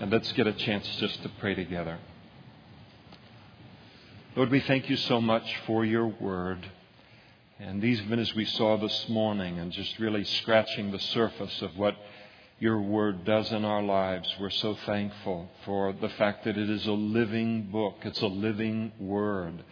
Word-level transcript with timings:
And 0.00 0.10
let's 0.10 0.32
get 0.32 0.46
a 0.46 0.54
chance 0.54 0.88
just 0.96 1.22
to 1.24 1.28
pray 1.40 1.54
together. 1.54 1.98
Lord, 4.34 4.50
we 4.50 4.60
thank 4.60 4.88
you 4.88 4.96
so 4.96 5.20
much 5.20 5.44
for 5.66 5.84
your 5.84 6.06
word. 6.06 6.66
And 7.58 7.84
even 7.84 8.18
as 8.18 8.34
we 8.34 8.46
saw 8.46 8.78
this 8.78 9.10
morning, 9.10 9.58
and 9.58 9.70
just 9.70 9.98
really 9.98 10.24
scratching 10.24 10.90
the 10.90 10.98
surface 10.98 11.60
of 11.60 11.76
what 11.76 11.96
your 12.58 12.80
word 12.80 13.26
does 13.26 13.52
in 13.52 13.66
our 13.66 13.82
lives, 13.82 14.34
we're 14.40 14.48
so 14.48 14.74
thankful 14.86 15.50
for 15.66 15.92
the 15.92 16.08
fact 16.08 16.44
that 16.44 16.56
it 16.56 16.70
is 16.70 16.86
a 16.86 16.92
living 16.92 17.64
book. 17.64 17.96
It's 18.02 18.22
a 18.22 18.26
living 18.26 18.92
word. 18.98 19.62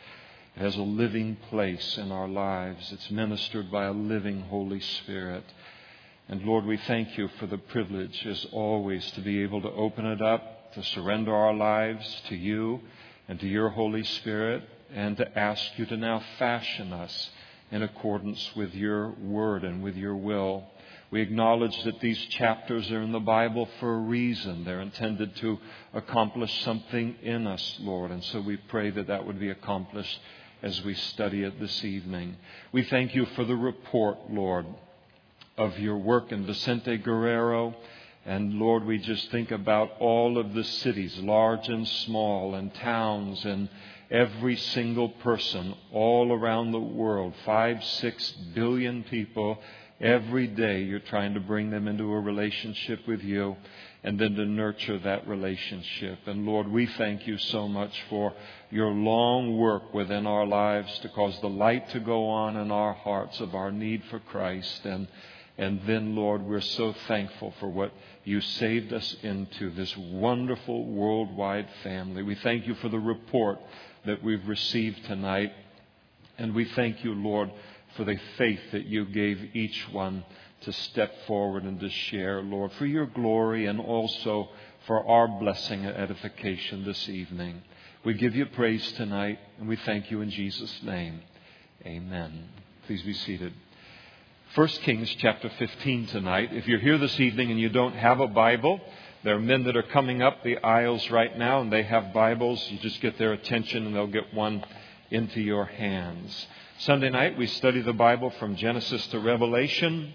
It 0.57 0.61
has 0.61 0.77
a 0.77 0.83
living 0.83 1.39
place 1.49 1.97
in 1.97 2.13
our 2.13 2.29
lives. 2.29 2.93
It's 2.93 3.11
ministered 3.11 3.73
by 3.73 3.87
a 3.87 3.93
living 3.93 4.43
Holy 4.43 4.81
Spirit. 4.81 5.45
And 6.31 6.43
Lord, 6.43 6.67
we 6.67 6.77
thank 6.77 7.17
you 7.17 7.29
for 7.39 7.47
the 7.47 7.57
privilege, 7.57 8.27
as 8.27 8.45
always, 8.53 9.11
to 9.13 9.23
be 9.23 9.43
able 9.43 9.63
to 9.63 9.71
open 9.71 10.05
it 10.05 10.21
up, 10.21 10.75
to 10.75 10.83
surrender 10.83 11.35
our 11.35 11.55
lives 11.55 12.23
to 12.29 12.37
you 12.37 12.81
and 13.29 13.41
to 13.41 13.49
your 13.49 13.71
Holy 13.71 14.05
Spirit, 14.05 14.63
and 14.95 15.17
to 15.17 15.39
ask 15.39 15.79
you 15.79 15.87
to 15.87 15.97
now 15.97 16.23
fashion 16.39 16.93
us 16.93 17.31
in 17.71 17.83
accordance 17.83 18.55
with 18.55 18.75
your 18.75 19.13
word 19.13 19.65
and 19.65 19.83
with 19.83 19.97
your 19.97 20.17
will. 20.17 20.65
We 21.11 21.23
acknowledge 21.23 21.83
that 21.85 22.01
these 22.01 22.19
chapters 22.27 22.91
are 22.91 23.01
in 23.01 23.13
the 23.13 23.21
Bible 23.21 23.67
for 23.81 23.95
a 23.95 24.01
reason. 24.01 24.65
They're 24.65 24.83
intended 24.83 25.35
to 25.37 25.59
accomplish 25.95 26.53
something 26.63 27.17
in 27.23 27.47
us, 27.47 27.79
Lord. 27.81 28.11
And 28.11 28.23
so 28.25 28.43
we 28.43 28.59
pray 28.59 28.91
that 28.91 29.07
that 29.07 29.27
would 29.27 29.41
be 29.41 29.49
accomplished 29.49 30.21
as 30.63 30.85
we 30.85 30.93
study 30.93 31.45
it 31.45 31.59
this 31.59 31.83
evening. 31.85 32.37
We 32.71 32.83
thank 32.83 33.15
you 33.15 33.25
for 33.35 33.45
the 33.45 33.57
report, 33.57 34.31
Lord, 34.31 34.67
of 35.59 35.79
your 35.79 35.99
work 35.99 36.33
in 36.33 36.47
Vicente 36.47 36.97
Guerrero. 36.97 37.75
And 38.25 38.55
Lord, 38.55 38.85
we 38.85 38.99
just 38.99 39.31
think 39.31 39.51
about 39.51 39.91
all 39.99 40.39
of 40.39 40.55
the 40.55 40.65
cities, 40.65 41.19
large 41.19 41.69
and 41.69 41.87
small, 41.87 42.55
and 42.55 42.73
towns, 42.75 43.45
and 43.45 43.69
every 44.11 44.57
single 44.57 45.09
person 45.09 45.75
all 45.93 46.33
around 46.33 46.73
the 46.73 46.81
world, 46.81 47.35
five, 47.45 47.83
six 47.85 48.31
billion 48.55 49.03
people. 49.05 49.59
Every 50.01 50.47
day 50.47 50.83
you're 50.83 51.01
trying 51.01 51.35
to 51.35 51.41
bring 51.41 51.71
them 51.71 51.89
into 51.89 52.13
a 52.13 52.21
relationship 52.21 53.07
with 53.09 53.23
you 53.23 53.57
and 54.05 54.19
then 54.19 54.37
to 54.37 54.45
nurture 54.45 54.99
that 55.01 55.27
relationship. 55.27 56.21
And 56.27 56.47
Lord, 56.47 56.69
we 56.69 56.87
thank 56.87 57.27
you 57.27 57.37
so 57.37 57.67
much 57.67 57.93
for 58.09 58.33
your 58.71 58.91
long 58.91 59.59
work 59.59 59.93
within 59.93 60.27
our 60.27 60.47
lives 60.47 60.97
to 61.01 61.09
cause 61.09 61.37
the 61.41 61.49
light 61.49 61.89
to 61.91 62.01
go 62.01 62.29
on 62.29 62.57
in 62.57 62.71
our 62.71 62.93
hearts 62.93 63.41
of 63.41 63.57
our 63.57 63.73
need 63.73 64.05
for 64.09 64.21
Christ 64.21 64.85
and 64.85 65.09
and 65.59 65.81
then, 65.87 66.15
Lord, 66.15 66.43
we're 66.43 66.61
so 66.61 66.95
thankful 67.09 67.53
for 67.59 67.69
what 67.69 67.93
you 68.25 68.41
saved 68.41 68.93
us 68.93 69.17
into 69.23 69.71
this 69.71 69.95
wonderful 69.97 70.87
worldwide 70.87 71.69
family. 71.83 72.23
We 72.23 72.37
thank 72.37 72.69
you 72.69 72.75
for 72.77 72.89
the 72.89 73.01
report 73.01 73.59
that 74.07 74.23
we've 74.23 74.47
received 74.47 75.05
tonight. 75.07 75.53
And 76.39 76.55
we 76.55 76.65
thank 76.65 77.03
you, 77.03 77.13
Lord, 77.13 77.51
for 77.97 78.05
the 78.05 78.17
faith 78.37 78.61
that 78.71 78.87
you 78.87 79.05
gave 79.07 79.57
each 79.57 79.89
one 79.91 80.25
to 80.61 80.73
step 80.73 81.13
forward 81.27 81.65
and 81.65 81.81
to 81.81 81.91
share, 81.91 82.41
Lord, 82.41 82.71
for 82.79 82.87
your 82.87 83.07
glory 83.07 83.67
and 83.67 83.81
also 83.81 84.51
for 84.87 85.05
our 85.07 85.27
blessing 85.27 85.85
and 85.85 85.97
edification 85.97 86.85
this 86.85 87.09
evening. 87.09 87.63
We 88.05 88.15
give 88.15 88.37
you 88.37 88.47
praise 88.47 88.93
tonight, 88.93 89.41
and 89.59 89.69
we 89.69 89.77
thank 89.77 90.13
you 90.13 90.21
in 90.21 90.31
Jesus' 90.31 90.83
name. 90.85 91.21
Amen. 91.85 92.49
Please 92.87 93.03
be 93.03 93.13
seated. 93.13 93.53
1 94.55 94.67
Kings 94.83 95.15
chapter 95.19 95.51
15 95.51 96.07
tonight. 96.07 96.49
If 96.55 96.67
you're 96.67 96.79
here 96.79 96.97
this 96.97 97.21
evening 97.21 97.51
and 97.51 97.61
you 97.61 97.69
don't 97.69 97.95
have 97.95 98.19
a 98.19 98.27
Bible, 98.27 98.81
there 99.23 99.37
are 99.37 99.41
men 99.41 99.65
that 99.65 99.77
are 99.77 99.83
coming 99.83 100.23
up 100.23 100.43
the 100.43 100.57
aisles 100.65 101.11
right 101.11 101.37
now 101.37 101.61
and 101.61 101.71
they 101.71 101.83
have 101.83 102.15
Bibles. 102.15 102.67
You 102.71 102.79
just 102.79 102.99
get 103.03 103.19
their 103.19 103.35
attention 103.35 103.87
and 103.87 103.95
they'll 103.95 104.07
get 104.07 104.33
one 104.33 104.65
into 105.11 105.43
your 105.43 105.67
hands. 105.67 106.47
Sunday 106.79 107.11
night 107.11 107.37
we 107.37 107.47
study 107.47 107.83
the 107.83 107.93
Bible 107.93 108.31
from 108.39 108.57
Genesis 108.57 109.07
to 109.09 109.21
Revelation 109.21 110.15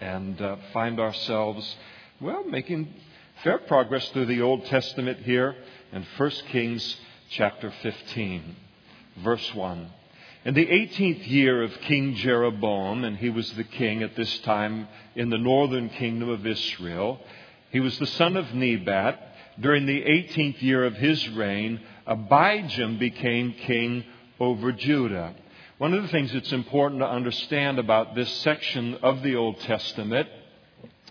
and 0.00 0.42
uh, 0.42 0.56
find 0.72 0.98
ourselves, 0.98 1.76
well, 2.20 2.42
making 2.42 2.92
fair 3.44 3.58
progress 3.58 4.08
through 4.08 4.26
the 4.26 4.42
Old 4.42 4.66
Testament 4.66 5.20
here 5.20 5.54
in 5.92 6.04
1 6.16 6.30
Kings 6.50 6.96
chapter 7.30 7.72
15, 7.80 8.56
verse 9.22 9.54
1. 9.54 9.88
In 10.46 10.54
the 10.54 10.64
18th 10.64 11.28
year 11.28 11.64
of 11.64 11.80
King 11.80 12.14
Jeroboam, 12.14 13.02
and 13.02 13.16
he 13.16 13.30
was 13.30 13.50
the 13.54 13.64
king 13.64 14.04
at 14.04 14.14
this 14.14 14.38
time 14.42 14.86
in 15.16 15.28
the 15.28 15.38
northern 15.38 15.88
kingdom 15.88 16.28
of 16.28 16.46
Israel, 16.46 17.18
he 17.72 17.80
was 17.80 17.98
the 17.98 18.06
son 18.06 18.36
of 18.36 18.54
Nebat. 18.54 19.20
During 19.58 19.86
the 19.86 20.00
18th 20.00 20.62
year 20.62 20.84
of 20.84 20.94
his 20.94 21.28
reign, 21.30 21.80
Abijam 22.06 22.96
became 22.96 23.54
king 23.54 24.04
over 24.38 24.70
Judah. 24.70 25.34
One 25.78 25.92
of 25.92 26.02
the 26.04 26.10
things 26.10 26.32
that's 26.32 26.52
important 26.52 27.00
to 27.00 27.08
understand 27.08 27.80
about 27.80 28.14
this 28.14 28.30
section 28.42 28.94
of 29.02 29.24
the 29.24 29.34
Old 29.34 29.58
Testament 29.62 30.28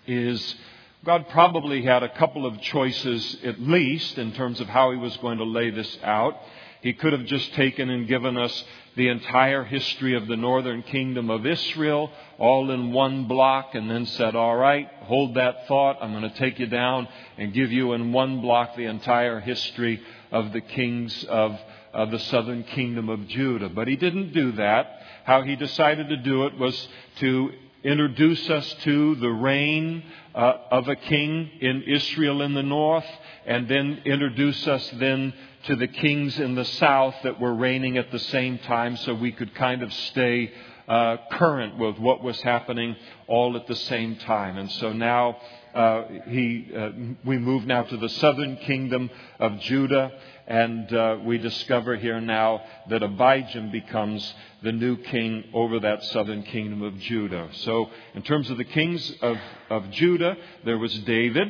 is 0.07 0.55
God 1.03 1.27
probably 1.27 1.83
had 1.83 2.03
a 2.03 2.17
couple 2.17 2.45
of 2.45 2.61
choices 2.61 3.35
at 3.43 3.59
least 3.59 4.17
in 4.17 4.31
terms 4.31 4.61
of 4.61 4.69
how 4.69 4.91
he 4.91 4.97
was 4.97 5.17
going 5.17 5.39
to 5.39 5.43
lay 5.43 5.71
this 5.71 5.97
out. 6.05 6.37
He 6.85 6.93
could 6.93 7.13
have 7.13 7.25
just 7.25 7.51
taken 7.55 7.89
and 7.89 8.07
given 8.07 8.37
us 8.37 8.63
the 8.95 9.07
entire 9.07 9.63
history 9.63 10.15
of 10.15 10.27
the 10.27 10.37
northern 10.37 10.83
kingdom 10.83 11.31
of 11.31 11.43
Israel 11.43 12.11
all 12.37 12.69
in 12.69 12.93
one 12.93 13.27
block 13.27 13.73
and 13.73 13.89
then 13.89 14.05
said, 14.05 14.35
All 14.35 14.55
right, 14.55 14.87
hold 15.01 15.33
that 15.33 15.67
thought. 15.67 15.97
I'm 15.99 16.11
going 16.11 16.31
to 16.31 16.37
take 16.37 16.59
you 16.59 16.67
down 16.67 17.07
and 17.39 17.55
give 17.55 17.71
you 17.71 17.93
in 17.93 18.13
one 18.13 18.39
block 18.39 18.75
the 18.75 18.85
entire 18.85 19.39
history 19.39 19.99
of 20.31 20.53
the 20.53 20.61
kings 20.61 21.23
of, 21.23 21.59
of 21.91 22.11
the 22.11 22.19
southern 22.19 22.63
kingdom 22.63 23.09
of 23.09 23.27
Judah. 23.29 23.69
But 23.69 23.87
he 23.87 23.95
didn't 23.95 24.33
do 24.33 24.51
that. 24.51 24.99
How 25.23 25.41
he 25.41 25.55
decided 25.55 26.09
to 26.09 26.17
do 26.17 26.45
it 26.45 26.55
was 26.55 26.87
to 27.17 27.51
introduce 27.83 28.47
us 28.51 28.75
to 28.83 29.15
the 29.15 29.31
reign 29.31 30.03
uh, 30.35 30.53
of 30.69 30.87
a 30.87 30.95
king 30.95 31.49
in 31.61 31.81
Israel 31.81 32.43
in 32.43 32.53
the 32.53 32.61
north 32.61 33.07
and 33.45 33.67
then 33.67 34.01
introduce 34.05 34.67
us 34.67 34.89
then 34.95 35.33
to 35.65 35.75
the 35.75 35.87
kings 35.87 36.39
in 36.39 36.55
the 36.55 36.65
south 36.65 37.15
that 37.23 37.39
were 37.39 37.53
reigning 37.53 37.97
at 37.97 38.11
the 38.11 38.19
same 38.19 38.57
time 38.59 38.97
so 38.97 39.13
we 39.13 39.31
could 39.31 39.53
kind 39.55 39.81
of 39.81 39.91
stay 39.93 40.51
uh, 40.87 41.17
current 41.31 41.77
with 41.77 41.97
what 41.97 42.23
was 42.23 42.39
happening 42.41 42.95
all 43.27 43.55
at 43.55 43.67
the 43.67 43.75
same 43.75 44.15
time. 44.17 44.57
And 44.57 44.71
so 44.73 44.93
now 44.93 45.37
uh, 45.73 46.03
he, 46.27 46.69
uh, 46.75 46.89
we 47.25 47.37
move 47.37 47.65
now 47.65 47.83
to 47.83 47.97
the 47.97 48.09
southern 48.09 48.57
kingdom 48.57 49.09
of 49.39 49.59
Judah, 49.59 50.11
and 50.47 50.91
uh, 50.93 51.17
we 51.25 51.37
discover 51.37 51.95
here 51.95 52.21
now 52.21 52.61
that 52.89 53.01
Abijam 53.01 53.71
becomes 53.71 54.33
the 54.61 54.71
new 54.71 54.95
king 54.97 55.43
over 55.53 55.79
that 55.79 56.03
southern 56.05 56.43
kingdom 56.43 56.81
of 56.81 56.97
Judah. 56.99 57.49
So, 57.51 57.89
in 58.13 58.21
terms 58.21 58.49
of 58.49 58.57
the 58.57 58.63
kings 58.63 59.11
of, 59.21 59.37
of 59.69 59.89
Judah, 59.91 60.37
there 60.63 60.77
was 60.77 60.97
David, 60.99 61.47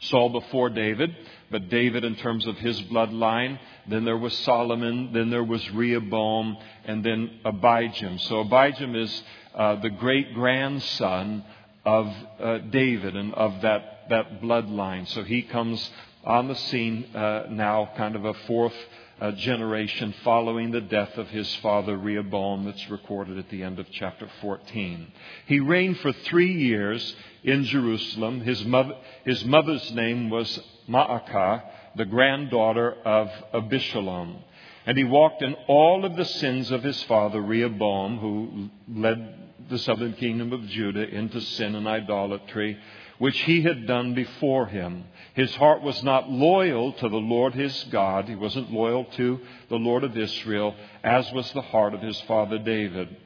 Saul 0.00 0.30
before 0.30 0.70
David 0.70 1.14
but 1.50 1.68
David 1.68 2.04
in 2.04 2.14
terms 2.16 2.46
of 2.46 2.56
his 2.58 2.80
bloodline. 2.82 3.58
Then 3.86 4.04
there 4.04 4.16
was 4.16 4.36
Solomon. 4.38 5.12
Then 5.12 5.30
there 5.30 5.44
was 5.44 5.68
Rehoboam. 5.70 6.56
And 6.84 7.04
then 7.04 7.40
Abijam. 7.44 8.20
So 8.28 8.44
Abijam 8.44 8.96
is 8.96 9.22
uh, 9.54 9.76
the 9.76 9.90
great 9.90 10.34
grandson 10.34 11.44
of 11.84 12.06
uh, 12.38 12.58
David 12.70 13.16
and 13.16 13.34
of 13.34 13.62
that, 13.62 14.08
that 14.10 14.42
bloodline. 14.42 15.08
So 15.08 15.22
he 15.24 15.42
comes 15.42 15.90
on 16.24 16.48
the 16.48 16.54
scene 16.54 17.06
uh, 17.14 17.46
now, 17.50 17.90
kind 17.96 18.14
of 18.14 18.24
a 18.24 18.34
fourth 18.46 18.74
uh, 19.20 19.32
generation 19.32 20.14
following 20.22 20.70
the 20.70 20.80
death 20.80 21.16
of 21.16 21.28
his 21.28 21.52
father 21.56 21.96
Rehoboam, 21.96 22.64
that's 22.64 22.88
recorded 22.90 23.38
at 23.38 23.48
the 23.50 23.62
end 23.62 23.78
of 23.78 23.86
chapter 23.90 24.28
14. 24.40 25.12
He 25.46 25.60
reigned 25.60 25.98
for 25.98 26.12
three 26.12 26.52
years 26.52 27.16
in 27.42 27.64
Jerusalem. 27.64 28.40
His, 28.40 28.64
mother, 28.64 28.94
his 29.24 29.44
mother's 29.44 29.90
name 29.92 30.30
was 30.30 30.60
Maacah, 30.88 31.62
the 31.96 32.04
granddaughter 32.04 32.94
of 33.04 33.28
Abishalom. 33.54 34.42
And 34.86 34.96
he 34.96 35.04
walked 35.04 35.42
in 35.42 35.54
all 35.66 36.04
of 36.04 36.16
the 36.16 36.24
sins 36.24 36.70
of 36.70 36.82
his 36.82 37.02
father 37.04 37.42
Rehoboam, 37.42 38.18
who 38.18 38.70
led 38.88 39.34
the 39.68 39.78
southern 39.78 40.14
kingdom 40.14 40.52
of 40.52 40.66
Judah 40.68 41.06
into 41.08 41.40
sin 41.40 41.74
and 41.74 41.86
idolatry, 41.86 42.78
which 43.18 43.38
he 43.40 43.62
had 43.62 43.86
done 43.86 44.14
before 44.14 44.66
him. 44.66 45.04
His 45.34 45.54
heart 45.56 45.82
was 45.82 46.02
not 46.02 46.30
loyal 46.30 46.92
to 46.94 47.08
the 47.08 47.16
Lord 47.16 47.54
his 47.54 47.84
God. 47.90 48.28
He 48.28 48.34
wasn't 48.34 48.72
loyal 48.72 49.04
to 49.04 49.40
the 49.68 49.76
Lord 49.76 50.04
of 50.04 50.16
Israel, 50.16 50.74
as 51.02 51.30
was 51.32 51.50
the 51.52 51.62
heart 51.62 51.94
of 51.94 52.00
his 52.00 52.20
father 52.22 52.58
David. 52.58 53.16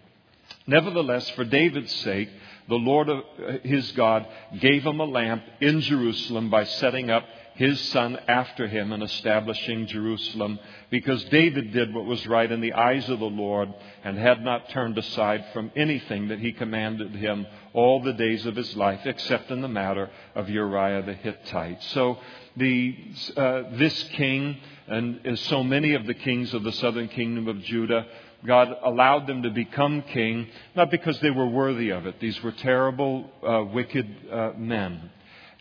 Nevertheless, 0.67 1.29
for 1.31 1.45
David's 1.45 1.95
sake, 1.97 2.31
the 2.69 2.77
Lord 2.77 3.09
of 3.09 3.25
his 3.63 3.91
God 3.93 4.27
gave 4.61 4.85
him 4.85 5.01
a 5.01 5.05
lamp 5.05 5.43
in 5.61 5.81
Jerusalem 5.81 6.51
by 6.51 6.65
setting 6.65 7.11
up 7.11 7.25
his 7.55 7.81
son 7.91 8.19
after 8.29 8.67
him 8.67 8.93
in 8.93 9.03
establishing 9.03 9.87
Jerusalem, 9.87 10.59
because 10.91 11.23
David 11.25 11.73
did 11.73 11.95
what 11.95 12.05
was 12.05 12.27
right 12.27 12.51
in 12.51 12.61
the 12.61 12.73
eyes 12.73 13.09
of 13.09 13.19
the 13.19 13.25
Lord 13.25 13.73
and 14.05 14.17
had 14.17 14.43
not 14.43 14.71
turned 14.71 14.97
aside 14.99 15.45
from 15.53 15.71
anything 15.77 16.29
that 16.29 16.39
he 16.39 16.53
commanded 16.53 17.15
him 17.15 17.47
all 17.73 18.03
the 18.03 18.13
days 18.13 18.47
of 18.47 18.57
his 18.57 18.77
life, 18.77 19.01
except 19.05 19.51
in 19.51 19.61
the 19.61 19.69
matter 19.69 20.11
of 20.35 20.49
Uriah 20.49 21.03
the 21.03 21.15
Hittite. 21.15 21.83
So 21.85 22.19
the, 22.57 22.97
uh, 23.37 23.63
this 23.73 24.03
king, 24.15 24.57
and 24.89 25.27
as 25.27 25.41
so 25.41 25.63
many 25.63 25.95
of 25.95 26.07
the 26.07 26.15
kings 26.15 26.53
of 26.55 26.63
the 26.63 26.73
southern 26.73 27.09
kingdom 27.09 27.49
of 27.49 27.63
Judah, 27.63 28.07
God 28.45 28.75
allowed 28.83 29.27
them 29.27 29.43
to 29.45 29.51
become 29.51 30.03
king, 30.03 30.49
not 30.75 30.91
because 30.91 31.19
they 31.21 31.31
were 31.31 31.47
worthy 31.47 31.91
of 31.91 32.07
it. 32.07 32.19
These 32.19 32.43
were 32.43 32.53
terrible, 32.53 33.31
uh, 33.47 33.65
wicked 33.73 34.09
uh, 34.31 34.53
men. 34.57 35.11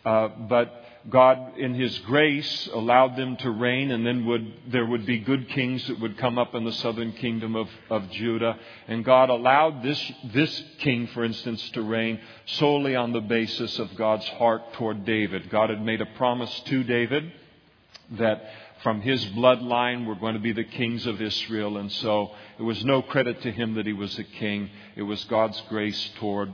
Uh, 0.03 0.29
but 0.49 0.83
God, 1.09 1.57
in 1.57 1.73
His 1.73 1.97
grace, 1.99 2.69
allowed 2.73 3.15
them 3.15 3.35
to 3.37 3.49
reign, 3.49 3.91
and 3.91 4.05
then 4.05 4.25
would, 4.25 4.53
there 4.71 4.85
would 4.85 5.05
be 5.05 5.19
good 5.19 5.49
kings 5.49 5.87
that 5.87 5.99
would 5.99 6.17
come 6.17 6.37
up 6.37 6.53
in 6.53 6.63
the 6.63 6.71
southern 6.73 7.13
kingdom 7.13 7.55
of, 7.55 7.67
of 7.89 8.09
Judah. 8.11 8.57
And 8.87 9.03
God 9.03 9.29
allowed 9.29 9.81
this, 9.83 10.11
this 10.33 10.63
king, 10.79 11.07
for 11.07 11.23
instance, 11.23 11.67
to 11.71 11.81
reign 11.81 12.19
solely 12.45 12.95
on 12.95 13.13
the 13.13 13.21
basis 13.21 13.79
of 13.79 13.95
God's 13.95 14.27
heart 14.27 14.73
toward 14.73 15.05
David. 15.05 15.49
God 15.49 15.69
had 15.69 15.83
made 15.83 16.01
a 16.01 16.05
promise 16.17 16.61
to 16.67 16.83
David 16.83 17.31
that 18.11 18.43
from 18.83 19.01
his 19.01 19.23
bloodline 19.27 20.05
were 20.05 20.15
going 20.15 20.33
to 20.33 20.39
be 20.39 20.53
the 20.53 20.63
kings 20.63 21.05
of 21.05 21.21
Israel, 21.21 21.77
and 21.77 21.91
so 21.91 22.31
it 22.57 22.63
was 22.63 22.83
no 22.83 23.01
credit 23.01 23.41
to 23.41 23.51
him 23.51 23.75
that 23.75 23.85
he 23.85 23.93
was 23.93 24.17
a 24.17 24.23
king. 24.23 24.69
It 24.95 25.03
was 25.03 25.23
God's 25.25 25.61
grace 25.69 26.09
toward 26.19 26.53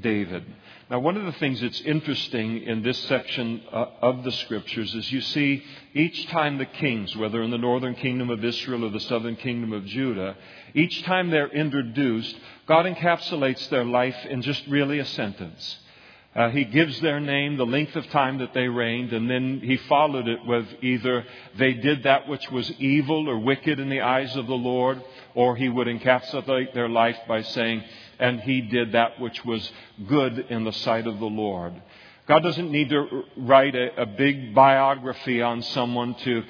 David. 0.00 0.44
Now, 0.90 1.00
one 1.00 1.16
of 1.16 1.24
the 1.24 1.38
things 1.40 1.60
that's 1.60 1.80
interesting 1.80 2.62
in 2.62 2.82
this 2.82 2.98
section 3.04 3.62
uh, 3.72 3.86
of 4.02 4.22
the 4.22 4.30
scriptures 4.30 4.94
is 4.94 5.10
you 5.10 5.20
see 5.20 5.64
each 5.94 6.28
time 6.28 6.58
the 6.58 6.66
kings, 6.66 7.16
whether 7.16 7.42
in 7.42 7.50
the 7.50 7.58
northern 7.58 7.94
kingdom 7.94 8.30
of 8.30 8.44
Israel 8.44 8.84
or 8.84 8.90
the 8.90 9.00
southern 9.00 9.36
kingdom 9.36 9.72
of 9.72 9.84
Judah, 9.86 10.36
each 10.74 11.02
time 11.02 11.30
they're 11.30 11.48
introduced, 11.48 12.36
God 12.68 12.86
encapsulates 12.86 13.68
their 13.68 13.84
life 13.84 14.16
in 14.26 14.42
just 14.42 14.66
really 14.68 14.98
a 14.98 15.04
sentence. 15.04 15.78
Uh, 16.36 16.50
he 16.50 16.64
gives 16.64 17.00
their 17.00 17.18
name, 17.18 17.56
the 17.56 17.64
length 17.64 17.96
of 17.96 18.06
time 18.10 18.38
that 18.38 18.52
they 18.52 18.68
reigned, 18.68 19.10
and 19.14 19.28
then 19.30 19.58
he 19.64 19.78
followed 19.88 20.28
it 20.28 20.44
with 20.44 20.66
either 20.82 21.24
they 21.58 21.72
did 21.72 22.02
that 22.02 22.28
which 22.28 22.50
was 22.50 22.70
evil 22.72 23.26
or 23.26 23.38
wicked 23.38 23.80
in 23.80 23.88
the 23.88 24.02
eyes 24.02 24.36
of 24.36 24.46
the 24.46 24.54
Lord, 24.54 25.02
or 25.34 25.56
he 25.56 25.70
would 25.70 25.86
encapsulate 25.86 26.74
their 26.74 26.90
life 26.90 27.16
by 27.26 27.40
saying, 27.40 27.82
and 28.18 28.40
he 28.40 28.60
did 28.60 28.92
that 28.92 29.20
which 29.20 29.44
was 29.44 29.70
good 30.06 30.46
in 30.50 30.64
the 30.64 30.72
sight 30.72 31.06
of 31.06 31.18
the 31.18 31.26
Lord. 31.26 31.74
God 32.26 32.40
doesn't 32.42 32.72
need 32.72 32.88
to 32.88 33.22
write 33.36 33.76
a, 33.76 34.02
a, 34.02 34.06
big 34.06 34.52
biography 34.52 35.42
on 35.42 35.62
someone 35.62 36.14
to, 36.16 36.42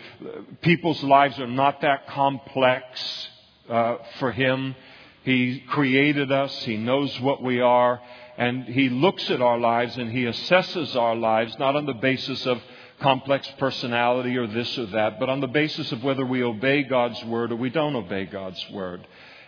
people's 0.62 1.02
lives 1.02 1.38
are 1.38 1.46
not 1.46 1.82
that 1.82 2.06
complex 2.08 3.28
uh, 3.68 3.96
for 4.18 4.32
Him. 4.32 4.74
He 5.22 5.60
created 5.68 6.32
us, 6.32 6.54
He 6.62 6.78
knows 6.78 7.20
what 7.20 7.42
we 7.42 7.60
are, 7.60 8.00
and 8.38 8.64
He 8.64 8.88
looks 8.88 9.28
at 9.30 9.42
our 9.42 9.58
lives 9.58 9.98
and 9.98 10.10
He 10.10 10.22
assesses 10.24 10.96
our 10.96 11.14
lives 11.14 11.58
not 11.58 11.76
on 11.76 11.84
the 11.84 11.92
basis 11.92 12.46
of 12.46 12.58
complex 13.00 13.48
personality 13.58 14.36
or 14.36 14.46
this 14.46 14.78
or 14.78 14.86
that, 14.86 15.20
but 15.20 15.28
on 15.28 15.40
the 15.40 15.48
basis 15.48 15.92
of 15.92 16.02
whether 16.02 16.24
we 16.24 16.42
obey 16.42 16.82
God's 16.82 17.22
word 17.24 17.52
or 17.52 17.56
we 17.56 17.70
don't 17.70 17.96
obey 17.96 18.24
God's 18.24 18.64
word. 18.70 19.06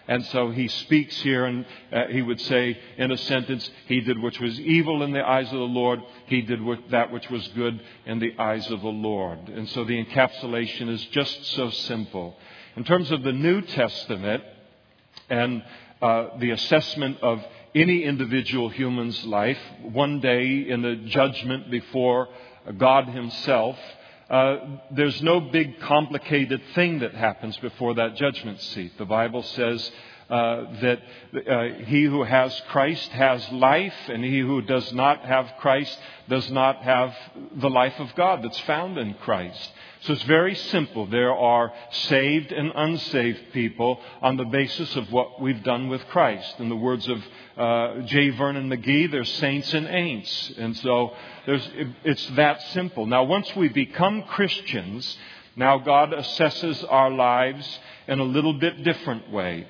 And 0.09 0.25
so 0.27 0.51
he 0.51 0.69
speaks 0.69 1.15
here, 1.21 1.45
and 1.45 1.67
uh, 1.93 2.07
he 2.07 2.23
would 2.23 2.41
say 2.41 2.79
in 2.97 3.13
a 3.13 3.19
sentence, 3.19 3.71
He 3.87 4.01
did 4.01 4.19
which 4.19 4.41
was 4.41 4.59
evil 4.59 5.03
in 5.03 5.13
the 5.13 5.21
eyes 5.21 5.47
of 5.49 5.59
the 5.59 5.59
Lord, 5.59 6.01
He 6.27 6.41
did 6.41 6.61
that 6.91 7.13
which 7.13 7.29
was 7.29 7.47
good 7.49 7.79
in 8.07 8.19
the 8.19 8.33
eyes 8.39 8.71
of 8.71 8.81
the 8.81 8.89
Lord. 8.89 9.39
And 9.51 9.69
so 9.69 9.85
the 9.85 10.03
encapsulation 10.03 10.89
is 10.89 11.05
just 11.07 11.45
so 11.53 11.69
simple. 11.69 12.39
In 12.75 12.85
terms 12.85 13.11
of 13.11 13.23
the 13.23 13.33
New 13.33 13.61
Testament 13.61 14.43
and 15.29 15.63
uh, 16.01 16.39
the 16.39 16.53
assessment 16.53 17.19
of 17.21 17.45
any 17.75 18.05
individual 18.05 18.71
human's 18.71 19.23
life, 19.27 19.59
one 19.83 20.21
day 20.21 20.67
in 20.69 20.81
the 20.81 20.97
judgment 21.07 21.71
before 21.71 22.29
God 22.77 23.09
Himself, 23.09 23.79
uh, 24.31 24.57
there's 24.91 25.23
no 25.23 25.41
big 25.41 25.81
complicated 25.81 26.61
thing 26.75 26.99
that 26.99 27.15
happens 27.15 27.57
before 27.59 27.95
that 27.95 28.17
judgment 28.17 28.61
seat. 28.61 28.99
The 28.99 29.07
Bible 29.07 29.43
says 29.43 29.91
that 30.29 31.01
uh, 31.35 31.85
he 31.87 32.05
who 32.05 32.23
has 32.23 32.61
Christ 32.69 33.11
has 33.13 33.51
life, 33.53 33.95
and 34.09 34.25
he 34.25 34.41
who 34.41 34.63
does 34.63 34.93
not 34.93 35.25
have 35.25 35.53
Christ 35.59 35.99
does 36.29 36.51
not 36.51 36.83
have 36.83 37.15
the 37.57 37.71
life 37.71 37.99
of 37.99 38.15
God 38.15 38.43
that's 38.43 38.61
found 38.61 38.99
in 38.99 39.15
Christ. 39.15 39.73
So 40.03 40.13
it's 40.13 40.23
very 40.25 40.55
simple. 40.55 41.07
There 41.07 41.35
are 41.35 41.73
saved 41.91 42.53
and 42.53 42.71
unsaved 42.75 43.53
people 43.53 43.99
on 44.23 44.37
the 44.37 44.45
basis 44.45 44.95
of 44.95 45.11
what 45.11 45.41
we've 45.41 45.63
done 45.65 45.89
with 45.89 46.07
Christ. 46.09 46.61
In 46.61 46.69
the 46.69 46.77
words 46.77 47.09
of 47.09 47.19
uh, 47.57 48.03
J. 48.03 48.31
Vernon 48.31 48.71
McGee, 48.71 49.11
there's 49.11 49.33
saints 49.35 49.75
and 49.75 49.89
ain'ts. 49.89 50.57
And 50.57 50.77
so 50.77 51.15
it's 52.05 52.27
that 52.37 52.63
simple. 52.73 53.07
Now, 53.07 53.25
once 53.25 53.55
we 53.57 53.69
become 53.69 54.23
Christians, 54.23 55.17
now 55.57 55.79
God 55.79 56.13
assesses 56.13 56.85
our 56.89 57.11
lives 57.11 57.67
in 58.07 58.21
a 58.21 58.25
little 58.25 58.55
bit 58.55 58.85
different 58.85 59.33
way. 59.33 59.67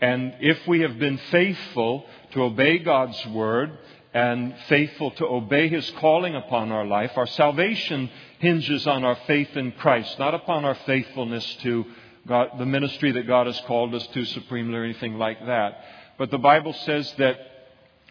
And 0.00 0.34
if 0.40 0.66
we 0.66 0.80
have 0.80 0.98
been 0.98 1.18
faithful 1.30 2.06
to 2.32 2.42
obey 2.42 2.78
God's 2.78 3.26
word 3.26 3.78
and 4.14 4.54
faithful 4.68 5.10
to 5.12 5.26
obey 5.26 5.68
His 5.68 5.88
calling 5.98 6.34
upon 6.34 6.72
our 6.72 6.86
life, 6.86 7.12
our 7.16 7.26
salvation 7.26 8.10
hinges 8.38 8.86
on 8.86 9.04
our 9.04 9.16
faith 9.26 9.56
in 9.56 9.72
Christ, 9.72 10.18
not 10.18 10.34
upon 10.34 10.64
our 10.64 10.74
faithfulness 10.86 11.44
to 11.62 11.84
God, 12.26 12.58
the 12.58 12.66
ministry 12.66 13.12
that 13.12 13.26
God 13.26 13.46
has 13.46 13.60
called 13.66 13.94
us 13.94 14.06
to 14.08 14.24
supremely 14.24 14.76
or 14.76 14.84
anything 14.84 15.14
like 15.14 15.44
that. 15.46 15.84
But 16.18 16.30
the 16.30 16.38
Bible 16.38 16.72
says 16.72 17.12
that 17.18 17.38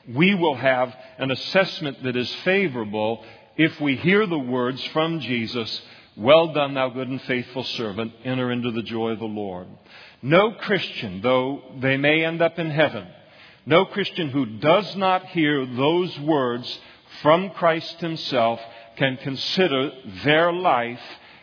we 0.08 0.36
will 0.36 0.56
have 0.56 0.96
an 1.18 1.32
assessment 1.32 2.04
that 2.04 2.16
is 2.16 2.34
favorable 2.44 3.24
if 3.58 3.80
we 3.82 3.96
hear 3.98 4.26
the 4.26 4.40
words 4.40 4.84
from 4.88 5.20
Jesus, 5.20 5.82
Well 6.16 6.54
done, 6.54 6.76
thou 6.76 6.90
good 6.90 7.10
and 7.10 7.22
faithful 7.24 7.64
servant, 7.64 8.14
enter 8.24 8.52
into 8.52 8.72
the 8.72 8.84
joy 8.84 9.12
of 9.12 9.20
the 9.20 9.26
Lord. 9.26 9.68
No 10.22 10.52
Christian, 10.52 11.22
though 11.22 11.62
they 11.80 11.98
may 11.98 12.26
end 12.26 12.42
up 12.42 12.60
in 12.60 12.70
heaven, 12.70 13.08
no 13.66 13.86
Christian 13.86 14.30
who 14.30 14.46
does 14.46 14.96
not 14.96 15.28
hear 15.28 15.66
those 15.66 16.18
words 16.20 16.80
from 17.22 17.52
Christ 17.52 18.00
Himself 18.00 18.60
can 18.98 19.18
consider 19.18 19.92
their 20.24 20.52
life 20.52 21.02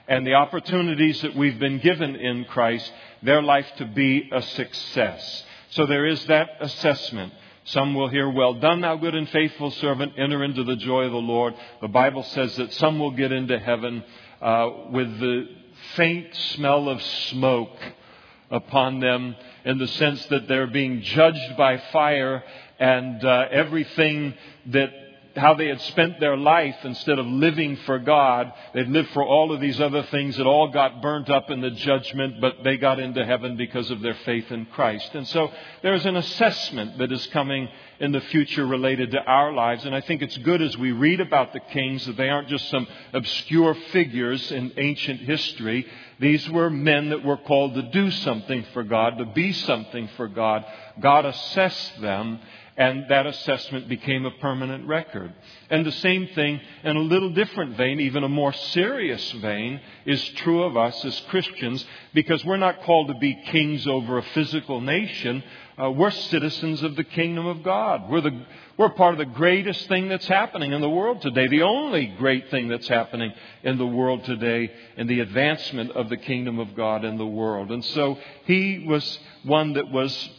and 0.08 0.26
the 0.26 0.34
opportunities 0.34 1.23
that 1.23 1.34
we've 1.34 1.58
been 1.58 1.78
given 1.78 2.17
in 2.17 2.44
Christ, 2.44 2.93
their 3.23 3.43
life 3.43 3.67
to 3.78 3.87
be 3.87 4.28
a 4.32 4.43
success. 4.43 5.44
So 5.70 5.87
there 5.87 6.06
is 6.06 6.25
that 6.26 6.50
assessment. 6.61 7.32
Some 7.64 7.94
will 7.94 8.08
hear, 8.08 8.31
Well 8.31 8.55
done, 8.55 8.82
thou 8.82 8.96
good 8.96 9.14
and 9.14 9.28
faithful 9.28 9.73
servant, 9.73 10.12
enter 10.17 10.44
into 10.44 10.62
the 10.62 10.76
joy 10.76 11.05
of 11.05 11.12
the 11.12 11.19
Lord. 11.19 11.55
The 11.81 11.88
Bible 11.88 12.23
says 12.23 12.55
that 12.56 12.73
some 12.75 12.99
will 12.99 13.11
get 13.11 13.32
into 13.32 13.58
heaven 13.58 14.04
uh, 14.40 14.71
with 14.90 15.18
the 15.18 15.49
faint 15.97 16.35
smell 16.35 16.88
of 16.88 17.02
smoke 17.02 17.76
upon 18.50 19.00
them 19.00 19.35
in 19.65 19.79
the 19.79 19.88
sense 19.88 20.25
that 20.26 20.49
they're 20.49 20.67
being 20.67 21.03
judged 21.03 21.57
by 21.57 21.79
fire 21.93 22.43
and 22.79 23.25
uh, 23.25 23.47
everything 23.50 24.35
that 24.67 24.91
how 25.37 25.55
they 25.55 25.69
had 25.69 25.81
spent 25.83 26.19
their 26.19 26.37
life 26.37 26.76
instead 26.85 27.19
of 27.19 27.26
living 27.26 27.76
for 27.85 27.99
God. 27.99 28.53
They'd 28.75 28.88
lived 28.88 29.11
for 29.11 29.25
all 29.25 29.53
of 29.53 29.61
these 29.61 29.81
other 29.81 30.03
things 30.05 30.37
that 30.37 30.47
all 30.47 30.69
got 30.69 31.03
burnt 31.03 31.29
up 31.31 31.50
in 31.50 31.61
the 31.61 31.71
judgment, 31.71 32.41
but 32.41 32.65
they 32.65 32.76
got 32.76 32.99
into 32.99 33.25
heaven 33.25 33.57
because 33.57 33.91
of 33.91 34.00
their 34.00 34.17
faith 34.25 34.50
in 34.50 34.67
Christ. 34.67 35.15
And 35.15 35.26
so 35.29 35.50
there's 35.83 36.07
an 36.07 36.17
assessment 36.17 36.99
that 36.99 37.12
is 37.12 37.26
coming 37.29 37.69
in 38.00 38.12
the 38.12 38.21
future 38.21 38.67
related 38.67 39.11
to 39.12 39.23
our 39.23 39.53
lives. 39.53 39.85
And 39.85 39.95
I 39.95 40.00
think 40.00 40.23
it's 40.23 40.37
good 40.38 40.62
as 40.62 40.76
we 40.76 40.93
read 40.93 41.21
about 41.21 41.53
the 41.53 41.61
kings 41.61 42.07
that 42.07 42.17
they 42.17 42.29
aren't 42.29 42.49
just 42.49 42.69
some 42.69 42.87
obscure 43.12 43.75
figures 43.93 44.53
in 44.53 44.73
ancient 44.76 45.21
history. 45.21 45.87
These 46.19 46.49
were 46.50 46.71
men 46.71 47.11
that 47.11 47.25
were 47.25 47.37
called 47.37 47.75
to 47.75 47.83
do 47.83 48.11
something 48.11 48.65
for 48.73 48.83
God, 48.83 49.19
to 49.19 49.26
be 49.26 49.53
something 49.53 50.09
for 50.17 50.29
God. 50.29 50.65
God 51.00 51.26
assessed 51.26 52.00
them 52.00 52.41
and 52.76 53.07
that 53.09 53.26
assessment 53.26 53.88
became 53.88 54.26
a 54.26 54.31
permanent 54.33 54.87
record. 54.87 55.33
And 55.71 55.85
the 55.87 55.93
same 55.93 56.29
thing, 56.29 56.61
in 56.85 56.97
a 56.97 57.00
little 57.00 57.31
different 57.31 57.76
vein, 57.76 58.00
even 58.00 58.23
a 58.23 58.29
more 58.29 58.53
serious 58.53 59.33
vein, 59.33 59.81
is 60.05 60.23
true 60.37 60.62
of 60.62 60.76
us 60.76 61.03
as 61.05 61.19
Christians 61.29 61.85
because 62.12 62.45
we're 62.45 62.59
not 62.59 62.83
called 62.83 63.09
to 63.09 63.15
be 63.15 63.35
kings 63.47 63.87
over 63.87 64.19
a 64.19 64.23
physical 64.23 64.83
nation. 64.83 65.43
Uh, 65.78 65.90
we're 65.90 66.11
citizens 66.11 66.83
of 66.83 66.97
the 66.97 67.04
kingdom 67.04 67.45
of 67.45 67.62
God. 67.62 68.09
We're, 68.09 68.23
the, 68.23 68.47
we're 68.78 68.88
part 68.88 69.12
of 69.12 69.18
the 69.18 69.26
greatest 69.26 69.87
thing 69.88 70.09
that's 70.09 70.26
happening 70.26 70.73
in 70.73 70.80
the 70.80 70.88
world 70.88 71.21
today, 71.21 71.49
the 71.49 71.64
only 71.64 72.06
great 72.06 72.50
thing 72.50 72.68
that's 72.68 72.88
happening 72.88 73.30
in 73.62 73.76
the 73.76 73.87
world 73.87 74.25
today, 74.25 74.73
in 74.97 75.06
the 75.06 75.21
advancement 75.21 75.90
of 75.90 76.09
the 76.09 76.16
kingdom 76.16 76.59
of 76.59 76.75
God 76.75 77.04
in 77.04 77.18
the 77.18 77.26
world. 77.26 77.71
And 77.71 77.85
so 77.85 78.18
he 78.47 78.87
was 78.87 79.18
one 79.42 79.75
that 79.75 79.90
was 79.90 80.30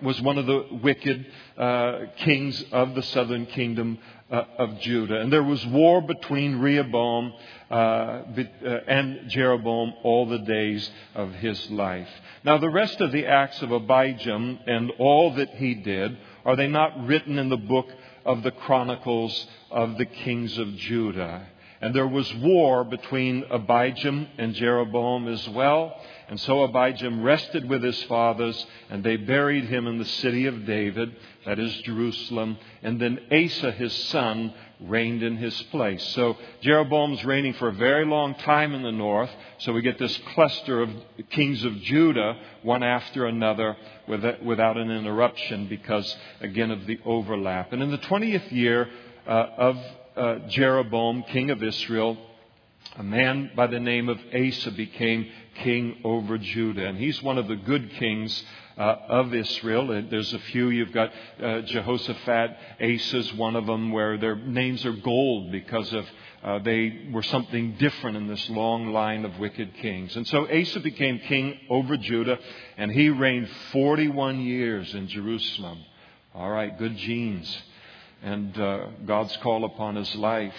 was 0.00 0.20
one 0.20 0.36
of 0.36 0.46
the 0.46 0.66
wicked 0.82 1.26
uh, 1.56 1.98
kings 2.16 2.64
of 2.72 2.96
the 2.96 3.02
southern 3.04 3.46
kingdom 3.46 3.98
uh, 4.32 4.42
of 4.58 4.80
Judah. 4.80 5.20
And 5.20 5.32
there 5.32 5.44
was 5.44 5.64
war 5.66 6.00
between 6.00 6.56
Rehoboam 6.56 7.32
uh, 7.72 8.22
uh, 8.64 8.68
and 8.86 9.30
Jeroboam 9.30 9.94
all 10.02 10.26
the 10.26 10.40
days 10.40 10.90
of 11.14 11.32
his 11.32 11.70
life. 11.70 12.08
Now, 12.44 12.58
the 12.58 12.68
rest 12.68 13.00
of 13.00 13.12
the 13.12 13.26
acts 13.26 13.62
of 13.62 13.70
Abijam 13.70 14.58
and 14.66 14.92
all 14.98 15.34
that 15.36 15.48
he 15.54 15.74
did, 15.74 16.18
are 16.44 16.54
they 16.54 16.68
not 16.68 17.06
written 17.06 17.38
in 17.38 17.48
the 17.48 17.56
book 17.56 17.88
of 18.26 18.42
the 18.42 18.50
Chronicles 18.50 19.46
of 19.70 19.96
the 19.96 20.04
kings 20.04 20.58
of 20.58 20.76
Judah? 20.76 21.46
And 21.82 21.92
there 21.92 22.06
was 22.06 22.32
war 22.36 22.84
between 22.84 23.42
Abijam 23.50 24.28
and 24.38 24.54
Jeroboam 24.54 25.26
as 25.26 25.48
well. 25.48 26.00
And 26.28 26.38
so 26.38 26.66
Abijam 26.66 27.24
rested 27.24 27.68
with 27.68 27.82
his 27.82 28.00
fathers, 28.04 28.66
and 28.88 29.02
they 29.02 29.16
buried 29.16 29.64
him 29.64 29.88
in 29.88 29.98
the 29.98 30.04
city 30.04 30.46
of 30.46 30.64
David, 30.64 31.14
that 31.44 31.58
is 31.58 31.74
Jerusalem. 31.82 32.56
And 32.84 33.00
then 33.00 33.18
Asa, 33.32 33.72
his 33.72 33.92
son, 33.92 34.54
reigned 34.80 35.24
in 35.24 35.36
his 35.36 35.60
place. 35.64 36.04
So 36.14 36.36
Jeroboam's 36.60 37.24
reigning 37.24 37.54
for 37.54 37.68
a 37.68 37.72
very 37.72 38.04
long 38.06 38.36
time 38.36 38.74
in 38.74 38.82
the 38.84 38.92
north. 38.92 39.30
So 39.58 39.72
we 39.72 39.82
get 39.82 39.98
this 39.98 40.16
cluster 40.34 40.82
of 40.82 40.90
kings 41.30 41.64
of 41.64 41.76
Judah, 41.80 42.36
one 42.62 42.84
after 42.84 43.26
another, 43.26 43.76
without 44.06 44.76
an 44.76 44.90
interruption 44.90 45.66
because, 45.66 46.16
again, 46.40 46.70
of 46.70 46.86
the 46.86 47.00
overlap. 47.04 47.72
And 47.72 47.82
in 47.82 47.90
the 47.90 47.98
20th 47.98 48.52
year 48.52 48.88
uh, 49.26 49.46
of 49.58 49.76
uh, 50.16 50.38
Jeroboam, 50.48 51.24
king 51.24 51.50
of 51.50 51.62
Israel, 51.62 52.16
a 52.96 53.02
man 53.02 53.50
by 53.56 53.66
the 53.66 53.80
name 53.80 54.08
of 54.08 54.18
Asa 54.34 54.70
became 54.72 55.26
king 55.62 56.00
over 56.04 56.38
Judah. 56.38 56.86
And 56.86 56.98
he's 56.98 57.22
one 57.22 57.38
of 57.38 57.48
the 57.48 57.56
good 57.56 57.90
kings 57.92 58.44
uh, 58.76 58.96
of 59.08 59.34
Israel. 59.34 59.86
There's 60.10 60.32
a 60.32 60.38
few. 60.38 60.68
You've 60.68 60.92
got 60.92 61.10
uh, 61.42 61.62
Jehoshaphat, 61.62 62.56
Asa's 62.80 63.32
one 63.34 63.56
of 63.56 63.66
them, 63.66 63.92
where 63.92 64.18
their 64.18 64.36
names 64.36 64.84
are 64.84 64.92
gold 64.92 65.52
because 65.52 65.92
of 65.92 66.06
uh, 66.42 66.58
they 66.58 67.06
were 67.12 67.22
something 67.22 67.76
different 67.78 68.16
in 68.16 68.26
this 68.26 68.50
long 68.50 68.92
line 68.92 69.24
of 69.24 69.38
wicked 69.38 69.74
kings. 69.76 70.16
And 70.16 70.26
so 70.26 70.48
Asa 70.50 70.80
became 70.80 71.20
king 71.20 71.58
over 71.70 71.96
Judah, 71.96 72.38
and 72.76 72.90
he 72.90 73.10
reigned 73.10 73.48
41 73.72 74.40
years 74.40 74.92
in 74.92 75.06
Jerusalem. 75.06 75.84
All 76.34 76.50
right, 76.50 76.76
good 76.76 76.96
genes 76.96 77.62
and 78.22 78.58
uh, 78.58 78.86
God's 79.04 79.36
call 79.38 79.64
upon 79.64 79.96
his 79.96 80.14
life. 80.14 80.54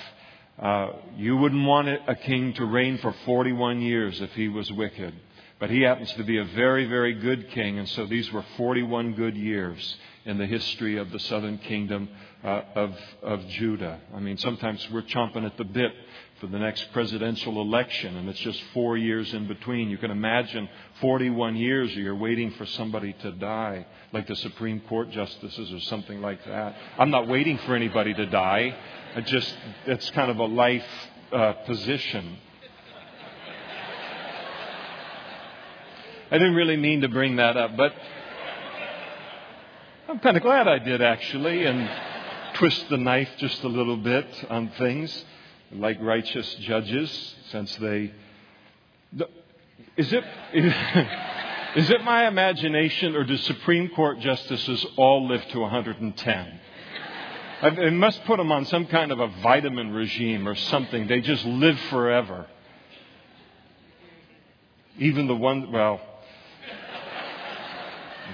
Uh, 0.61 0.89
you 1.15 1.37
wouldn't 1.37 1.65
want 1.65 1.87
a 1.87 2.15
king 2.15 2.53
to 2.53 2.65
reign 2.65 2.97
for 2.99 3.13
41 3.25 3.81
years 3.81 4.21
if 4.21 4.31
he 4.33 4.49
was 4.49 4.71
wicked. 4.71 5.13
But 5.59 5.69
he 5.69 5.81
happens 5.81 6.11
to 6.13 6.23
be 6.23 6.37
a 6.39 6.43
very, 6.43 6.85
very 6.85 7.13
good 7.13 7.49
king, 7.51 7.79
and 7.79 7.87
so 7.89 8.05
these 8.05 8.31
were 8.31 8.43
41 8.57 9.13
good 9.13 9.37
years 9.37 9.95
in 10.25 10.37
the 10.37 10.45
history 10.45 10.97
of 10.97 11.11
the 11.11 11.19
southern 11.19 11.57
kingdom 11.57 12.09
uh, 12.43 12.61
of, 12.75 12.95
of 13.21 13.47
Judah. 13.47 13.99
I 14.13 14.19
mean, 14.19 14.37
sometimes 14.37 14.85
we're 14.91 15.03
chomping 15.03 15.45
at 15.45 15.57
the 15.57 15.63
bit 15.63 15.93
for 16.43 16.47
the 16.47 16.59
next 16.59 16.91
presidential 16.91 17.61
election, 17.61 18.17
and 18.17 18.27
it's 18.27 18.39
just 18.39 18.61
four 18.73 18.97
years 18.97 19.33
in 19.33 19.47
between. 19.47 19.89
You 19.89 19.97
can 19.97 20.11
imagine 20.11 20.67
41 20.99 21.55
years 21.55 21.95
you're 21.95 22.17
waiting 22.17 22.51
for 22.51 22.65
somebody 22.65 23.13
to 23.21 23.31
die, 23.31 23.87
like 24.11 24.27
the 24.27 24.35
Supreme 24.35 24.81
Court 24.81 25.09
justices 25.11 25.71
or 25.71 25.79
something 25.79 26.19
like 26.21 26.43
that. 26.43 26.75
I'm 26.99 27.11
not 27.11 27.29
waiting 27.29 27.57
for 27.59 27.77
anybody 27.77 28.13
to 28.15 28.25
die. 28.25 28.75
I 29.15 29.21
just, 29.21 29.55
it's 29.85 30.09
kind 30.09 30.29
of 30.31 30.37
a 30.39 30.43
life 30.43 30.85
uh, 31.31 31.53
position. 31.65 32.35
I 36.29 36.37
didn't 36.37 36.55
really 36.55 36.75
mean 36.75 36.99
to 37.01 37.07
bring 37.07 37.37
that 37.37 37.55
up, 37.55 37.77
but 37.77 37.93
I'm 40.09 40.19
kind 40.19 40.35
of 40.35 40.43
glad 40.43 40.67
I 40.67 40.79
did 40.79 41.01
actually, 41.01 41.63
and 41.63 41.89
twist 42.55 42.89
the 42.89 42.97
knife 42.97 43.29
just 43.37 43.63
a 43.63 43.69
little 43.69 43.95
bit 43.95 44.27
on 44.49 44.69
things 44.77 45.23
like 45.75 46.01
righteous 46.01 46.55
judges, 46.55 47.35
since 47.49 47.75
they. 47.77 48.13
Is 49.95 50.11
it, 50.11 50.23
is 51.75 51.89
it 51.89 52.03
my 52.03 52.27
imagination, 52.27 53.15
or 53.15 53.23
do 53.23 53.37
Supreme 53.37 53.89
Court 53.89 54.19
justices 54.19 54.85
all 54.97 55.27
live 55.27 55.45
to 55.49 55.59
110? 55.59 56.59
They 57.77 57.89
must 57.91 58.25
put 58.25 58.37
them 58.37 58.51
on 58.51 58.65
some 58.65 58.87
kind 58.87 59.11
of 59.11 59.19
a 59.19 59.27
vitamin 59.41 59.93
regime 59.93 60.47
or 60.49 60.55
something. 60.55 61.07
They 61.07 61.21
just 61.21 61.45
live 61.45 61.79
forever. 61.89 62.45
Even 64.99 65.27
the 65.27 65.35
one, 65.35 65.71
well, 65.71 66.01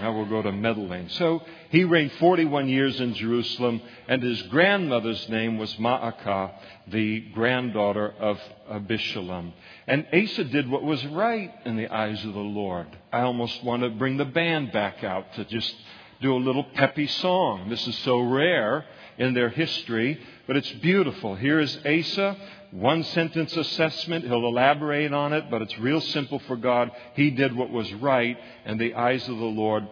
now 0.01 0.13
we'll 0.13 0.25
go 0.25 0.41
to 0.41 0.51
meddling. 0.51 1.09
So 1.09 1.43
he 1.69 1.83
reigned 1.83 2.13
41 2.13 2.67
years 2.67 2.99
in 2.99 3.13
Jerusalem, 3.13 3.81
and 4.07 4.23
his 4.23 4.41
grandmother's 4.43 5.29
name 5.29 5.57
was 5.57 5.73
Maacah, 5.75 6.51
the 6.87 7.19
granddaughter 7.33 8.11
of 8.19 8.39
Abishalom. 8.71 9.53
And 9.87 10.07
Asa 10.11 10.45
did 10.45 10.69
what 10.69 10.83
was 10.83 11.05
right 11.07 11.53
in 11.65 11.77
the 11.77 11.87
eyes 11.87 12.23
of 12.25 12.33
the 12.33 12.39
Lord. 12.39 12.87
I 13.13 13.21
almost 13.21 13.63
want 13.63 13.83
to 13.83 13.89
bring 13.89 14.17
the 14.17 14.25
band 14.25 14.71
back 14.71 15.03
out 15.03 15.33
to 15.35 15.45
just 15.45 15.75
do 16.21 16.35
a 16.35 16.37
little 16.37 16.63
peppy 16.63 17.07
song. 17.07 17.69
This 17.69 17.85
is 17.87 17.97
so 17.99 18.19
rare 18.19 18.85
in 19.19 19.33
their 19.33 19.49
history, 19.49 20.19
but 20.47 20.57
it's 20.57 20.71
beautiful. 20.73 21.35
Here 21.35 21.59
is 21.59 21.77
Asa, 21.85 22.35
one 22.71 23.03
sentence 23.03 23.55
assessment. 23.55 24.25
He'll 24.25 24.47
elaborate 24.47 25.13
on 25.13 25.33
it, 25.33 25.51
but 25.51 25.61
it's 25.61 25.77
real 25.77 26.01
simple 26.01 26.39
for 26.39 26.55
God. 26.55 26.91
He 27.13 27.29
did 27.29 27.55
what 27.55 27.69
was 27.69 27.91
right 27.93 28.37
in 28.65 28.77
the 28.77 28.95
eyes 28.95 29.27
of 29.27 29.37
the 29.37 29.45
Lord, 29.45 29.87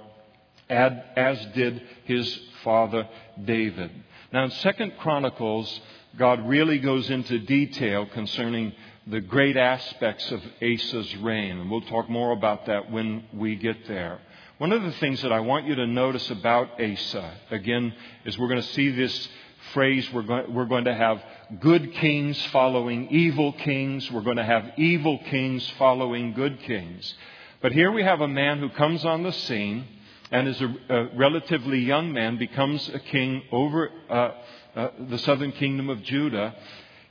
as 0.69 1.45
did 1.53 1.81
his 2.05 2.39
father 2.63 3.07
David. 3.43 3.91
Now, 4.33 4.45
in 4.45 4.51
Second 4.51 4.93
Chronicles, 5.00 5.81
God 6.17 6.47
really 6.47 6.79
goes 6.79 7.09
into 7.09 7.39
detail 7.39 8.05
concerning 8.07 8.74
the 9.05 9.21
great 9.21 9.55
aspects 9.55 10.29
of 10.31 10.41
Asa's 10.62 11.15
reign, 11.17 11.59
and 11.59 11.71
we'll 11.71 11.81
talk 11.81 12.09
more 12.09 12.31
about 12.31 12.65
that 12.65 12.91
when 12.91 13.24
we 13.33 13.55
get 13.55 13.88
there. 13.88 14.19
One 14.57 14.74
of 14.74 14.83
the 14.83 14.91
things 14.93 15.21
that 15.21 15.31
I 15.31 15.39
want 15.39 15.65
you 15.67 15.75
to 15.75 15.88
notice 15.88 16.29
about 16.31 16.81
Asa, 16.81 17.31
again, 17.51 17.93
is 18.25 18.38
we're 18.38 18.50
going 18.50 18.62
to 18.62 18.74
see 18.74 18.89
this 18.89 19.29
phrase 19.74 20.12
we're 20.12 20.24
going, 20.24 20.53
we're 20.53 20.65
going 20.65 20.86
to 20.86 20.95
have 20.95 21.24
good 21.59 21.93
kings 21.93 22.41
following 22.47 23.07
evil 23.09 23.53
kings. 23.53 24.09
We're 24.12 24.21
going 24.21 24.38
to 24.38 24.43
have 24.43 24.71
evil 24.77 25.19
kings 25.29 25.67
following 25.77 26.33
good 26.33 26.59
kings. 26.62 27.13
But 27.62 27.71
here 27.71 27.91
we 27.91 28.03
have 28.03 28.21
a 28.21 28.27
man 28.27 28.59
who 28.59 28.69
comes 28.69 29.05
on 29.05 29.24
the 29.24 29.31
scene 29.31 29.86
and 30.31 30.48
as 30.48 30.62
a, 30.62 30.75
a 30.89 31.15
relatively 31.15 31.79
young 31.79 32.12
man 32.12 32.38
becomes 32.38 32.89
a 32.89 33.00
king 33.00 33.43
over 33.51 33.89
uh, 34.10 34.31
uh, 34.75 34.89
the 35.10 35.17
southern 35.19 35.51
kingdom 35.53 35.89
of 35.89 36.03
Judah. 36.03 36.55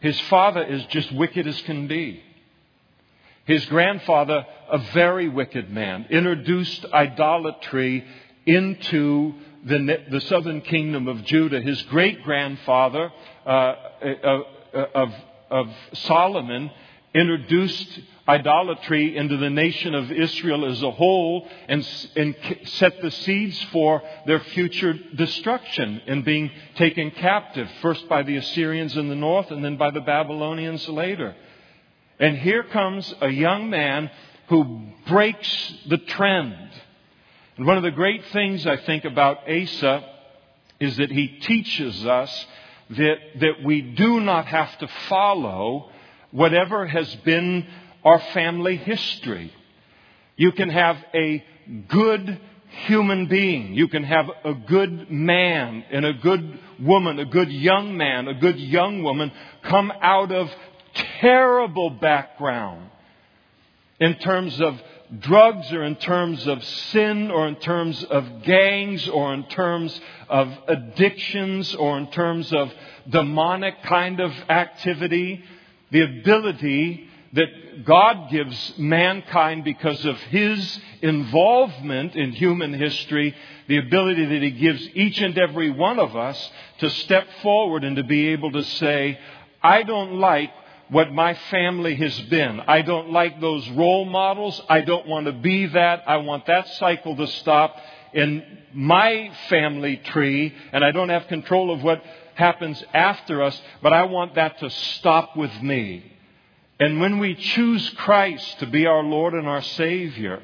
His 0.00 0.18
father 0.23 0.62
is 0.62 0.85
just 0.87 1.12
wicked 1.12 1.46
as 1.46 1.61
can 1.62 1.87
be. 1.87 2.23
His 3.46 3.64
grandfather, 3.66 4.44
a 4.70 4.78
very 4.92 5.28
wicked 5.28 5.70
man, 5.70 6.06
introduced 6.11 6.85
idolatry 6.92 8.04
into 8.44 9.35
the, 9.64 10.04
the 10.11 10.20
southern 10.23 10.61
kingdom 10.61 11.08
of 11.08 11.25
Judah. 11.25 11.61
His 11.61 11.80
great 11.85 12.23
grandfather 12.23 13.12
uh, 13.46 13.49
uh, 13.49 13.73
uh, 14.25 14.78
of, 14.94 15.14
of 15.50 15.68
Solomon 15.92 16.70
introduced 17.14 18.00
idolatry 18.28 19.16
into 19.16 19.37
the 19.37 19.50
nation 19.50 19.95
of 19.95 20.11
Israel 20.11 20.64
as 20.64 20.83
a 20.83 20.90
whole 20.90 21.47
and, 21.68 21.87
and, 22.16 22.35
set 22.64 23.00
the 23.00 23.11
seeds 23.11 23.62
for 23.73 24.02
their 24.26 24.40
future 24.40 24.95
destruction 25.14 26.00
in 26.06 26.23
being 26.23 26.50
taken 26.75 27.11
captive, 27.12 27.68
first 27.83 28.09
by 28.09 28.23
the 28.23 28.37
Assyrians 28.37 28.97
in 28.97 29.09
the 29.09 29.14
north 29.14 29.50
and 29.50 29.64
then 29.64 29.76
by 29.76 29.90
the 29.90 30.00
Babylonians 30.00 30.88
later. 30.88 31.37
And 32.18 32.37
here 32.38 32.64
comes 32.64 33.14
a 33.21 33.28
young 33.28 33.71
man 33.71 34.11
who 34.49 34.80
breaks 35.06 35.75
the 35.88 35.99
trend. 35.99 36.71
And 37.56 37.66
one 37.66 37.76
of 37.76 37.83
the 37.83 37.90
great 37.90 38.25
things 38.33 38.66
I 38.66 38.76
think 38.76 39.04
about 39.04 39.49
Asa 39.49 40.04
is 40.80 40.97
that 40.97 41.11
he 41.11 41.28
teaches 41.28 42.04
us 42.04 42.47
that, 42.90 43.16
that 43.40 43.64
we 43.64 43.80
do 43.80 44.21
not 44.21 44.47
have 44.47 44.76
to 44.78 44.88
follow 45.09 45.90
whatever 46.30 46.87
has 46.87 47.14
been 47.16 47.66
our 48.06 48.20
family 48.32 48.76
history. 48.76 49.52
You 50.36 50.52
can 50.52 50.68
have 50.68 50.96
a 51.12 51.44
good 51.88 52.40
human 52.86 53.26
being. 53.26 53.75
You 53.75 53.88
can 53.88 54.04
have 54.04 54.30
a 54.44 54.54
good 54.54 55.10
man 55.10 55.84
and 55.90 56.06
a 56.06 56.12
good 56.12 56.56
woman, 56.80 57.18
a 57.18 57.25
good 57.25 57.50
young 57.50 57.96
man, 57.96 58.28
a 58.28 58.34
good 58.34 58.60
young 58.60 59.02
woman 59.02 59.32
come 59.64 59.92
out 60.00 60.30
of 60.30 60.48
terrible 61.20 61.90
background 61.90 62.90
in 63.98 64.14
terms 64.18 64.60
of 64.60 64.80
drugs 65.18 65.72
or 65.72 65.82
in 65.82 65.96
terms 65.96 66.46
of 66.46 66.62
sin 66.62 67.32
or 67.32 67.48
in 67.48 67.56
terms 67.56 68.04
of 68.04 68.42
gangs 68.44 69.08
or 69.08 69.34
in 69.34 69.42
terms 69.48 70.00
of 70.28 70.48
addictions 70.68 71.75
or 71.75 71.98
in 71.98 72.08
terms 72.12 72.52
of 72.52 72.72
demonic 73.10 73.82
kind 73.82 74.20
of 74.20 74.30
activity, 74.48 75.42
the 75.90 76.02
ability 76.02 77.08
that 77.33 77.85
God 77.85 78.30
gives 78.30 78.75
mankind 78.78 79.64
because 79.64 80.04
of 80.04 80.16
His 80.23 80.80
involvement 81.02 82.14
in 82.14 82.33
human 82.33 82.73
history, 82.73 83.35
the 83.68 83.78
ability 83.78 84.25
that 84.26 84.42
He 84.42 84.50
gives 84.52 84.88
each 84.95 85.21
and 85.21 85.37
every 85.38 85.71
one 85.71 85.99
of 85.99 86.16
us 86.16 86.50
to 86.78 86.90
step 86.90 87.26
forward 87.42 87.85
and 87.85 87.97
to 87.97 88.04
be 88.04 88.28
able 88.28 88.52
to 88.52 88.62
say, 88.62 89.18
I 89.62 89.83
don't 89.83 90.21
like 90.21 90.50
what 90.88 91.12
my 91.12 91.35
family 91.50 91.97
has 91.97 92.18
been. 92.23 92.61
I 92.61 92.83
don't 92.83 93.11
like 93.11 93.40
those 93.40 93.68
role 93.71 94.04
models. 94.04 94.61
I 94.68 94.83
don't 94.83 95.06
want 95.06 95.26
to 95.26 95.33
be 95.33 95.66
that. 95.66 96.04
I 96.06 96.18
want 96.18 96.47
that 96.47 96.68
cycle 96.75 97.16
to 97.16 97.26
stop 97.26 97.76
in 98.12 98.42
my 98.73 99.30
family 99.49 99.97
tree, 99.97 100.54
and 100.73 100.85
I 100.85 100.92
don't 100.92 101.09
have 101.09 101.26
control 101.26 101.73
of 101.73 101.83
what 101.83 102.02
happens 102.35 102.83
after 102.95 103.42
us, 103.42 103.61
but 103.83 103.92
I 103.92 104.04
want 104.04 104.37
that 104.37 104.59
to 104.61 104.71
stop 104.71 105.37
with 105.37 105.52
me. 105.62 106.12
And 106.78 107.00
when 107.00 107.18
we 107.18 107.35
choose 107.35 107.88
Christ 107.97 108.59
to 108.61 108.66
be 108.66 108.87
our 108.87 109.02
Lord 109.02 109.33
and 109.35 109.49
our 109.49 109.62
Savior, 109.62 110.42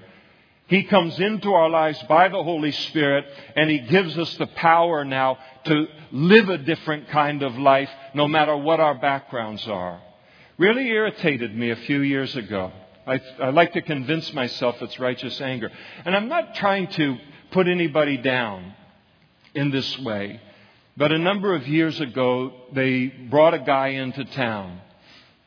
He 0.66 0.84
comes 0.84 1.18
into 1.18 1.52
our 1.52 1.68
lives 1.68 2.02
by 2.08 2.28
the 2.28 2.42
Holy 2.42 2.72
Spirit 2.72 3.26
and 3.54 3.68
He 3.68 3.80
gives 3.80 4.16
us 4.16 4.34
the 4.36 4.46
power 4.46 5.04
now 5.04 5.38
to 5.64 5.86
live 6.10 6.48
a 6.48 6.58
different 6.58 7.08
kind 7.08 7.42
of 7.42 7.58
life 7.58 7.90
no 8.14 8.26
matter 8.26 8.56
what 8.56 8.80
our 8.80 8.94
backgrounds 8.94 9.66
are. 9.68 10.00
Really 10.56 10.88
irritated 10.88 11.54
me 11.56 11.70
a 11.70 11.76
few 11.76 12.00
years 12.00 12.34
ago. 12.34 12.72
I, 13.06 13.20
I 13.40 13.50
like 13.50 13.72
to 13.72 13.82
convince 13.82 14.32
myself 14.32 14.76
it's 14.80 14.98
righteous 14.98 15.40
anger. 15.40 15.70
And 16.04 16.14
I'm 16.14 16.28
not 16.28 16.54
trying 16.54 16.86
to 16.88 17.18
put 17.50 17.68
anybody 17.68 18.16
down 18.16 18.72
in 19.54 19.70
this 19.70 19.98
way. 19.98 20.40
But 20.96 21.12
a 21.12 21.18
number 21.18 21.54
of 21.54 21.66
years 21.66 22.00
ago, 22.00 22.52
they 22.72 23.06
brought 23.06 23.54
a 23.54 23.58
guy 23.58 23.88
into 23.88 24.24
town. 24.24 24.80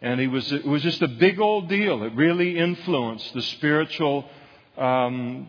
And 0.06 0.20
he 0.20 0.28
was, 0.28 0.52
it 0.52 0.64
was 0.64 0.84
just 0.84 1.02
a 1.02 1.08
big 1.08 1.40
old 1.40 1.68
deal. 1.68 2.04
It 2.04 2.14
really 2.14 2.60
influenced 2.60 3.34
the 3.34 3.42
spiritual 3.42 4.30
um, 4.78 5.48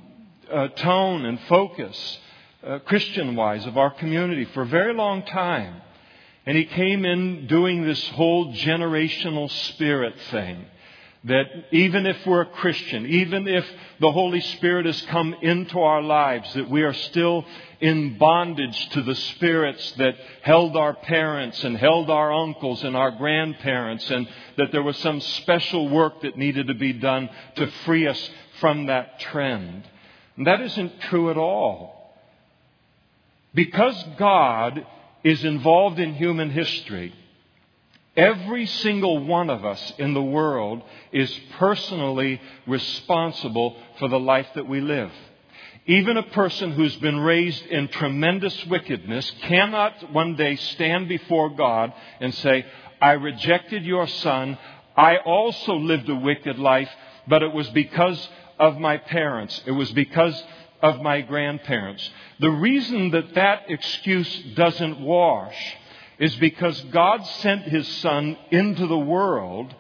uh, 0.51 0.69
tone 0.69 1.27
and 1.27 1.39
focus, 1.43 2.19
uh, 2.67 2.79
Christian 2.79 3.37
wise, 3.37 3.67
of 3.67 3.77
our 3.77 3.91
community 3.91 4.47
for 4.47 4.63
a 4.63 4.67
very 4.67 4.95
long 4.95 5.25
time. 5.25 5.83
And 6.47 6.57
he 6.57 6.65
came 6.65 7.05
in 7.05 7.47
doing 7.49 7.85
this 7.85 8.03
whole 8.09 8.55
generational 8.55 9.51
spirit 9.69 10.15
thing 10.31 10.65
that 11.26 11.66
even 11.73 12.06
if 12.06 12.25
we're 12.25 12.42
a 12.42 12.47
Christian, 12.47 13.04
even 13.06 13.49
if 13.49 13.66
the 14.00 14.12
Holy 14.12 14.40
Spirit 14.40 14.87
has 14.87 15.00
come 15.02 15.35
into 15.42 15.80
our 15.80 16.00
lives, 16.00 16.54
that 16.54 16.71
we 16.71 16.83
are 16.83 16.92
still 16.92 17.45
in 17.80 18.16
bondage 18.16 18.88
to 18.90 19.02
the 19.02 19.14
spirits 19.14 19.92
that 19.92 20.14
held 20.42 20.76
our 20.76 20.95
parents 20.95 21.62
and 21.64 21.76
held 21.76 22.11
our 22.11 22.33
uncles 22.33 22.85
and 22.85 22.97
our 22.97 23.11
grandparents, 23.11 24.09
and 24.09 24.28
that 24.56 24.71
there 24.71 24.85
was 24.85 24.97
some 24.99 25.21
special 25.21 25.88
work 25.88 26.23
that 26.23 26.38
needed 26.38 26.68
to 26.68 26.75
be 26.75 26.92
done 26.92 27.28
to 27.56 27.66
free 27.85 28.06
us 28.06 28.30
from 28.61 28.87
that 28.87 29.18
trend. 29.18 29.83
And 30.37 30.47
that 30.47 30.61
isn't 30.61 31.00
true 31.02 31.30
at 31.30 31.37
all. 31.37 32.14
Because 33.52 34.00
God 34.16 34.87
is 35.25 35.45
involved 35.45 35.99
in 35.99 36.14
human 36.14 36.50
history, 36.50 37.12
Every 38.16 38.64
single 38.66 39.18
one 39.25 39.50
of 39.50 39.64
us 39.66 39.92
in 39.99 40.14
the 40.14 40.23
world 40.23 40.82
is 41.12 41.30
personally 41.58 42.40
responsible 42.66 43.76
for 43.99 44.08
the 44.08 44.18
life 44.18 44.46
that 44.54 44.66
we 44.66 44.80
live. 44.80 45.11
Even 45.87 46.16
a 46.16 46.23
person 46.23 46.73
who's 46.73 46.96
been 46.96 47.20
raised 47.20 47.64
in 47.66 47.88
tremendous 47.88 48.64
wickedness 48.66 49.30
cannot 49.42 50.12
one 50.12 50.35
day 50.35 50.56
stand 50.56 51.08
before 51.08 51.50
God 51.50 51.92
and 52.18 52.35
say, 52.35 52.64
I 53.00 53.12
rejected 53.12 53.85
your 53.85 54.08
son. 54.08 54.58
I 54.96 55.18
also 55.18 55.75
lived 55.75 56.08
a 56.08 56.14
wicked 56.14 56.58
life, 56.58 56.90
but 57.28 57.42
it 57.42 57.52
was 57.52 57.68
because 57.70 58.28
of 58.58 58.78
my 58.78 58.96
parents. 58.96 59.62
It 59.66 59.73
was 59.73 59.92
because 59.92 60.42
of 60.82 61.02
my 61.02 61.20
grandparents. 61.20 62.08
The 62.40 62.50
reason 62.50 63.11
that 63.11 63.35
that 63.35 63.70
excuse 63.70 64.42
doesn't 64.54 65.00
wash 65.00 65.76
is 66.18 66.35
because 66.37 66.80
God 66.92 67.25
sent 67.26 67.62
His 67.62 67.87
Son 67.99 68.37
into 68.50 68.87
the 68.87 68.99
world, 68.99 69.75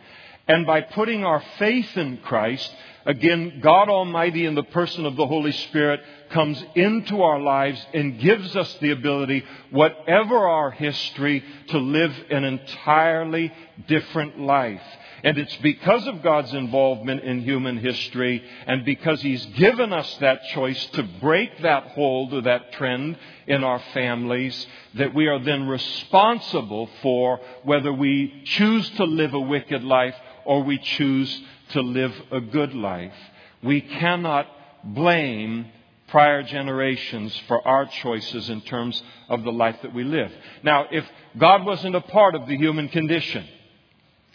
and 0.48 0.66
by 0.66 0.80
putting 0.80 1.24
our 1.24 1.42
faith 1.58 1.96
in 1.96 2.18
Christ, 2.18 2.72
again, 3.04 3.60
God 3.60 3.88
Almighty 3.88 4.46
in 4.46 4.54
the 4.54 4.62
person 4.62 5.06
of 5.06 5.16
the 5.16 5.26
Holy 5.26 5.52
Spirit 5.52 6.00
comes 6.30 6.62
into 6.74 7.22
our 7.22 7.40
lives 7.40 7.84
and 7.94 8.20
gives 8.20 8.54
us 8.54 8.72
the 8.80 8.90
ability, 8.90 9.44
whatever 9.70 10.36
our 10.36 10.70
history, 10.70 11.42
to 11.68 11.78
live 11.78 12.12
an 12.30 12.44
entirely 12.44 13.52
different 13.88 14.38
life. 14.40 14.82
And 15.24 15.38
it's 15.38 15.56
because 15.56 16.06
of 16.06 16.22
God's 16.22 16.52
involvement 16.52 17.22
in 17.22 17.42
human 17.42 17.78
history 17.78 18.42
and 18.66 18.84
because 18.84 19.22
He's 19.22 19.44
given 19.46 19.92
us 19.92 20.16
that 20.18 20.44
choice 20.54 20.84
to 20.92 21.02
break 21.20 21.62
that 21.62 21.84
hold 21.88 22.34
or 22.34 22.42
that 22.42 22.72
trend 22.72 23.16
in 23.46 23.64
our 23.64 23.80
families 23.94 24.66
that 24.94 25.14
we 25.14 25.26
are 25.26 25.38
then 25.38 25.66
responsible 25.66 26.88
for 27.02 27.40
whether 27.62 27.92
we 27.92 28.42
choose 28.44 28.88
to 28.90 29.04
live 29.04 29.34
a 29.34 29.40
wicked 29.40 29.82
life 29.82 30.14
or 30.44 30.62
we 30.62 30.78
choose 30.78 31.42
to 31.70 31.80
live 31.80 32.14
a 32.30 32.40
good 32.40 32.74
life. 32.74 33.14
We 33.62 33.80
cannot 33.80 34.46
blame 34.84 35.66
prior 36.08 36.42
generations 36.42 37.36
for 37.48 37.66
our 37.66 37.86
choices 37.86 38.48
in 38.48 38.60
terms 38.60 39.02
of 39.28 39.42
the 39.42 39.50
life 39.50 39.76
that 39.82 39.92
we 39.92 40.04
live. 40.04 40.30
Now, 40.62 40.86
if 40.90 41.04
God 41.36 41.64
wasn't 41.64 41.96
a 41.96 42.00
part 42.00 42.34
of 42.34 42.46
the 42.46 42.56
human 42.56 42.88
condition, 42.88 43.46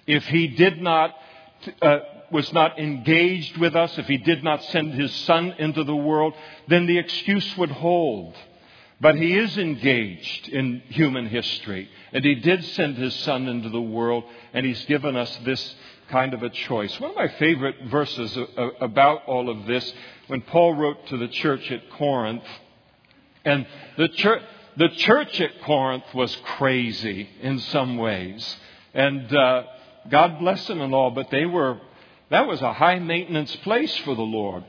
if 0.07 0.25
he 0.27 0.47
did 0.47 0.81
not, 0.81 1.15
uh, 1.81 1.99
was 2.31 2.51
not 2.53 2.79
engaged 2.79 3.57
with 3.57 3.75
us, 3.75 3.97
if 3.97 4.07
he 4.07 4.17
did 4.17 4.43
not 4.43 4.63
send 4.65 4.93
his 4.93 5.13
son 5.25 5.53
into 5.59 5.83
the 5.83 5.95
world, 5.95 6.33
then 6.67 6.85
the 6.85 6.97
excuse 6.97 7.57
would 7.57 7.71
hold. 7.71 8.35
But 8.99 9.15
he 9.15 9.35
is 9.37 9.57
engaged 9.57 10.47
in 10.49 10.81
human 10.89 11.27
history, 11.27 11.89
and 12.13 12.23
he 12.23 12.35
did 12.35 12.63
send 12.63 12.97
his 12.97 13.15
son 13.15 13.47
into 13.47 13.69
the 13.69 13.81
world, 13.81 14.23
and 14.53 14.65
he's 14.65 14.85
given 14.85 15.15
us 15.15 15.39
this 15.43 15.75
kind 16.09 16.33
of 16.33 16.43
a 16.43 16.49
choice. 16.49 16.99
One 16.99 17.11
of 17.11 17.15
my 17.15 17.29
favorite 17.39 17.75
verses 17.89 18.37
about 18.79 19.25
all 19.25 19.49
of 19.49 19.65
this, 19.65 19.91
when 20.27 20.41
Paul 20.41 20.75
wrote 20.75 21.07
to 21.07 21.17
the 21.17 21.29
church 21.29 21.71
at 21.71 21.89
Corinth, 21.91 22.43
and 23.43 23.65
the 23.97 24.09
church, 24.09 24.43
the 24.77 24.89
church 24.89 25.41
at 25.41 25.61
Corinth 25.63 26.13
was 26.13 26.35
crazy 26.57 27.27
in 27.41 27.59
some 27.59 27.97
ways. 27.97 28.55
And 28.93 29.33
uh, 29.35 29.63
God 30.09 30.39
bless 30.39 30.65
them 30.67 30.81
and 30.81 30.93
all, 30.93 31.11
but 31.11 31.29
they 31.29 31.45
were, 31.45 31.79
that 32.29 32.47
was 32.47 32.61
a 32.61 32.73
high 32.73 32.99
maintenance 32.99 33.55
place 33.57 33.95
for 33.97 34.15
the 34.15 34.21
Lord. 34.21 34.63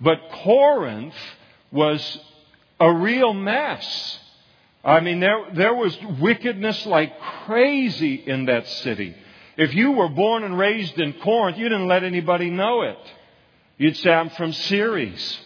But 0.00 0.18
Corinth 0.30 1.14
was 1.70 2.18
a 2.80 2.92
real 2.92 3.32
mess. 3.32 4.18
I 4.84 5.00
mean, 5.00 5.20
there, 5.20 5.44
there 5.54 5.74
was 5.74 5.96
wickedness 6.20 6.84
like 6.86 7.18
crazy 7.46 8.14
in 8.14 8.46
that 8.46 8.68
city. 8.68 9.16
If 9.56 9.74
you 9.74 9.92
were 9.92 10.08
born 10.08 10.44
and 10.44 10.58
raised 10.58 10.98
in 10.98 11.14
Corinth, 11.14 11.56
you 11.56 11.68
didn't 11.68 11.88
let 11.88 12.04
anybody 12.04 12.50
know 12.50 12.82
it. 12.82 12.98
You'd 13.78 13.96
say, 13.96 14.12
I'm 14.12 14.30
from 14.30 14.52
Ceres. 14.52 15.40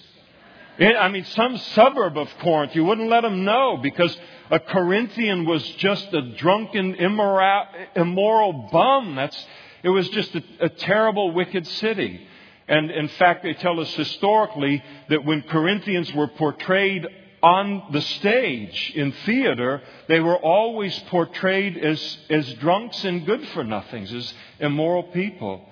I 0.79 1.09
mean, 1.09 1.25
some 1.25 1.57
suburb 1.59 2.17
of 2.17 2.29
Corinth, 2.39 2.75
you 2.75 2.85
wouldn't 2.85 3.09
let 3.09 3.23
them 3.23 3.45
know 3.45 3.79
because 3.83 4.17
a 4.51 4.61
Corinthian 4.61 5.45
was 5.45 5.63
just 5.73 6.13
a 6.15 6.23
drunken, 6.37 6.95
immoral, 6.95 7.65
immoral 7.97 8.69
bum. 8.71 9.17
That's, 9.17 9.47
it 9.83 9.89
was 9.89 10.09
just 10.11 10.35
a, 10.37 10.43
a 10.61 10.69
terrible, 10.69 11.33
wicked 11.33 11.67
city. 11.67 12.27
And 12.69 12.91
in 12.91 13.09
fact, 13.09 13.43
they 13.43 13.55
tell 13.55 13.81
us 13.81 13.93
historically 13.95 14.83
that 15.09 15.25
when 15.25 15.43
Corinthians 15.43 16.13
were 16.15 16.29
portrayed 16.29 17.07
on 17.43 17.85
the 17.93 18.01
stage 18.01 18.93
in 18.95 19.13
theater, 19.25 19.83
they 20.07 20.21
were 20.21 20.37
always 20.37 20.97
portrayed 21.11 21.77
as, 21.77 22.19
as 22.31 22.53
drunks 22.55 23.05
and 23.05 23.27
good 23.27 23.47
for 23.49 23.65
nothings, 23.65 24.13
as 24.13 24.33
immoral 24.61 25.05
people. 25.05 25.65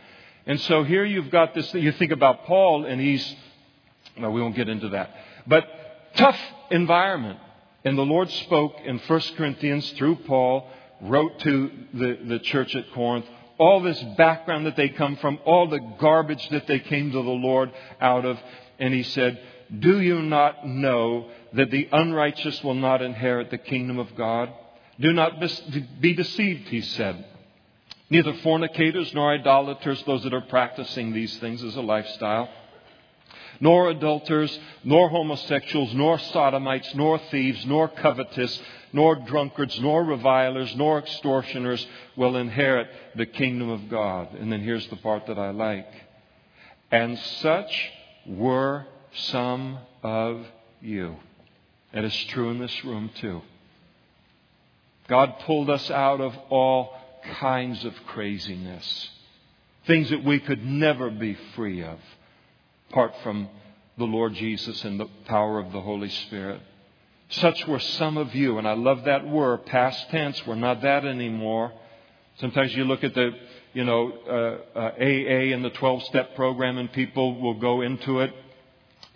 And 0.46 0.60
so 0.62 0.84
here 0.84 1.04
you've 1.04 1.30
got 1.30 1.54
this, 1.54 1.72
you 1.74 1.92
think 1.92 2.12
about 2.12 2.44
Paul, 2.44 2.86
and 2.86 3.00
he's, 3.00 3.36
no, 4.18 4.30
we 4.30 4.40
won't 4.40 4.56
get 4.56 4.68
into 4.68 4.90
that. 4.90 5.10
But 5.46 5.64
tough 6.16 6.38
environment. 6.70 7.38
And 7.84 7.96
the 7.96 8.02
Lord 8.02 8.30
spoke 8.30 8.76
in 8.84 8.98
1 8.98 9.20
Corinthians 9.36 9.88
through 9.92 10.16
Paul, 10.26 10.68
wrote 11.02 11.38
to 11.40 11.70
the, 11.94 12.18
the 12.26 12.38
church 12.40 12.74
at 12.74 12.90
Corinth, 12.92 13.26
all 13.58 13.80
this 13.80 14.02
background 14.16 14.66
that 14.66 14.76
they 14.76 14.88
come 14.88 15.16
from, 15.16 15.38
all 15.44 15.68
the 15.68 15.80
garbage 15.98 16.48
that 16.50 16.66
they 16.66 16.80
came 16.80 17.12
to 17.12 17.22
the 17.22 17.30
Lord 17.30 17.70
out 18.00 18.24
of. 18.24 18.38
And 18.78 18.92
he 18.92 19.02
said, 19.02 19.40
Do 19.78 20.00
you 20.00 20.20
not 20.20 20.66
know 20.66 21.30
that 21.52 21.70
the 21.70 21.88
unrighteous 21.92 22.62
will 22.64 22.74
not 22.74 23.02
inherit 23.02 23.50
the 23.50 23.58
kingdom 23.58 23.98
of 23.98 24.14
God? 24.16 24.52
Do 24.98 25.12
not 25.12 25.40
be 26.00 26.14
deceived, 26.14 26.68
he 26.68 26.80
said. 26.80 27.24
Neither 28.08 28.34
fornicators 28.34 29.12
nor 29.14 29.34
idolaters, 29.34 30.02
those 30.04 30.22
that 30.24 30.34
are 30.34 30.42
practicing 30.42 31.12
these 31.12 31.36
things 31.38 31.62
as 31.62 31.76
a 31.76 31.82
lifestyle 31.82 32.48
nor 33.60 33.90
adulterers, 33.90 34.58
nor 34.84 35.08
homosexuals, 35.08 35.94
nor 35.94 36.18
sodomites, 36.18 36.94
nor 36.94 37.18
thieves, 37.30 37.64
nor 37.66 37.88
covetous, 37.88 38.60
nor 38.92 39.16
drunkards, 39.16 39.78
nor 39.80 40.04
revilers, 40.04 40.74
nor 40.76 40.98
extortioners 40.98 41.86
will 42.16 42.36
inherit 42.36 42.88
the 43.14 43.26
kingdom 43.26 43.68
of 43.68 43.88
God. 43.88 44.34
And 44.34 44.52
then 44.52 44.62
here's 44.62 44.86
the 44.88 44.96
part 44.96 45.26
that 45.26 45.38
I 45.38 45.50
like. 45.50 45.88
And 46.90 47.18
such 47.18 47.90
were 48.26 48.86
some 49.12 49.78
of 50.02 50.46
you. 50.80 51.16
And 51.92 52.04
it's 52.04 52.24
true 52.26 52.50
in 52.50 52.58
this 52.58 52.84
room 52.84 53.10
too. 53.20 53.42
God 55.08 55.40
pulled 55.40 55.70
us 55.70 55.90
out 55.90 56.20
of 56.20 56.36
all 56.50 56.94
kinds 57.38 57.84
of 57.84 57.94
craziness, 58.06 59.10
things 59.86 60.10
that 60.10 60.24
we 60.24 60.40
could 60.40 60.64
never 60.64 61.10
be 61.10 61.36
free 61.54 61.82
of 61.82 61.98
apart 62.90 63.12
from 63.22 63.48
the 63.98 64.04
Lord 64.04 64.34
Jesus 64.34 64.84
and 64.84 65.00
the 65.00 65.08
power 65.26 65.58
of 65.58 65.72
the 65.72 65.80
Holy 65.80 66.08
Spirit. 66.08 66.60
Such 67.28 67.66
were 67.66 67.80
some 67.80 68.16
of 68.16 68.34
you, 68.34 68.58
and 68.58 68.68
I 68.68 68.74
love 68.74 69.04
that 69.04 69.26
word, 69.26 69.66
past 69.66 70.10
tense. 70.10 70.46
We're 70.46 70.54
not 70.54 70.82
that 70.82 71.04
anymore. 71.04 71.72
Sometimes 72.38 72.74
you 72.76 72.84
look 72.84 73.02
at 73.02 73.14
the, 73.14 73.30
you 73.72 73.84
know, 73.84 74.12
uh, 74.28 74.78
uh, 74.78 74.90
AA 75.00 75.54
and 75.54 75.64
the 75.64 75.70
12 75.70 76.04
step 76.04 76.36
program, 76.36 76.78
and 76.78 76.92
people 76.92 77.40
will 77.40 77.54
go 77.54 77.80
into 77.80 78.20
it 78.20 78.32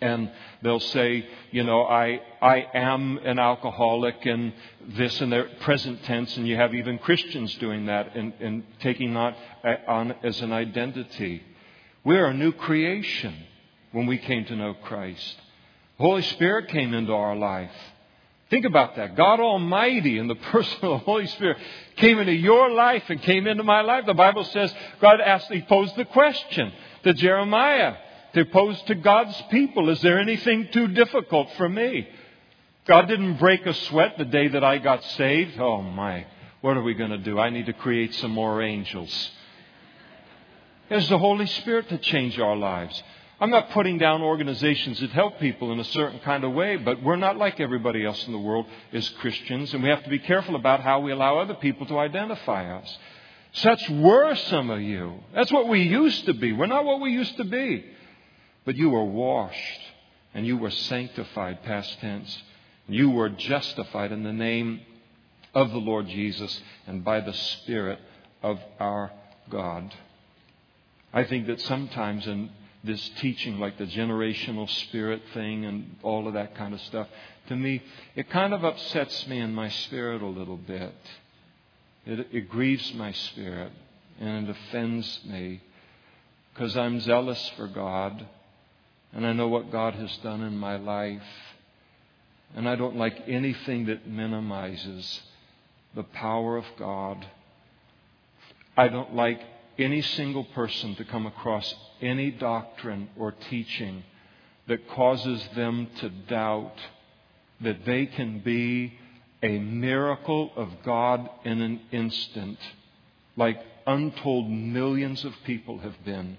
and 0.01 0.31
they'll 0.63 0.79
say, 0.79 1.27
you 1.51 1.63
know, 1.63 1.83
I, 1.83 2.21
I 2.41 2.65
am 2.73 3.19
an 3.19 3.37
alcoholic 3.37 4.25
and 4.25 4.51
this 4.97 5.21
and 5.21 5.31
their 5.31 5.47
present 5.61 6.03
tense, 6.03 6.35
and 6.37 6.47
you 6.47 6.55
have 6.55 6.73
even 6.73 6.97
Christians 6.97 7.53
doing 7.55 7.85
that 7.85 8.15
and, 8.15 8.33
and 8.39 8.63
taking 8.79 9.13
that 9.13 9.37
on 9.87 10.15
as 10.23 10.41
an 10.41 10.51
identity. 10.51 11.43
We're 12.03 12.25
a 12.25 12.33
new 12.33 12.51
creation 12.51 13.35
when 13.91 14.05
we 14.05 14.17
came 14.17 14.45
to 14.45 14.55
know 14.55 14.73
Christ. 14.73 15.35
The 15.97 16.03
Holy 16.03 16.21
Spirit 16.23 16.69
came 16.69 16.93
into 16.93 17.13
our 17.13 17.35
life. 17.35 17.71
Think 18.49 18.65
about 18.65 18.97
that. 18.97 19.15
God 19.15 19.39
Almighty 19.39 20.17
in 20.17 20.27
the 20.27 20.35
person 20.51 20.77
of 20.81 20.99
the 20.99 21.05
Holy 21.05 21.27
Spirit 21.27 21.57
came 21.95 22.19
into 22.19 22.33
your 22.33 22.69
life 22.69 23.03
and 23.09 23.21
came 23.21 23.47
into 23.47 23.63
my 23.63 23.81
life. 23.81 24.05
The 24.05 24.13
Bible 24.13 24.43
says 24.43 24.73
God 24.99 25.21
asked, 25.21 25.51
He 25.51 25.61
posed 25.61 25.95
the 25.95 26.05
question 26.05 26.71
to 27.03 27.13
Jeremiah 27.13 27.95
to 28.33 28.45
pose 28.45 28.81
to 28.83 28.95
God's 28.95 29.39
people 29.49 29.89
Is 29.89 30.01
there 30.01 30.19
anything 30.19 30.69
too 30.71 30.87
difficult 30.89 31.49
for 31.53 31.67
me? 31.69 32.07
God 32.87 33.07
didn't 33.07 33.37
break 33.37 33.65
a 33.65 33.73
sweat 33.73 34.17
the 34.17 34.25
day 34.25 34.47
that 34.49 34.63
I 34.63 34.79
got 34.79 35.03
saved. 35.03 35.59
Oh 35.59 35.81
my, 35.81 36.25
what 36.61 36.77
are 36.77 36.83
we 36.83 36.93
going 36.93 37.11
to 37.11 37.17
do? 37.17 37.39
I 37.39 37.49
need 37.49 37.67
to 37.67 37.73
create 37.73 38.13
some 38.15 38.31
more 38.31 38.61
angels. 38.61 39.31
It's 40.89 41.07
the 41.07 41.17
Holy 41.17 41.45
Spirit 41.45 41.87
to 41.89 41.97
change 41.99 42.37
our 42.39 42.55
lives. 42.55 43.01
I'm 43.41 43.49
not 43.49 43.71
putting 43.71 43.97
down 43.97 44.21
organizations 44.21 44.99
that 44.99 45.09
help 45.09 45.39
people 45.39 45.71
in 45.71 45.79
a 45.79 45.83
certain 45.83 46.19
kind 46.19 46.43
of 46.43 46.53
way, 46.53 46.77
but 46.77 47.01
we're 47.01 47.15
not 47.15 47.37
like 47.37 47.59
everybody 47.59 48.05
else 48.05 48.23
in 48.27 48.33
the 48.33 48.39
world 48.39 48.67
as 48.93 49.09
Christians, 49.09 49.73
and 49.73 49.81
we 49.81 49.89
have 49.89 50.03
to 50.03 50.11
be 50.11 50.19
careful 50.19 50.55
about 50.55 50.81
how 50.81 50.99
we 50.99 51.11
allow 51.11 51.39
other 51.39 51.55
people 51.55 51.87
to 51.87 51.97
identify 51.97 52.71
us. 52.77 52.97
Such 53.53 53.89
were 53.89 54.35
some 54.35 54.69
of 54.69 54.79
you. 54.79 55.15
That's 55.33 55.51
what 55.51 55.67
we 55.67 55.81
used 55.81 56.23
to 56.27 56.35
be. 56.35 56.53
We're 56.53 56.67
not 56.67 56.85
what 56.85 57.01
we 57.01 57.13
used 57.13 57.35
to 57.37 57.43
be. 57.43 57.83
But 58.63 58.75
you 58.75 58.91
were 58.91 59.03
washed 59.03 59.81
and 60.35 60.45
you 60.45 60.57
were 60.57 60.69
sanctified, 60.69 61.63
past 61.63 61.99
tense. 61.99 62.43
You 62.87 63.09
were 63.09 63.29
justified 63.29 64.11
in 64.11 64.21
the 64.21 64.31
name 64.31 64.81
of 65.55 65.71
the 65.71 65.79
Lord 65.79 66.07
Jesus 66.07 66.61
and 66.85 67.03
by 67.03 67.21
the 67.21 67.33
Spirit 67.33 67.99
of 68.43 68.59
our 68.79 69.11
God. 69.49 69.91
I 71.11 71.23
think 71.23 71.47
that 71.47 71.59
sometimes 71.61 72.27
in 72.27 72.51
this 72.83 73.09
teaching, 73.19 73.59
like 73.59 73.77
the 73.77 73.85
generational 73.85 74.69
spirit 74.69 75.21
thing 75.33 75.65
and 75.65 75.95
all 76.03 76.27
of 76.27 76.33
that 76.33 76.55
kind 76.55 76.73
of 76.73 76.81
stuff, 76.81 77.07
to 77.47 77.55
me, 77.55 77.81
it 78.15 78.29
kind 78.29 78.53
of 78.53 78.63
upsets 78.63 79.27
me 79.27 79.39
in 79.39 79.53
my 79.53 79.69
spirit 79.69 80.21
a 80.21 80.27
little 80.27 80.57
bit. 80.57 80.95
It, 82.05 82.27
it 82.31 82.49
grieves 82.49 82.93
my 82.93 83.11
spirit 83.11 83.71
and 84.19 84.47
it 84.47 84.55
offends 84.55 85.19
me 85.25 85.61
because 86.53 86.75
I'm 86.75 86.99
zealous 87.01 87.51
for 87.55 87.67
God 87.67 88.25
and 89.13 89.25
I 89.25 89.33
know 89.33 89.47
what 89.47 89.71
God 89.71 89.93
has 89.95 90.15
done 90.17 90.41
in 90.41 90.57
my 90.57 90.77
life. 90.77 91.21
And 92.55 92.67
I 92.67 92.75
don't 92.75 92.97
like 92.97 93.27
anything 93.27 93.85
that 93.85 94.07
minimizes 94.07 95.21
the 95.95 96.03
power 96.03 96.57
of 96.57 96.65
God. 96.77 97.25
I 98.75 98.87
don't 98.87 99.15
like 99.15 99.41
any 99.77 100.01
single 100.01 100.43
person 100.45 100.95
to 100.95 101.05
come 101.05 101.25
across 101.25 101.73
any 102.01 102.31
doctrine 102.31 103.09
or 103.17 103.31
teaching 103.49 104.03
that 104.67 104.87
causes 104.89 105.47
them 105.55 105.87
to 105.99 106.09
doubt 106.09 106.75
that 107.61 107.85
they 107.85 108.05
can 108.05 108.39
be 108.39 108.93
a 109.43 109.57
miracle 109.59 110.51
of 110.55 110.69
God 110.83 111.29
in 111.43 111.61
an 111.61 111.81
instant, 111.91 112.59
like 113.35 113.59
untold 113.87 114.49
millions 114.49 115.25
of 115.25 115.33
people 115.45 115.79
have 115.79 116.03
been 116.05 116.37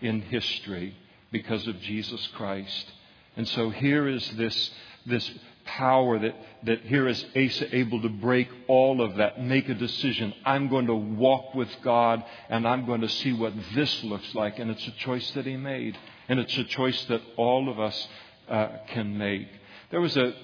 in 0.00 0.22
history 0.22 0.96
because 1.30 1.66
of 1.66 1.80
Jesus 1.80 2.26
Christ. 2.34 2.92
And 3.36 3.46
so 3.48 3.70
here 3.70 4.08
is 4.08 4.28
this, 4.32 4.70
this 5.06 5.30
power 5.76 6.18
that, 6.18 6.34
that 6.64 6.80
here 6.82 7.06
is 7.08 7.24
Asa 7.36 7.74
able 7.74 8.02
to 8.02 8.08
break 8.08 8.48
all 8.68 9.00
of 9.00 9.16
that, 9.16 9.42
make 9.42 9.68
a 9.68 9.74
decision. 9.74 10.32
I'm 10.44 10.68
going 10.68 10.86
to 10.86 10.94
walk 10.94 11.54
with 11.54 11.68
God 11.82 12.22
and 12.48 12.66
I'm 12.66 12.86
going 12.86 13.02
to 13.02 13.08
see 13.08 13.32
what 13.32 13.52
this 13.74 14.04
looks 14.04 14.34
like. 14.34 14.58
And 14.58 14.70
it's 14.70 14.86
a 14.86 14.92
choice 14.92 15.30
that 15.32 15.46
he 15.46 15.56
made. 15.56 15.96
And 16.28 16.38
it's 16.38 16.56
a 16.56 16.64
choice 16.64 17.02
that 17.06 17.22
all 17.36 17.68
of 17.68 17.78
us 17.78 18.08
uh, 18.48 18.68
can 18.88 19.16
make. 19.16 19.48
There 19.90 20.00
was 20.00 20.16
a, 20.16 20.34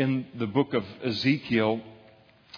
in 0.00 0.26
the 0.34 0.46
book 0.46 0.74
of 0.74 0.84
Ezekiel, 1.04 1.80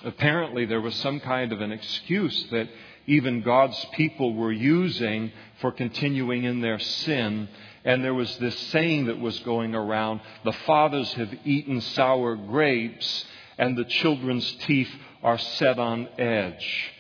apparently 0.05 0.67
there 0.67 0.81
was 0.81 0.95
some 0.97 1.21
kind 1.21 1.53
of 1.53 1.61
an 1.61 1.73
excuse 1.73 2.47
that 2.51 2.69
even 3.07 3.43
God's 3.43 3.85
people 3.95 4.35
were 4.35 4.53
using 4.53 5.33
for 5.61 5.73
continuing 5.73 6.45
in 6.45 6.61
their 6.61 6.79
sin. 6.79 7.49
And 7.87 8.05
there 8.05 8.15
was 8.15 8.37
this 8.39 8.59
saying 8.73 9.07
that 9.07 9.21
was 9.21 9.39
going 9.41 9.77
around 9.77 10.21
the 10.45 10.53
fathers 10.53 11.13
have 11.15 11.33
eaten 11.45 11.81
sour 11.81 12.35
grapes, 12.35 13.25
and 13.59 13.79
the 13.79 13.85
children's 13.85 14.51
teeth 14.67 14.91
are 15.23 15.39
set 15.39 15.79
on 15.79 16.09
edge. 16.19 16.93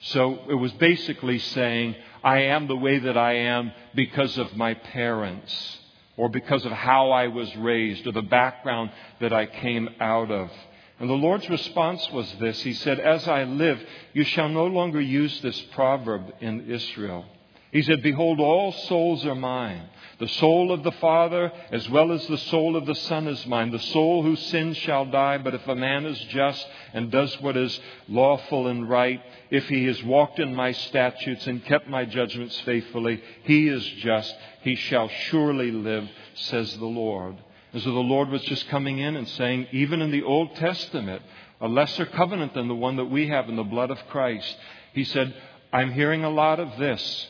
So 0.00 0.40
it 0.50 0.54
was 0.54 0.72
basically 0.72 1.38
saying, 1.38 1.94
I 2.24 2.40
am 2.40 2.66
the 2.66 2.76
way 2.76 2.98
that 2.98 3.16
I 3.16 3.34
am 3.34 3.70
because 3.94 4.36
of 4.36 4.56
my 4.56 4.74
parents, 4.74 5.78
or 6.16 6.28
because 6.28 6.64
of 6.64 6.72
how 6.72 7.12
I 7.12 7.28
was 7.28 7.54
raised, 7.56 8.04
or 8.08 8.12
the 8.12 8.22
background 8.22 8.90
that 9.20 9.32
I 9.32 9.46
came 9.46 9.88
out 10.00 10.32
of. 10.32 10.50
And 10.98 11.08
the 11.08 11.14
Lord's 11.14 11.48
response 11.48 12.10
was 12.10 12.30
this 12.40 12.60
He 12.62 12.74
said, 12.74 12.98
As 12.98 13.28
I 13.28 13.44
live, 13.44 13.80
you 14.12 14.24
shall 14.24 14.48
no 14.48 14.66
longer 14.66 15.00
use 15.00 15.40
this 15.40 15.60
proverb 15.72 16.32
in 16.40 16.68
Israel. 16.68 17.26
He 17.70 17.82
said, 17.82 18.02
Behold, 18.02 18.40
all 18.40 18.72
souls 18.72 19.24
are 19.24 19.36
mine. 19.36 19.88
The 20.22 20.28
soul 20.28 20.70
of 20.70 20.84
the 20.84 20.92
Father 20.92 21.50
as 21.72 21.90
well 21.90 22.12
as 22.12 22.24
the 22.28 22.38
soul 22.38 22.76
of 22.76 22.86
the 22.86 22.94
Son 22.94 23.26
is 23.26 23.44
mine. 23.44 23.72
The 23.72 23.80
soul 23.80 24.22
who 24.22 24.36
sins 24.36 24.76
shall 24.76 25.04
die, 25.04 25.38
but 25.38 25.52
if 25.52 25.66
a 25.66 25.74
man 25.74 26.06
is 26.06 26.16
just 26.26 26.64
and 26.92 27.10
does 27.10 27.40
what 27.40 27.56
is 27.56 27.80
lawful 28.06 28.68
and 28.68 28.88
right, 28.88 29.20
if 29.50 29.68
he 29.68 29.84
has 29.86 30.00
walked 30.04 30.38
in 30.38 30.54
my 30.54 30.70
statutes 30.70 31.48
and 31.48 31.64
kept 31.64 31.88
my 31.88 32.04
judgments 32.04 32.60
faithfully, 32.60 33.20
he 33.42 33.66
is 33.66 33.84
just. 33.98 34.32
He 34.60 34.76
shall 34.76 35.08
surely 35.08 35.72
live, 35.72 36.08
says 36.34 36.72
the 36.78 36.84
Lord. 36.86 37.34
And 37.72 37.82
so 37.82 37.90
the 37.90 37.98
Lord 37.98 38.28
was 38.28 38.42
just 38.42 38.68
coming 38.68 38.98
in 38.98 39.16
and 39.16 39.26
saying, 39.26 39.66
even 39.72 40.00
in 40.00 40.12
the 40.12 40.22
Old 40.22 40.54
Testament, 40.54 41.22
a 41.60 41.66
lesser 41.66 42.06
covenant 42.06 42.54
than 42.54 42.68
the 42.68 42.76
one 42.76 42.94
that 42.94 43.06
we 43.06 43.26
have 43.26 43.48
in 43.48 43.56
the 43.56 43.64
blood 43.64 43.90
of 43.90 43.98
Christ, 44.06 44.56
he 44.92 45.02
said, 45.02 45.34
I'm 45.72 45.92
hearing 45.92 46.22
a 46.22 46.30
lot 46.30 46.60
of 46.60 46.78
this, 46.78 47.26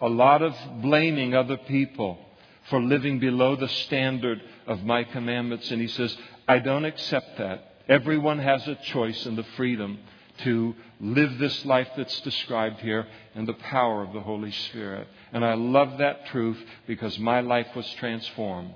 a 0.00 0.08
lot 0.08 0.42
of 0.42 0.54
blaming 0.80 1.34
other 1.34 1.56
people 1.56 2.20
for 2.70 2.80
living 2.80 3.18
below 3.18 3.56
the 3.56 3.68
standard 3.68 4.42
of 4.66 4.82
my 4.82 5.04
commandments. 5.04 5.70
And 5.70 5.80
he 5.80 5.88
says, 5.88 6.16
I 6.48 6.58
don't 6.58 6.84
accept 6.84 7.38
that. 7.38 7.74
Everyone 7.88 8.38
has 8.38 8.66
a 8.66 8.74
choice 8.76 9.26
and 9.26 9.38
the 9.38 9.46
freedom 9.56 9.98
to 10.38 10.74
live 11.00 11.38
this 11.38 11.64
life 11.64 11.88
that's 11.96 12.20
described 12.20 12.80
here 12.80 13.06
in 13.34 13.46
the 13.46 13.54
power 13.54 14.02
of 14.02 14.12
the 14.12 14.20
Holy 14.20 14.50
Spirit. 14.50 15.06
And 15.32 15.44
I 15.44 15.54
love 15.54 15.98
that 15.98 16.26
truth 16.26 16.58
because 16.86 17.18
my 17.18 17.40
life 17.40 17.68
was 17.74 17.88
transformed 17.94 18.74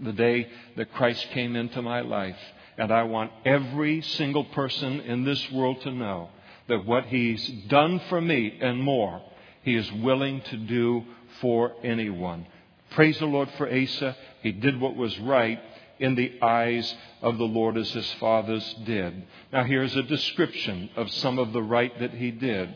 the 0.00 0.12
day 0.12 0.48
that 0.76 0.92
Christ 0.94 1.26
came 1.30 1.56
into 1.56 1.82
my 1.82 2.00
life. 2.00 2.38
And 2.76 2.92
I 2.92 3.02
want 3.02 3.32
every 3.44 4.00
single 4.02 4.44
person 4.44 5.00
in 5.00 5.24
this 5.24 5.50
world 5.50 5.80
to 5.82 5.90
know 5.90 6.30
that 6.68 6.86
what 6.86 7.06
He's 7.06 7.46
done 7.68 8.00
for 8.08 8.20
me 8.20 8.58
and 8.60 8.80
more, 8.80 9.20
He 9.62 9.74
is 9.74 9.90
willing 9.92 10.40
to 10.42 10.56
do 10.56 11.04
for 11.40 11.72
anyone. 11.82 12.46
Praise 12.90 13.18
the 13.18 13.26
Lord 13.26 13.50
for 13.56 13.72
Asa. 13.72 14.16
He 14.42 14.52
did 14.52 14.80
what 14.80 14.96
was 14.96 15.18
right 15.20 15.60
in 15.98 16.14
the 16.14 16.40
eyes 16.42 16.94
of 17.22 17.38
the 17.38 17.44
Lord 17.44 17.76
as 17.76 17.90
his 17.90 18.10
fathers 18.14 18.74
did. 18.84 19.24
Now, 19.52 19.64
here's 19.64 19.96
a 19.96 20.02
description 20.02 20.90
of 20.96 21.10
some 21.10 21.38
of 21.38 21.52
the 21.52 21.62
right 21.62 21.98
that 22.00 22.12
he 22.12 22.30
did. 22.30 22.74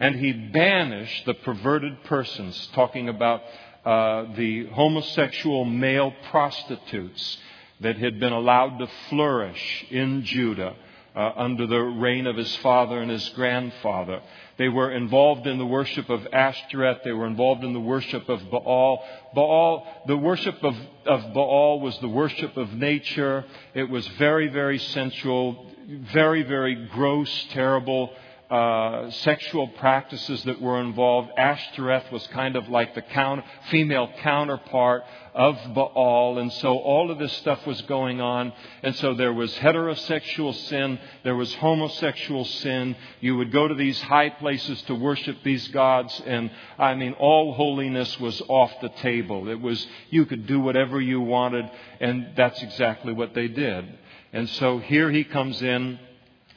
And 0.00 0.16
he 0.16 0.32
banished 0.32 1.24
the 1.24 1.34
perverted 1.34 2.02
persons, 2.04 2.68
talking 2.74 3.08
about 3.08 3.42
uh, 3.84 4.34
the 4.34 4.66
homosexual 4.66 5.64
male 5.64 6.12
prostitutes 6.30 7.38
that 7.80 7.96
had 7.96 8.18
been 8.18 8.32
allowed 8.32 8.78
to 8.78 8.88
flourish 9.08 9.86
in 9.90 10.24
Judah 10.24 10.74
uh, 11.14 11.30
under 11.36 11.66
the 11.66 11.80
reign 11.80 12.26
of 12.26 12.36
his 12.36 12.54
father 12.56 13.00
and 13.00 13.10
his 13.10 13.28
grandfather. 13.30 14.20
They 14.58 14.68
were 14.68 14.92
involved 14.92 15.46
in 15.46 15.58
the 15.58 15.66
worship 15.66 16.10
of 16.10 16.26
Ashtoreth. 16.32 16.98
They 17.04 17.12
were 17.12 17.26
involved 17.26 17.64
in 17.64 17.72
the 17.72 17.80
worship 17.80 18.28
of 18.28 18.40
Baal. 18.50 19.04
Baal, 19.34 19.86
the 20.06 20.16
worship 20.16 20.62
of, 20.62 20.76
of 21.06 21.32
Baal 21.32 21.80
was 21.80 21.96
the 21.98 22.08
worship 22.08 22.56
of 22.56 22.72
nature. 22.72 23.44
It 23.74 23.88
was 23.88 24.06
very, 24.18 24.48
very 24.48 24.78
sensual, 24.78 25.66
very, 26.12 26.42
very 26.42 26.86
gross, 26.86 27.46
terrible 27.50 28.10
uh, 28.50 29.10
sexual 29.10 29.68
practices 29.68 30.42
that 30.44 30.60
were 30.60 30.80
involved. 30.80 31.30
Ashtoreth 31.36 32.12
was 32.12 32.26
kind 32.28 32.56
of 32.56 32.68
like 32.68 32.94
the 32.94 33.02
counter, 33.02 33.42
female 33.70 34.10
counterpart 34.20 35.04
of 35.34 35.58
Baal, 35.74 36.38
and 36.38 36.52
so 36.52 36.78
all 36.78 37.10
of 37.10 37.18
this 37.18 37.32
stuff 37.38 37.66
was 37.66 37.80
going 37.82 38.20
on. 38.20 38.52
And 38.82 38.94
so 38.96 39.14
there 39.14 39.32
was 39.32 39.52
heterosexual 39.54 40.54
sin, 40.68 40.98
there 41.22 41.34
was 41.34 41.54
homosexual 41.54 42.44
sin. 42.44 42.96
You 43.20 43.36
would 43.36 43.50
go 43.50 43.66
to 43.66 43.74
these 43.74 44.00
high 44.02 44.30
places 44.30 44.80
to 44.82 44.94
worship 44.94 45.38
these 45.42 45.66
gods, 45.68 46.22
and 46.26 46.50
I 46.78 46.94
mean, 46.94 47.14
all 47.14 47.54
holiness 47.54 48.20
was 48.20 48.40
off 48.48 48.72
the 48.82 48.90
table. 48.90 49.48
It 49.48 49.60
was, 49.60 49.84
you 50.10 50.26
could 50.26 50.46
do 50.46 50.60
whatever 50.60 51.00
you 51.00 51.20
wanted, 51.20 51.68
and 52.00 52.28
that's 52.36 52.62
exactly 52.62 53.12
what 53.12 53.34
they 53.34 53.48
did. 53.48 53.98
And 54.32 54.48
so 54.50 54.78
here 54.78 55.10
he 55.10 55.24
comes 55.24 55.62
in 55.62 55.98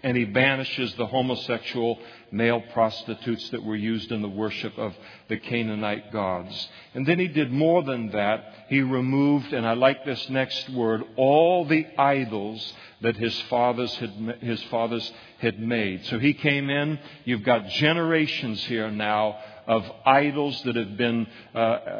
and 0.03 0.15
he 0.15 0.25
banishes 0.25 0.93
the 0.95 1.07
homosexual 1.07 1.99
male 2.31 2.62
prostitutes 2.73 3.49
that 3.49 3.63
were 3.63 3.75
used 3.75 4.12
in 4.12 4.21
the 4.21 4.29
worship 4.29 4.77
of 4.77 4.93
the 5.27 5.38
Canaanite 5.38 6.12
gods. 6.12 6.69
And 6.93 7.05
then 7.05 7.19
he 7.19 7.27
did 7.27 7.51
more 7.51 7.83
than 7.83 8.12
that. 8.12 8.53
He 8.69 8.81
removed, 8.81 9.53
and 9.53 9.65
I 9.65 9.73
like 9.73 10.05
this 10.05 10.29
next 10.29 10.69
word, 10.69 11.03
all 11.15 11.65
the 11.65 11.88
idols 11.97 12.73
that 13.01 13.15
his 13.15 13.39
fathers 13.41 13.93
had, 13.95 14.12
his 14.41 14.62
fathers 14.63 15.12
had 15.39 15.60
made. 15.60 16.05
So 16.05 16.19
he 16.19 16.33
came 16.33 16.69
in, 16.69 16.99
you've 17.25 17.43
got 17.43 17.67
generations 17.67 18.63
here 18.65 18.91
now 18.91 19.38
of 19.67 19.84
idols 20.06 20.62
that 20.63 20.75
have 20.75 20.95
been 20.95 21.27
uh, 21.53 21.58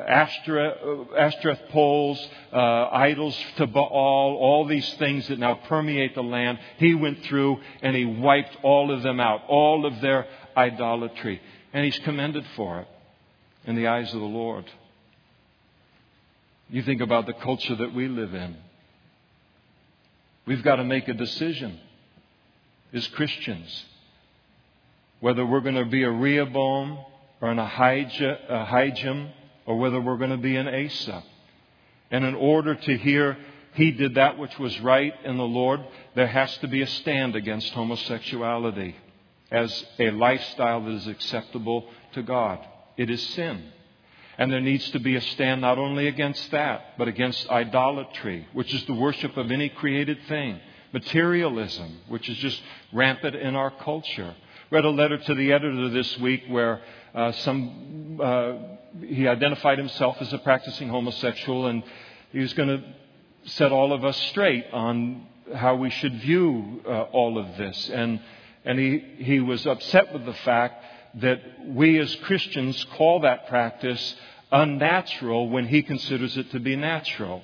Ashtoreth, 0.08 0.78
Ashtoreth 1.18 1.60
poles, 1.70 2.28
uh, 2.54 2.88
idols 2.92 3.38
to 3.58 3.68
Baal, 3.68 4.38
all 4.40 4.66
these 4.66 4.92
things 4.96 5.28
that 5.28 5.38
now 5.38 5.56
permeate 5.68 6.16
the 6.16 6.24
land. 6.24 6.60
He 6.78 6.96
went 6.96 7.24
through 7.26 7.60
and 7.82 7.96
he 7.96 8.06
wiped 8.06 8.58
all 8.64 8.92
of 8.92 9.04
them 9.04 9.20
out, 9.20 9.42
all 9.50 9.86
of 9.86 10.00
their 10.02 10.28
idolatry. 10.56 11.42
And 11.74 11.84
he's 11.84 12.00
commended 12.00 12.46
for 12.56 12.80
it 12.80 12.88
in 13.66 13.76
the 13.76 13.88
eyes 13.88 14.14
of 14.14 14.20
the 14.20 14.26
Lord. 14.26 14.66
You 16.70 16.84
think 16.84 17.02
about 17.02 17.26
the 17.26 17.34
culture 17.34 17.76
that 17.76 17.94
we 17.94 18.08
live 18.08 18.34
in. 18.34 18.56
We've 20.46 20.64
got 20.64 20.78
to 20.78 20.86
make 20.86 21.10
a 21.10 21.14
decision 21.14 21.80
as 22.94 23.06
Christians 23.10 23.86
whether 25.20 25.46
we're 25.46 25.62
going 25.62 25.76
to 25.76 25.86
be 25.86 26.04
a 26.04 26.12
Rehoboam 26.12 27.00
or 27.42 27.52
an 27.52 27.60
Ahijah, 27.60 29.34
or 29.66 29.78
whether 29.78 30.00
we're 30.02 30.18
going 30.18 30.32
to 30.32 30.38
be 30.38 30.56
an 30.56 30.68
Asa. 30.68 31.24
And 32.10 32.26
in 32.26 32.36
order 32.36 32.76
to 32.76 32.98
hear 32.98 33.38
he 33.74 33.92
did 33.92 34.16
that 34.16 34.40
which 34.40 34.58
was 34.58 34.80
right 34.80 35.14
in 35.24 35.38
the 35.38 35.44
Lord, 35.44 35.82
there 36.16 36.28
has 36.28 36.56
to 36.60 36.68
be 36.68 36.82
a 36.82 36.88
stand 36.88 37.36
against 37.36 37.74
homosexuality 37.74 38.96
as 39.52 39.86
a 40.00 40.10
lifestyle 40.12 40.84
that 40.84 40.94
is 40.94 41.08
acceptable 41.08 41.88
to 42.14 42.24
God. 42.24 42.60
It 42.98 43.10
is 43.10 43.22
sin. 43.30 43.72
And 44.40 44.52
there 44.52 44.62
needs 44.62 44.90
to 44.92 45.00
be 45.00 45.16
a 45.16 45.22
stand 45.22 45.62
not 45.62 45.78
only 45.78 46.08
against 46.08 46.50
that, 46.52 46.98
but 46.98 47.08
against 47.08 47.50
idolatry, 47.50 48.48
which 48.54 48.74
is 48.74 48.84
the 48.86 48.94
worship 48.94 49.36
of 49.38 49.52
any 49.52 49.70
created 49.70 50.18
thing, 50.28 50.60
materialism, 50.94 52.00
which 52.08 52.30
is 52.30 52.38
just 52.38 52.62
rampant 52.94 53.36
in 53.36 53.56
our 53.56 53.72
culture. 53.72 54.36
Read 54.70 54.86
a 54.86 54.90
letter 54.90 55.18
to 55.18 55.36
the 55.36 55.54
editor 55.54 55.90
this 55.90 56.18
week 56.20 56.44
where 56.50 56.82
uh, 57.14 57.32
some, 57.32 58.20
uh, 58.22 58.54
he 59.06 59.28
identified 59.28 59.78
himself 59.78 60.18
as 60.20 60.32
a 60.34 60.38
practicing 60.38 60.90
homosexual, 60.90 61.68
and 61.68 61.84
he 62.32 62.40
was 62.40 62.54
going 62.54 62.70
to 62.70 62.84
set 63.50 63.72
all 63.72 63.94
of 63.94 64.04
us 64.04 64.18
straight 64.30 64.66
on 64.74 65.26
how 65.56 65.76
we 65.76 65.90
should 65.90 66.20
view 66.20 66.82
uh, 66.86 67.04
all 67.04 67.38
of 67.38 67.58
this. 67.58 67.90
And, 67.90 68.20
and 68.66 68.78
he, 68.78 69.00
he 69.18 69.40
was 69.40 69.66
upset 69.66 70.14
with 70.14 70.26
the 70.26 70.34
fact 70.34 70.84
that 71.16 71.42
we 71.66 72.00
as 72.00 72.14
Christians 72.16 72.84
call 72.96 73.22
that 73.22 73.48
practice 73.48 74.16
unnatural 74.52 75.50
when 75.50 75.68
he 75.68 75.82
considers 75.82 76.38
it 76.38 76.52
to 76.52 76.60
be 76.60 76.76
natural. 76.76 77.42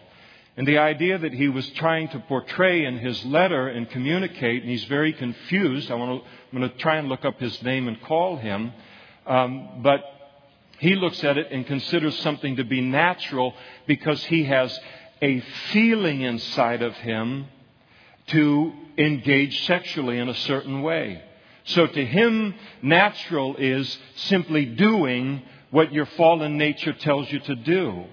And 0.56 0.68
the 0.68 0.78
idea 0.78 1.18
that 1.18 1.34
he 1.34 1.48
was 1.48 1.68
trying 1.72 2.10
to 2.10 2.20
portray 2.20 2.86
in 2.86 3.00
his 3.00 3.26
letter 3.26 3.68
and 3.68 3.90
communicate, 3.90 4.62
and 4.62 4.70
he's 4.70 4.84
very 4.84 5.12
confused. 5.14 5.90
I 5.90 5.96
want 5.96 6.24
to, 6.24 6.30
I'm 6.52 6.60
going 6.60 6.70
to 6.70 6.78
try 6.78 6.98
and 6.98 7.10
look 7.10 7.26
up 7.26 7.40
his 7.40 7.60
name 7.64 7.88
and 7.88 8.00
call 8.02 8.38
him. 8.38 8.72
Um, 9.26 9.82
but 9.82 10.02
he 10.80 10.96
looks 10.96 11.24
at 11.24 11.38
it 11.38 11.52
and 11.52 11.66
considers 11.66 12.18
something 12.20 12.58
to 12.58 12.64
be 12.64 12.82
natural 12.82 13.54
because 13.88 14.24
he 14.26 14.44
has 14.46 14.78
a 15.22 15.40
feeling 15.72 16.22
inside 16.22 16.82
of 16.82 16.94
him 16.96 17.46
to 18.28 18.74
engage 18.98 19.66
sexually 19.66 20.20
in 20.20 20.30
a 20.30 20.34
certain 20.34 20.82
way. 20.82 21.24
So 21.66 21.88
to 21.88 22.06
him, 22.06 22.56
natural 22.82 23.56
is 23.56 23.98
simply 24.16 24.66
doing 24.66 25.42
what 25.72 25.94
your 25.94 26.06
fallen 26.06 26.58
nature 26.58 26.94
tells 26.94 27.32
you 27.32 27.40
to 27.40 27.56
do. 27.56 28.04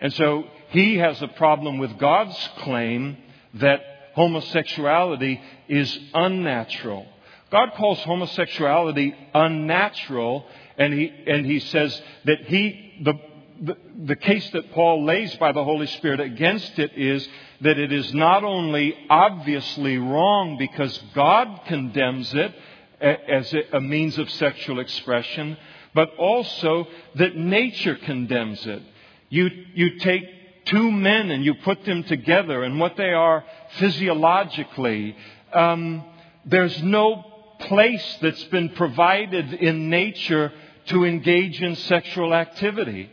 And 0.00 0.12
so 0.12 0.44
he 0.70 0.96
has 0.98 1.22
a 1.22 1.28
problem 1.28 1.78
with 1.78 1.98
God's 1.98 2.36
claim 2.58 3.16
that 3.54 3.80
homosexuality 4.14 5.40
is 5.68 5.98
unnatural. 6.12 7.06
God 7.50 7.72
calls 7.76 7.98
homosexuality 8.00 9.14
unnatural, 9.34 10.44
and 10.76 10.92
he, 10.92 11.12
and 11.26 11.46
he 11.46 11.60
says 11.60 12.00
that 12.24 12.42
he, 12.46 13.00
the, 13.02 13.14
the, 13.60 13.76
the 14.04 14.16
case 14.16 14.48
that 14.50 14.72
Paul 14.72 15.04
lays 15.04 15.34
by 15.36 15.52
the 15.52 15.64
Holy 15.64 15.86
Spirit 15.86 16.20
against 16.20 16.78
it 16.78 16.92
is 16.96 17.26
that 17.62 17.78
it 17.78 17.92
is 17.92 18.12
not 18.12 18.44
only 18.44 18.94
obviously 19.08 19.96
wrong 19.98 20.56
because 20.58 20.96
God 21.14 21.62
condemns 21.66 22.32
it 22.34 22.54
as 23.00 23.54
a 23.72 23.80
means 23.80 24.18
of 24.18 24.30
sexual 24.30 24.80
expression, 24.80 25.56
but 25.94 26.10
also 26.18 26.86
that 27.14 27.36
nature 27.36 27.96
condemns 27.96 28.66
it. 28.66 28.82
You, 29.30 29.48
you 29.74 29.98
take 29.98 30.64
two 30.66 30.90
men 30.90 31.30
and 31.30 31.44
you 31.44 31.54
put 31.54 31.84
them 31.84 32.02
together, 32.04 32.62
and 32.62 32.78
what 32.78 32.96
they 32.96 33.12
are 33.12 33.44
physiologically, 33.78 35.16
um, 35.52 36.04
there's 36.44 36.82
no 36.82 37.24
place 37.60 38.18
that's 38.20 38.44
been 38.44 38.70
provided 38.70 39.54
in 39.54 39.90
nature 39.90 40.52
to 40.86 41.04
engage 41.04 41.62
in 41.62 41.76
sexual 41.76 42.34
activity. 42.34 43.10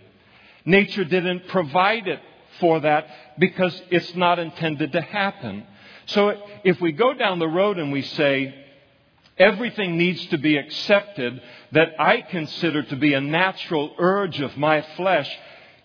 Nature 0.65 1.03
didn't 1.03 1.47
provide 1.47 2.07
it 2.07 2.19
for 2.59 2.79
that 2.79 3.07
because 3.37 3.79
it's 3.89 4.15
not 4.15 4.39
intended 4.39 4.91
to 4.93 5.01
happen. 5.01 5.65
So 6.07 6.35
if 6.63 6.79
we 6.79 6.91
go 6.91 7.13
down 7.13 7.39
the 7.39 7.47
road 7.47 7.77
and 7.77 7.91
we 7.91 8.01
say, 8.01 8.55
everything 9.37 9.97
needs 9.97 10.25
to 10.27 10.37
be 10.37 10.57
accepted 10.57 11.41
that 11.71 11.99
I 11.99 12.21
consider 12.21 12.83
to 12.83 12.95
be 12.95 13.13
a 13.13 13.21
natural 13.21 13.93
urge 13.97 14.39
of 14.39 14.55
my 14.57 14.81
flesh, 14.95 15.29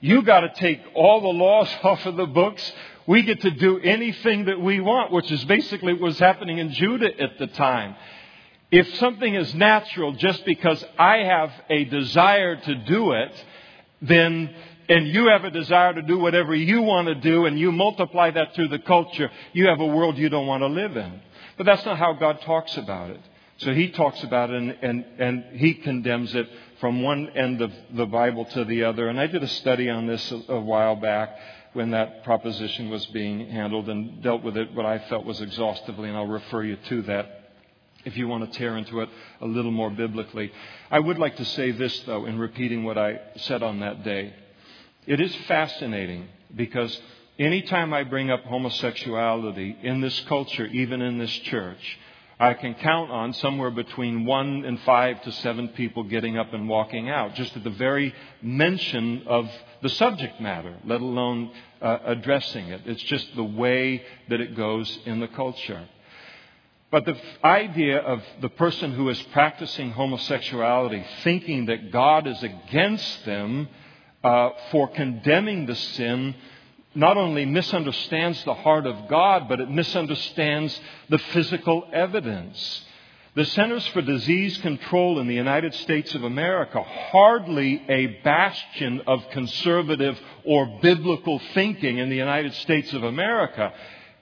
you 0.00 0.22
got 0.22 0.40
to 0.40 0.52
take 0.54 0.80
all 0.94 1.20
the 1.20 1.28
laws 1.28 1.68
off 1.82 2.06
of 2.06 2.16
the 2.16 2.26
books. 2.26 2.72
We 3.06 3.22
get 3.22 3.40
to 3.40 3.50
do 3.50 3.78
anything 3.80 4.44
that 4.44 4.60
we 4.60 4.80
want, 4.80 5.10
which 5.12 5.30
is 5.30 5.44
basically 5.44 5.94
what 5.94 6.02
was 6.02 6.18
happening 6.18 6.58
in 6.58 6.72
Judah 6.72 7.20
at 7.20 7.38
the 7.38 7.48
time. 7.48 7.96
If 8.70 8.94
something 8.96 9.34
is 9.34 9.52
natural 9.54 10.12
just 10.12 10.44
because 10.44 10.84
I 10.98 11.18
have 11.18 11.52
a 11.68 11.84
desire 11.84 12.56
to 12.56 12.74
do 12.74 13.12
it, 13.12 13.44
then 14.00 14.54
and 14.88 15.06
you 15.06 15.28
have 15.28 15.44
a 15.44 15.50
desire 15.50 15.94
to 15.94 16.02
do 16.02 16.18
whatever 16.18 16.52
you 16.54 16.82
want 16.82 17.06
to 17.06 17.14
do 17.14 17.46
and 17.46 17.58
you 17.58 17.70
multiply 17.70 18.30
that 18.32 18.54
through 18.54 18.68
the 18.68 18.80
culture, 18.80 19.30
you 19.52 19.68
have 19.68 19.78
a 19.78 19.86
world 19.86 20.18
you 20.18 20.28
don't 20.28 20.48
want 20.48 20.62
to 20.62 20.66
live 20.66 20.96
in. 20.96 21.20
But 21.56 21.66
that's 21.66 21.84
not 21.84 21.96
how 21.96 22.14
God 22.14 22.40
talks 22.40 22.76
about 22.76 23.10
it. 23.10 23.20
So 23.58 23.72
he 23.72 23.90
talks 23.90 24.22
about 24.24 24.50
it 24.50 24.56
and, 24.56 24.76
and, 24.82 25.04
and 25.18 25.44
he 25.60 25.74
condemns 25.74 26.34
it 26.34 26.48
from 26.80 27.02
one 27.02 27.28
end 27.30 27.60
of 27.60 27.70
the 27.92 28.06
Bible 28.06 28.46
to 28.46 28.64
the 28.64 28.84
other. 28.84 29.08
And 29.08 29.20
I 29.20 29.28
did 29.28 29.44
a 29.44 29.48
study 29.48 29.88
on 29.88 30.06
this 30.06 30.32
a, 30.32 30.54
a 30.54 30.60
while 30.60 30.96
back 30.96 31.36
when 31.72 31.90
that 31.90 32.24
proposition 32.24 32.90
was 32.90 33.06
being 33.06 33.48
handled 33.48 33.88
and 33.88 34.20
dealt 34.22 34.42
with 34.42 34.56
it 34.56 34.74
what 34.74 34.86
I 34.86 34.98
felt 35.08 35.24
was 35.24 35.40
exhaustively, 35.40 36.08
and 36.08 36.18
I'll 36.18 36.26
refer 36.26 36.64
you 36.64 36.76
to 36.88 37.02
that 37.02 37.39
if 38.04 38.16
you 38.16 38.28
want 38.28 38.50
to 38.50 38.58
tear 38.58 38.76
into 38.76 39.00
it 39.00 39.08
a 39.40 39.46
little 39.46 39.70
more 39.70 39.90
biblically. 39.90 40.52
I 40.90 40.98
would 40.98 41.18
like 41.18 41.36
to 41.36 41.44
say 41.44 41.70
this, 41.70 41.98
though, 42.00 42.26
in 42.26 42.38
repeating 42.38 42.84
what 42.84 42.98
I 42.98 43.20
said 43.36 43.62
on 43.62 43.80
that 43.80 44.04
day. 44.04 44.34
It 45.06 45.20
is 45.20 45.34
fascinating 45.46 46.28
because 46.54 46.98
anytime 47.38 47.92
I 47.92 48.04
bring 48.04 48.30
up 48.30 48.44
homosexuality 48.44 49.76
in 49.82 50.00
this 50.00 50.18
culture, 50.28 50.66
even 50.66 51.00
in 51.00 51.18
this 51.18 51.30
church, 51.30 51.98
I 52.38 52.54
can 52.54 52.74
count 52.74 53.10
on 53.10 53.34
somewhere 53.34 53.70
between 53.70 54.24
one 54.24 54.64
and 54.64 54.80
five 54.80 55.20
to 55.24 55.32
seven 55.32 55.68
people 55.68 56.04
getting 56.04 56.38
up 56.38 56.54
and 56.54 56.70
walking 56.70 57.10
out, 57.10 57.34
just 57.34 57.54
at 57.54 57.64
the 57.64 57.70
very 57.70 58.14
mention 58.40 59.24
of 59.26 59.50
the 59.82 59.90
subject 59.90 60.40
matter, 60.40 60.76
let 60.86 61.02
alone 61.02 61.50
uh, 61.82 61.98
addressing 62.06 62.68
it. 62.68 62.80
It's 62.86 63.02
just 63.02 63.36
the 63.36 63.44
way 63.44 64.02
that 64.30 64.40
it 64.40 64.56
goes 64.56 64.98
in 65.04 65.20
the 65.20 65.28
culture. 65.28 65.86
But 66.90 67.04
the 67.04 67.16
idea 67.44 67.98
of 67.98 68.22
the 68.40 68.48
person 68.48 68.92
who 68.92 69.08
is 69.10 69.22
practicing 69.32 69.92
homosexuality 69.92 71.04
thinking 71.22 71.66
that 71.66 71.92
God 71.92 72.26
is 72.26 72.42
against 72.42 73.24
them 73.24 73.68
uh, 74.24 74.50
for 74.70 74.88
condemning 74.88 75.66
the 75.66 75.76
sin 75.76 76.34
not 76.94 77.16
only 77.16 77.44
misunderstands 77.44 78.42
the 78.44 78.54
heart 78.54 78.86
of 78.86 79.08
God, 79.08 79.48
but 79.48 79.60
it 79.60 79.70
misunderstands 79.70 80.78
the 81.08 81.18
physical 81.18 81.88
evidence. 81.92 82.84
The 83.36 83.44
Centers 83.44 83.86
for 83.88 84.02
Disease 84.02 84.58
Control 84.58 85.20
in 85.20 85.28
the 85.28 85.34
United 85.34 85.72
States 85.74 86.16
of 86.16 86.24
America, 86.24 86.82
hardly 86.82 87.80
a 87.88 88.06
bastion 88.24 89.02
of 89.06 89.30
conservative 89.30 90.20
or 90.44 90.80
biblical 90.82 91.38
thinking 91.54 91.98
in 91.98 92.10
the 92.10 92.16
United 92.16 92.52
States 92.54 92.92
of 92.92 93.04
America, 93.04 93.72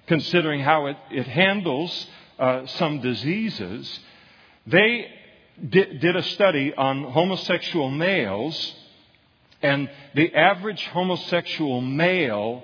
considering 0.07 0.61
how 0.61 0.87
it, 0.88 0.96
it 1.11 1.26
handles 1.26 2.07
uh, 2.38 2.66
some 2.66 3.01
diseases, 3.01 4.01
they 4.66 5.07
did, 5.68 6.01
did 6.01 6.16
a 6.16 6.22
study 6.22 6.74
on 6.74 7.05
homosexual 7.05 7.90
males 7.90 8.74
and 9.62 9.90
the 10.14 10.35
average 10.35 10.85
homosexual 10.87 11.81
male, 11.81 12.62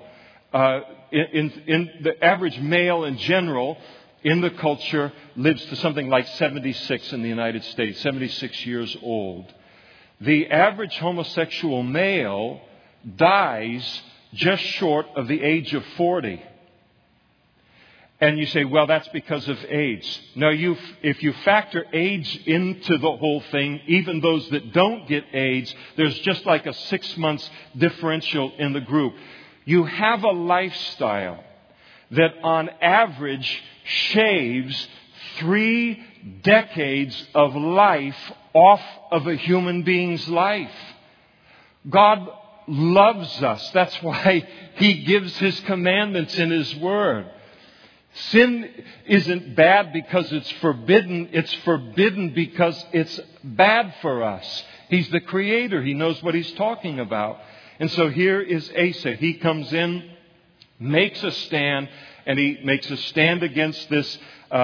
uh, 0.53 0.79
in, 1.11 1.51
in, 1.67 1.89
the 2.03 2.23
average 2.23 2.57
male 2.59 3.03
in 3.03 3.17
general 3.17 3.77
in 4.23 4.41
the 4.41 4.49
culture 4.51 5.11
lives 5.35 5.63
to 5.65 5.75
something 5.75 6.07
like 6.09 6.27
76 6.27 7.13
in 7.13 7.21
the 7.21 7.29
United 7.29 7.63
States, 7.65 7.99
76 8.01 8.65
years 8.65 8.95
old. 9.03 9.53
The 10.21 10.49
average 10.49 10.97
homosexual 10.97 11.83
male 11.83 12.61
dies 13.17 14.01
just 14.33 14.63
short 14.63 15.05
of 15.15 15.27
the 15.27 15.43
age 15.43 15.73
of 15.73 15.85
40. 15.97 16.41
And 18.21 18.39
you 18.39 18.45
say, 18.45 18.63
well, 18.63 18.87
that's 18.87 19.07
because 19.09 19.47
of 19.49 19.57
age. 19.65 20.21
No, 20.35 20.49
you, 20.49 20.77
if 21.03 21.21
you 21.21 21.33
factor 21.43 21.85
age 21.91 22.43
into 22.45 22.97
the 22.97 23.11
whole 23.17 23.41
thing, 23.51 23.81
even 23.87 24.21
those 24.21 24.47
that 24.49 24.71
don't 24.71 25.05
get 25.07 25.25
AIDS, 25.33 25.75
there's 25.97 26.17
just 26.19 26.45
like 26.45 26.65
a 26.65 26.73
six 26.73 27.17
months 27.17 27.49
differential 27.77 28.53
in 28.57 28.71
the 28.71 28.79
group. 28.79 29.13
You 29.65 29.83
have 29.83 30.23
a 30.23 30.31
lifestyle 30.31 31.43
that 32.11 32.35
on 32.41 32.69
average 32.81 33.63
shaves 33.83 34.87
three 35.39 36.01
decades 36.41 37.21
of 37.33 37.53
life 37.55 38.31
off 38.53 38.81
of 39.11 39.27
a 39.27 39.35
human 39.35 39.83
being's 39.83 40.27
life. 40.29 40.71
God 41.89 42.29
loves 42.67 43.43
us. 43.43 43.71
That's 43.71 43.95
why 44.01 44.47
He 44.75 45.03
gives 45.03 45.37
His 45.37 45.59
commandments 45.61 46.37
in 46.37 46.51
His 46.51 46.73
Word. 46.77 47.29
Sin 48.15 48.69
isn't 49.05 49.55
bad 49.55 49.91
because 49.91 50.31
it's 50.31 50.49
forbidden. 50.53 51.29
It's 51.33 51.53
forbidden 51.65 52.33
because 52.33 52.85
it's 52.93 53.19
bad 53.43 53.93
for 54.01 54.23
us. 54.23 54.63
He's 54.89 55.09
the 55.09 55.19
creator. 55.19 55.81
He 55.81 55.93
knows 55.93 56.23
what 56.23 56.33
he's 56.33 56.51
talking 56.53 56.99
about. 56.99 57.39
And 57.77 57.91
so 57.91 58.09
here 58.09 58.39
is 58.39 58.71
Asa. 58.71 59.15
He 59.15 59.33
comes 59.33 59.73
in, 59.73 60.09
makes 60.79 61.21
a 61.23 61.31
stand, 61.31 61.89
and 62.25 62.39
he 62.39 62.59
makes 62.63 62.89
a 62.89 62.95
stand 62.95 63.43
against 63.43 63.89
this 63.89 64.17
uh, 64.49 64.55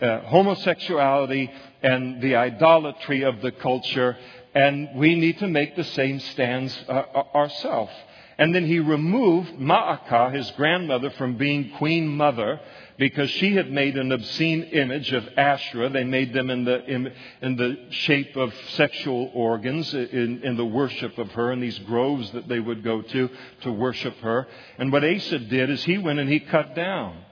uh, 0.00 0.20
homosexuality 0.20 1.50
and 1.82 2.22
the 2.22 2.36
idolatry 2.36 3.22
of 3.22 3.40
the 3.40 3.50
culture. 3.50 4.16
And 4.54 4.90
we 4.94 5.16
need 5.16 5.38
to 5.40 5.48
make 5.48 5.74
the 5.74 5.84
same 5.84 6.20
stands 6.20 6.76
uh, 6.88 7.02
ourselves. 7.34 7.92
And 8.38 8.54
then 8.54 8.64
he 8.64 8.78
removed 8.78 9.54
Ma'akah, 9.54 10.32
his 10.32 10.48
grandmother, 10.52 11.10
from 11.10 11.36
being 11.36 11.72
queen 11.76 12.06
mother 12.06 12.60
because 12.96 13.28
she 13.30 13.56
had 13.56 13.70
made 13.70 13.96
an 13.96 14.12
obscene 14.12 14.62
image 14.62 15.12
of 15.12 15.28
Asherah. 15.36 15.88
They 15.88 16.04
made 16.04 16.32
them 16.32 16.48
in 16.48 16.64
the, 16.64 16.84
in, 16.84 17.12
in 17.42 17.56
the 17.56 17.86
shape 17.90 18.36
of 18.36 18.54
sexual 18.74 19.32
organs 19.34 19.92
in, 19.92 20.42
in 20.44 20.56
the 20.56 20.64
worship 20.64 21.18
of 21.18 21.32
her 21.32 21.50
in 21.50 21.60
these 21.60 21.78
groves 21.80 22.30
that 22.30 22.46
they 22.48 22.60
would 22.60 22.84
go 22.84 23.02
to 23.02 23.28
to 23.62 23.72
worship 23.72 24.16
her. 24.18 24.46
And 24.78 24.92
what 24.92 25.04
Asa 25.04 25.40
did 25.40 25.70
is 25.70 25.82
he 25.82 25.98
went 25.98 26.20
and 26.20 26.30
he 26.30 26.38
cut 26.38 26.76
down. 26.76 27.24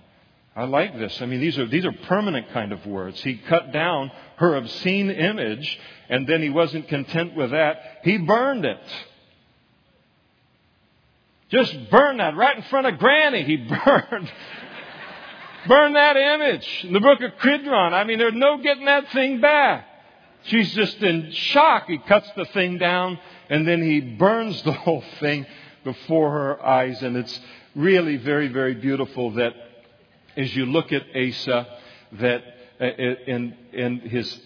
I 0.57 0.65
like 0.65 0.99
this. 0.99 1.21
I 1.21 1.27
mean, 1.27 1.41
these 1.41 1.59
are, 1.59 1.67
these 1.67 1.85
are 1.85 1.93
permanent 1.93 2.51
kind 2.51 2.73
of 2.73 2.85
words. 2.87 3.23
He 3.23 3.37
cut 3.37 3.73
down 3.73 4.11
her 4.37 4.57
obscene 4.57 5.11
image, 5.11 5.79
and 6.09 6.27
then 6.27 6.43
he 6.43 6.49
wasn't 6.49 6.89
content 6.89 7.37
with 7.37 7.51
that. 7.51 8.01
He 8.03 8.17
burned 8.17 8.65
it. 8.65 8.81
Just 11.51 11.91
burn 11.91 12.17
that 12.17 12.37
right 12.37 12.57
in 12.57 12.63
front 12.65 12.87
of 12.87 12.99
Granny. 12.99 13.45
He 13.45 13.57
burned, 13.85 14.33
burn 15.69 15.93
that 15.93 16.17
image 16.17 16.85
in 16.85 16.93
the 16.93 17.01
brook 17.01 17.21
of 17.21 17.39
Kidron. 17.41 17.95
I 17.95 18.05
mean, 18.05 18.19
there's 18.19 18.35
no 18.35 18.59
getting 18.59 18.87
that 18.87 19.11
thing 19.13 19.41
back. 19.41 19.87
She's 20.45 20.73
just 20.75 21.03
in 21.03 21.33
shock. 21.33 21.87
He 21.89 21.99
cuts 21.99 22.31
the 22.37 22.45
thing 22.47 22.79
down 22.79 23.19
and 23.49 23.67
then 23.67 23.83
he 23.83 24.01
burns 24.01 24.63
the 24.63 24.73
whole 24.85 25.05
thing 25.21 25.47
before 25.85 26.31
her 26.31 26.65
eyes. 26.65 27.03
And 27.03 27.17
it's 27.17 27.41
really 27.75 28.17
very, 28.17 28.49
very 28.49 28.75
beautiful 28.75 29.33
that 29.33 29.55
as 30.37 30.55
you 30.55 30.67
look 30.67 30.93
at 30.93 31.05
Asa, 31.17 31.67
that 32.13 32.43
uh, 32.81 32.85
in, 32.85 33.57
in 33.73 34.01
his 34.01 34.39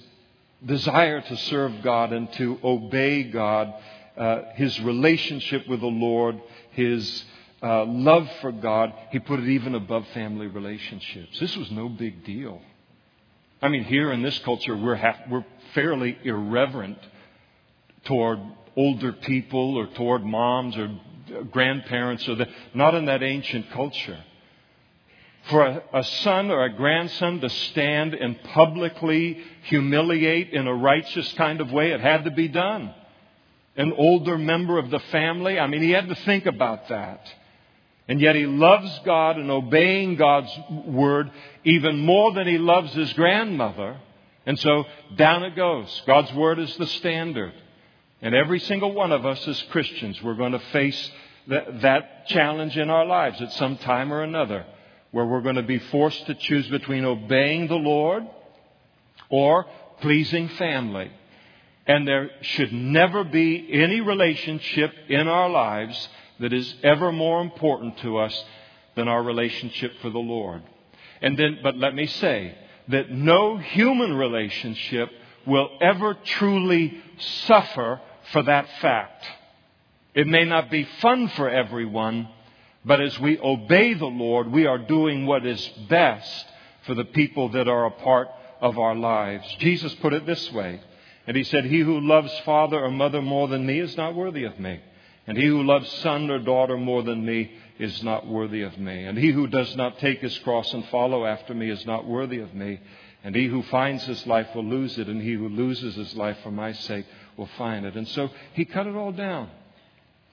desire 0.65 1.21
to 1.21 1.37
serve 1.37 1.83
God 1.83 2.13
and 2.13 2.33
to 2.35 2.59
obey 2.63 3.25
God, 3.25 3.75
uh, 4.17 4.43
his 4.55 4.79
relationship 4.81 5.67
with 5.67 5.81
the 5.81 5.87
Lord, 5.87 6.41
his 6.71 7.25
uh, 7.63 7.85
love 7.85 8.29
for 8.41 8.53
God, 8.53 8.93
he 9.11 9.19
put 9.19 9.41
it 9.41 9.49
even 9.49 9.75
above 9.75 10.07
family 10.09 10.47
relationships. 10.47 11.39
This 11.39 11.57
was 11.57 11.71
no 11.71 11.89
big 11.89 12.25
deal. 12.25 12.61
I 13.63 13.69
mean, 13.69 13.85
here 13.85 14.13
in 14.13 14.23
this 14.23 14.39
culture, 14.39 14.77
we're, 14.77 14.95
half, 14.95 15.17
we're 15.29 15.45
fairly 15.75 16.17
irreverent 16.25 16.99
toward 18.05 18.39
older 18.77 19.13
people 19.13 19.77
or 19.77 19.87
toward 19.89 20.25
moms 20.25 20.77
or 20.77 20.99
grandparents 21.51 22.27
or 22.29 22.37
the, 22.37 22.49
not 22.73 22.95
in 22.95 23.05
that 23.07 23.23
ancient 23.23 23.71
culture. 23.73 24.19
For 25.51 25.63
a, 25.63 25.83
a 25.93 26.05
son 26.05 26.51
or 26.51 26.65
a 26.65 26.73
grandson 26.73 27.41
to 27.41 27.51
stand 27.51 28.15
and 28.15 28.43
publicly 28.43 29.39
humiliate 29.65 30.51
in 30.51 30.67
a 30.67 30.75
righteous 30.75 31.31
kind 31.35 31.61
of 31.61 31.71
way, 31.73 31.91
it 31.93 32.01
had 32.01 32.25
to 32.25 32.31
be 32.31 32.49
done 32.49 32.95
an 33.81 33.95
older 33.97 34.37
member 34.37 34.79
of 34.79 34.91
the 34.91 34.99
family. 35.11 35.59
I 35.59 35.67
mean, 35.67 35.83
he 35.83 35.91
had 35.91 36.09
to 36.09 36.15
think 36.15 36.45
about 36.45 36.89
that. 36.89 37.27
And 38.09 38.21
yet 38.21 38.35
he 38.35 38.45
loves 38.45 39.01
God 39.07 39.39
and 39.39 39.51
obeying 39.51 40.17
God's 40.17 40.53
word 40.87 41.31
even 41.65 42.01
more 42.01 42.33
than 42.35 42.47
he 42.47 42.59
loves 42.59 42.93
his 42.93 43.11
grandmother. 43.15 43.97
And 44.45 44.59
so 44.59 44.85
down 45.17 45.45
it 45.45 45.57
goes. 45.57 46.03
God's 46.07 46.31
word 46.35 46.59
is 46.59 46.77
the 46.77 46.87
standard. 46.87 47.55
And 48.21 48.35
every 48.35 48.61
single 48.61 48.93
one 48.93 49.13
of 49.13 49.25
us 49.25 49.49
as 49.49 49.63
Christians, 49.71 50.23
we're 50.23 50.35
going 50.35 50.53
to 50.53 50.59
face 50.73 51.11
that, 51.47 51.81
that 51.81 52.27
challenge 52.27 52.77
in 52.77 52.91
our 52.91 53.07
lives 53.07 53.41
at 53.41 53.53
some 53.53 53.79
time 53.79 54.13
or 54.13 54.23
another, 54.23 54.67
where 55.11 55.25
we're 55.25 55.41
going 55.41 55.57
to 55.57 55.63
be 55.63 55.79
forced 55.79 56.27
to 56.27 56.35
choose 56.35 56.69
between 56.69 57.07
obeying 57.07 57.67
the 57.67 57.77
Lord 57.77 58.25
or 59.31 59.65
pleasing 60.03 60.49
family. 60.51 61.11
And 61.87 62.07
there 62.07 62.31
should 62.43 62.73
never 62.73 63.25
be 63.25 63.69
any 63.73 64.01
relationship 64.01 64.93
in 65.09 65.29
our 65.29 65.49
lives 65.49 66.09
that 66.39 66.53
is 66.53 66.75
ever 66.83 67.13
more 67.13 67.41
important 67.41 67.99
to 67.99 68.19
us 68.19 68.45
than 68.95 69.09
our 69.09 69.23
relationship 69.23 69.93
for 70.01 70.11
the 70.11 70.19
Lord. 70.19 70.63
And 71.23 71.39
then, 71.39 71.59
but 71.63 71.77
let 71.77 71.95
me 71.95 72.07
say 72.07 72.57
that 72.89 73.11
no 73.11 73.57
human 73.59 74.15
relationship 74.15 75.11
will 75.47 75.69
ever 75.81 76.15
truly 76.25 77.03
suffer 77.47 78.01
for 78.33 78.43
that 78.43 78.69
fact. 78.81 79.27
It 80.15 80.27
may 80.27 80.45
not 80.45 80.71
be 80.71 80.85
fun 81.01 81.29
for 81.29 81.49
everyone, 81.49 82.29
but 82.85 83.01
as 83.01 83.19
we 83.21 83.39
obey 83.39 83.95
the 83.95 84.07
Lord, 84.07 84.51
we 84.51 84.67
are 84.67 84.79
doing 84.79 85.27
what 85.27 85.47
is 85.47 85.67
best 85.89 86.47
for 86.87 86.95
the 86.95 87.05
people 87.05 87.51
that 87.51 87.69
are 87.69 87.87
a 87.87 87.91
part 87.91 88.29
of 88.61 88.79
our 88.79 88.95
lives. 88.95 89.47
Jesus 89.59 89.95
put 89.97 90.13
it 90.13 90.27
this 90.27 90.51
way 90.53 90.81
and 91.31 91.37
he 91.37 91.45
said, 91.45 91.65
He 91.65 91.79
who 91.79 92.01
loves 92.01 92.37
father 92.41 92.85
or 92.85 92.91
mother 92.91 93.23
more 93.23 93.47
than 93.47 93.65
me 93.65 93.79
is 93.79 93.97
not 93.97 94.17
worthy 94.17 94.43
of 94.43 94.59
me. 94.59 94.81
And 95.29 95.39
he 95.39 95.47
who 95.47 95.63
loves 95.63 95.89
son 96.03 96.29
or 96.29 96.41
daughter 96.41 96.77
more 96.77 97.05
than 97.05 97.25
me 97.25 97.53
is 97.79 98.03
not 98.03 98.27
worthy 98.27 98.63
of 98.63 98.77
me. 98.79 99.05
And 99.05 99.17
he 99.17 99.31
who 99.31 99.47
does 99.47 99.77
not 99.77 100.01
take 100.01 100.19
his 100.19 100.37
cross 100.39 100.75
and 100.75 100.85
follow 100.89 101.25
after 101.25 101.55
me 101.55 101.71
is 101.71 101.87
not 101.87 102.05
worthy 102.05 102.41
of 102.41 102.53
me. 102.53 102.81
And 103.23 103.37
he 103.37 103.47
who 103.47 103.63
finds 103.63 104.03
his 104.07 104.27
life 104.27 104.49
will 104.57 104.65
lose 104.65 104.99
it, 104.99 105.07
and 105.07 105.23
he 105.23 105.35
who 105.35 105.49
loses 105.49 105.95
his 105.95 106.17
life 106.17 106.37
for 106.43 106.51
my 106.51 106.73
sake 106.73 107.07
will 107.37 107.49
find 107.57 107.87
it. 107.87 107.95
And 107.95 108.09
so 108.09 108.29
he 108.55 108.65
cut 108.65 108.89
it 108.89 108.97
all 108.97 109.13
down. 109.13 109.51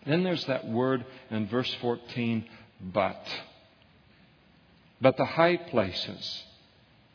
Then 0.04 0.24
there's 0.24 0.46
that 0.46 0.68
word 0.68 1.06
in 1.30 1.48
verse 1.48 1.72
14, 1.80 2.44
but. 2.82 3.24
But 5.00 5.16
the 5.16 5.26
high 5.26 5.58
places 5.58 6.44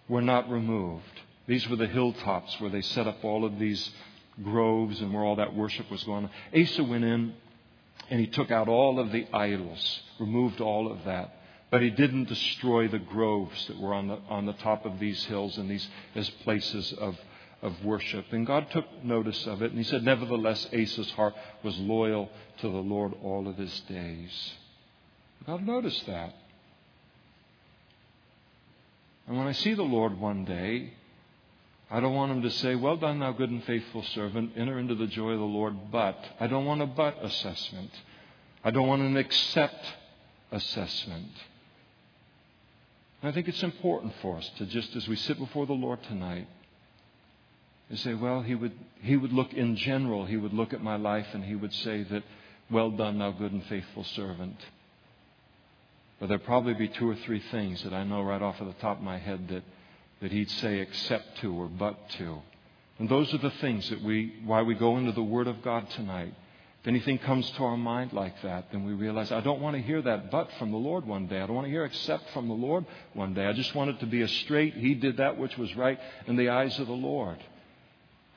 were 0.09 0.23
not 0.23 0.49
removed. 0.49 1.12
These 1.47 1.69
were 1.69 1.77
the 1.77 1.87
hilltops 1.87 2.61
where 2.61 2.71
they 2.71 2.83
set 2.83 3.07
up 3.07 3.25
all 3.25 3.45
of 3.45 3.59
these 3.59 3.91
groves 4.43 5.01
and 5.01 5.13
where 5.13 5.25
all 5.25 5.37
that 5.37 5.55
worship 5.55 5.91
was 5.91 6.03
going 6.05 6.25
on. 6.25 6.61
Asa 6.61 6.85
went 6.85 7.05
in 7.05 7.35
and 8.11 8.21
he 8.21 8.27
took 8.27 8.51
out 8.51 8.69
all 8.69 8.99
of 8.99 9.13
the 9.13 9.27
idols, 9.35 10.01
removed 10.19 10.61
all 10.61 10.91
of 10.91 11.05
that. 11.05 11.37
But 11.71 11.83
he 11.83 11.91
didn't 11.91 12.29
destroy 12.29 12.87
the 12.89 12.99
groves 12.99 13.67
that 13.67 13.81
were 13.81 13.95
on 13.95 14.09
the, 14.09 14.19
on 14.29 14.45
the 14.45 14.53
top 14.53 14.85
of 14.85 14.99
these 14.99 15.25
hills 15.25 15.57
and 15.57 15.71
these 15.71 15.89
as 16.15 16.29
places 16.45 16.93
of, 16.93 17.17
of 17.63 17.83
worship. 17.83 18.27
And 18.31 18.47
God 18.47 18.71
took 18.71 18.85
notice 19.03 19.47
of 19.47 19.63
it. 19.63 19.71
And 19.71 19.79
he 19.79 19.85
said, 19.85 20.05
Nevertheless, 20.05 20.69
Asa's 20.73 21.11
heart 21.13 21.35
was 21.63 21.77
loyal 21.79 22.29
to 22.59 22.69
the 22.69 22.77
Lord 22.77 23.15
all 23.23 23.49
of 23.49 23.57
his 23.57 23.81
days. 23.89 24.53
God 25.47 25.67
noticed 25.67 26.07
that. 26.07 26.35
And 29.27 29.39
when 29.39 29.47
I 29.47 29.53
see 29.53 29.73
the 29.73 29.83
Lord 29.83 30.21
one 30.21 30.45
day, 30.45 30.93
I 31.93 32.01
don't 32.01 32.15
want 32.15 32.33
him 32.33 32.41
to 32.41 32.51
say, 32.51 32.75
Well 32.75 32.97
done, 32.97 33.19
thou 33.19 33.33
good 33.33 33.51
and 33.51 33.63
faithful 33.65 34.03
servant, 34.15 34.53
enter 34.57 34.79
into 34.79 34.95
the 34.95 35.07
joy 35.07 35.33
of 35.33 35.39
the 35.39 35.45
Lord, 35.45 35.93
but. 35.93 36.19
I 36.41 36.47
don't 36.47 36.65
want 36.65 36.81
a 36.81 36.87
but 36.87 37.23
assessment. 37.23 37.91
I 38.65 38.71
don't 38.71 38.89
want 38.89 39.03
an 39.03 39.19
accept 39.19 39.85
assessment. 40.51 41.33
And 43.21 43.31
I 43.31 43.35
think 43.35 43.47
it's 43.47 43.63
important 43.63 44.15
for 44.23 44.39
us 44.39 44.51
to 44.57 44.65
just 44.65 44.97
as 44.97 45.07
we 45.07 45.17
sit 45.17 45.39
before 45.39 45.67
the 45.67 45.75
Lord 45.75 46.03
tonight, 46.05 46.49
to 47.91 47.97
say, 47.99 48.15
well, 48.15 48.41
he 48.41 48.55
would, 48.55 48.73
he 49.03 49.19
would 49.19 49.35
look 49.35 49.53
in 49.53 49.77
general, 49.77 50.25
he 50.25 50.39
would 50.39 50.55
look 50.55 50.73
at 50.73 50.83
my 50.83 50.97
life 50.97 51.27
and 51.35 51.45
he 51.45 51.55
would 51.55 51.75
say 51.75 52.05
that, 52.05 52.23
well 52.71 52.91
done, 52.91 53.19
thou 53.19 53.33
good 53.33 53.53
and 53.53 53.67
faithful 53.67 54.05
servant. 54.05 54.57
But 56.19 56.31
there'd 56.31 56.45
probably 56.45 56.73
be 56.73 56.89
two 56.89 57.11
or 57.11 57.17
three 57.17 57.43
things 57.51 57.85
that 57.85 57.93
I 57.93 58.05
know 58.05 58.23
right 58.23 58.41
off 58.41 58.63
of 58.63 58.67
the 58.67 58.81
top 58.81 58.97
of 58.97 59.05
my 59.05 59.19
head 59.19 59.49
that 59.49 59.63
that 60.23 60.33
he'd 60.33 60.51
say 60.51 60.79
except 60.79 61.39
to 61.39 61.53
or 61.53 61.67
but 61.67 62.09
to. 62.11 62.41
And 62.99 63.09
those 63.09 63.35
are 63.35 63.39
the 63.39 63.51
things 63.51 63.91
that 63.91 64.03
we, 64.03 64.37
why 64.45 64.63
we 64.63 64.75
go 64.75 64.97
into 64.97 65.13
the 65.13 65.23
Word 65.23 65.49
of 65.49 65.61
God 65.63 65.91
tonight. 65.91 66.33
If 66.81 66.89
anything 66.89 67.19
comes 67.19 67.49
to 67.53 67.65
our 67.65 67.77
mind 67.77 68.13
like 68.13 68.41
that, 68.43 68.71
then 68.71 68.85
we 68.85 68.93
realize 68.93 69.31
I 69.31 69.41
don't 69.41 69.61
want 69.61 69.77
to 69.77 69.83
hear 69.83 70.01
that 70.03 70.31
but 70.31 70.49
from 70.59 70.71
the 70.71 70.79
Lord 70.79 71.05
one 71.05 71.27
day. 71.27 71.41
I 71.41 71.47
don't 71.47 71.55
want 71.55 71.67
to 71.67 71.71
hear 71.71 71.85
except 71.85 72.31
from 72.31 72.49
the 72.49 72.55
Lord 72.55 72.87
one 73.15 73.35
day. 73.35 73.47
I 73.47 73.53
just 73.53 73.75
want 73.75 73.91
it 73.91 74.01
to 74.01 74.07
be 74.07 74.23
a 74.23 74.29
straight, 74.29 74.75
He 74.75 74.95
did 74.95 75.17
that 75.19 75.39
which 75.39 75.57
was 75.59 75.75
right 75.77 75.99
in 76.27 76.37
the 76.37 76.51
eyes 76.51 76.79
of 76.79 76.87
the 76.87 76.93
Lord. 76.93 77.39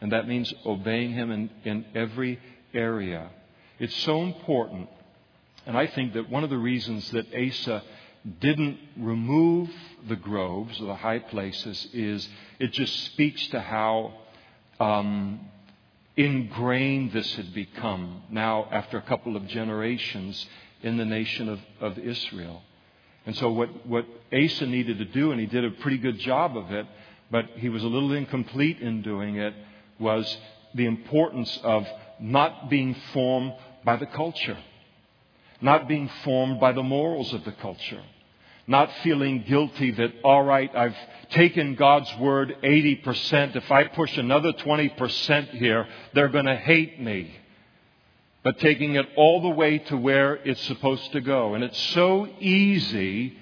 And 0.02 0.12
that 0.12 0.28
means 0.28 0.54
obeying 0.66 1.14
Him 1.14 1.32
in, 1.32 1.50
in 1.64 1.86
every 1.96 2.40
area. 2.74 3.30
It's 3.80 3.96
so 3.98 4.24
important. 4.24 4.90
And 5.66 5.78
I 5.78 5.88
think 5.88 6.14
that 6.14 6.30
one 6.30 6.44
of 6.44 6.50
the 6.50 6.58
reasons 6.58 7.10
that 7.12 7.26
Asa 7.34 7.84
didn't 8.26 8.80
remove 8.98 9.70
the 10.08 10.16
groves 10.16 10.80
or 10.82 10.88
the 10.88 10.96
high 10.96 11.20
places 11.20 11.88
is 11.94 12.28
it 12.60 12.72
just 12.72 13.06
speaks 13.06 13.48
to 13.48 13.60
how 13.60 14.14
um, 14.80 15.40
ingrained 16.18 17.12
this 17.12 17.36
had 17.36 17.54
become 17.54 18.24
now 18.32 18.68
after 18.72 18.98
a 18.98 19.02
couple 19.04 19.36
of 19.36 19.48
generations 19.48 20.46
in 20.82 20.98
the 20.98 21.06
nation 21.06 21.50
of, 21.50 21.60
of 21.80 22.00
Israel. 22.00 22.64
And 23.28 23.36
so, 23.38 23.52
what, 23.52 23.88
what 23.88 24.06
Asa 24.34 24.68
needed 24.68 25.00
to 25.00 25.06
do, 25.06 25.32
and 25.32 25.40
he 25.40 25.48
did 25.48 25.66
a 25.66 25.72
pretty 25.72 25.98
good 25.98 26.20
job 26.20 26.58
of 26.58 26.72
it, 26.72 26.86
but 27.32 27.46
he 27.56 27.70
was 27.70 27.84
a 27.84 27.88
little 27.88 28.14
incomplete 28.14 28.80
in 28.80 29.02
doing 29.02 29.38
it, 29.38 29.54
was 30.00 30.38
the 30.74 30.86
importance 30.86 31.60
of 31.64 31.88
not 32.20 32.70
being 32.70 32.96
formed 33.14 33.54
by 33.84 33.96
the 33.96 34.06
culture, 34.08 34.58
not 35.62 35.88
being 35.88 36.10
formed 36.24 36.60
by 36.60 36.72
the 36.72 36.84
morals 36.84 37.34
of 37.34 37.44
the 37.46 37.52
culture 37.54 38.02
not 38.68 38.90
feeling 39.04 39.44
guilty 39.48 39.92
that, 39.92 40.12
all 40.24 40.44
right, 40.44 40.74
I've 40.76 40.96
taken 41.32 41.76
God's 41.76 42.12
word 42.18 42.56
80%. 42.64 43.56
If 43.56 43.72
I 43.72 43.86
push 43.86 44.18
another 44.18 44.54
20% 44.54 45.50
here, 45.52 45.88
they're 46.14 46.30
going 46.30 46.46
to 46.46 46.56
hate 46.56 47.00
me. 47.00 47.36
But 48.44 48.60
taking 48.60 48.96
it 48.96 49.08
all 49.16 49.42
the 49.42 49.50
way 49.50 49.80
to 49.80 49.98
where 49.98 50.36
it's 50.36 50.62
supposed 50.62 51.12
to 51.12 51.22
go. 51.22 51.56
And 51.56 51.64
it's 51.64 51.80
so 51.94 52.28
easy 52.40 53.38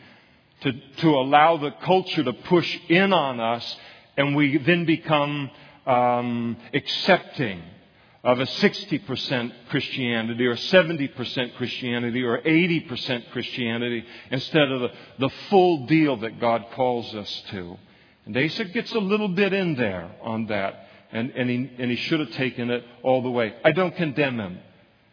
to, 0.61 0.71
to 0.97 1.09
allow 1.09 1.57
the 1.57 1.71
culture 1.71 2.23
to 2.23 2.33
push 2.33 2.79
in 2.89 3.11
on 3.13 3.39
us, 3.39 3.77
and 4.17 4.35
we 4.35 4.57
then 4.57 4.85
become 4.85 5.49
um, 5.85 6.57
accepting 6.73 7.61
of 8.23 8.39
a 8.39 8.45
60% 8.45 9.51
Christianity 9.69 10.45
or 10.45 10.55
70% 10.55 11.55
Christianity 11.55 12.23
or 12.23 12.39
80% 12.39 13.31
Christianity 13.31 14.05
instead 14.31 14.71
of 14.71 14.81
the, 14.81 14.91
the 15.19 15.29
full 15.49 15.85
deal 15.87 16.15
that 16.17 16.39
God 16.39 16.67
calls 16.73 17.13
us 17.13 17.43
to. 17.51 17.77
And 18.25 18.37
Asa 18.37 18.65
gets 18.65 18.93
a 18.93 18.99
little 18.99 19.27
bit 19.27 19.51
in 19.51 19.75
there 19.75 20.09
on 20.21 20.45
that, 20.45 20.87
and, 21.11 21.31
and, 21.31 21.49
he, 21.49 21.69
and 21.77 21.91
he 21.91 21.97
should 21.97 22.21
have 22.21 22.31
taken 22.31 22.69
it 22.69 22.85
all 23.03 23.21
the 23.21 23.29
way. 23.29 23.55
I 23.65 23.73
don't 23.73 23.95
condemn 23.95 24.39
him. 24.39 24.59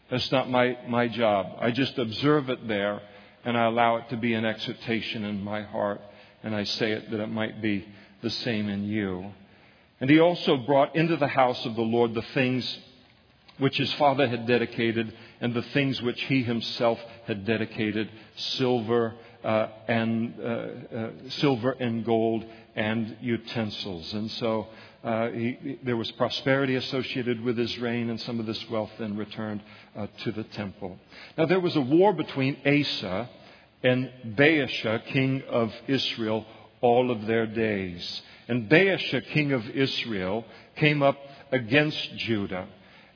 That's 0.09 0.31
not 0.31 0.49
my, 0.49 0.79
my 0.89 1.09
job. 1.09 1.57
I 1.61 1.73
just 1.73 1.99
observe 1.99 2.49
it 2.49 2.69
there, 2.69 3.01
and 3.45 3.59
I 3.59 3.65
allow 3.65 3.97
it 3.97 4.09
to 4.11 4.17
be 4.17 4.35
an 4.35 4.45
exhortation 4.45 5.25
in 5.25 5.43
my 5.43 5.63
heart, 5.63 6.01
and 6.45 6.55
I 6.55 6.63
say 6.63 6.93
it 6.93 7.11
that 7.11 7.19
it 7.19 7.29
might 7.29 7.61
be 7.61 7.89
the 8.23 8.31
same 8.31 8.69
in 8.69 8.85
you. 8.85 9.33
And 10.01 10.09
he 10.09 10.21
also 10.21 10.57
brought 10.59 10.95
into 10.95 11.17
the 11.17 11.29
house 11.29 11.65
of 11.67 11.75
the 11.75 11.83
Lord 11.83 12.15
the 12.15 12.23
things 12.23 12.79
which 13.61 13.77
his 13.77 13.93
father 13.95 14.27
had 14.27 14.47
dedicated, 14.47 15.13
and 15.41 15.55
the 15.55 15.63
things 15.63 16.03
which 16.03 16.21
he 16.23 16.43
himself 16.43 16.99
had 17.27 17.45
dedicated 17.45 18.11
silver 18.37 19.15
uh, 19.45 19.69
and 19.87 20.35
uh, 20.39 20.45
uh, 20.45 21.11
silver 21.29 21.73
and 21.73 22.05
gold 22.05 22.45
and 22.75 23.17
utensils. 23.21 24.13
And 24.13 24.31
so 24.33 24.67
uh, 25.05 25.29
he, 25.31 25.79
there 25.83 25.97
was 25.97 26.11
prosperity 26.13 26.75
associated 26.75 27.41
with 27.43 27.57
his 27.57 27.79
reign, 27.79 28.11
and 28.11 28.21
some 28.21 28.41
of 28.41 28.47
this 28.47 28.69
wealth 28.69 28.91
then 28.99 29.17
returned 29.17 29.63
uh, 29.97 30.07
to 30.25 30.33
the 30.33 30.45
temple. 30.45 30.99
Now 31.39 31.47
there 31.47 31.61
was 31.61 31.77
a 31.77 31.81
war 31.81 32.13
between 32.13 32.57
Asa 32.67 33.29
and 33.83 34.11
Baasha, 34.37 35.05
king 35.07 35.43
of 35.49 35.73
Israel, 35.87 36.45
all 36.81 37.11
of 37.11 37.27
their 37.27 37.47
days. 37.47 38.23
And 38.49 38.69
Baasha, 38.69 39.25
king 39.29 39.53
of 39.53 39.69
Israel, 39.71 40.45
came 40.77 41.03
up 41.03 41.17
against 41.53 42.17
Judah 42.17 42.67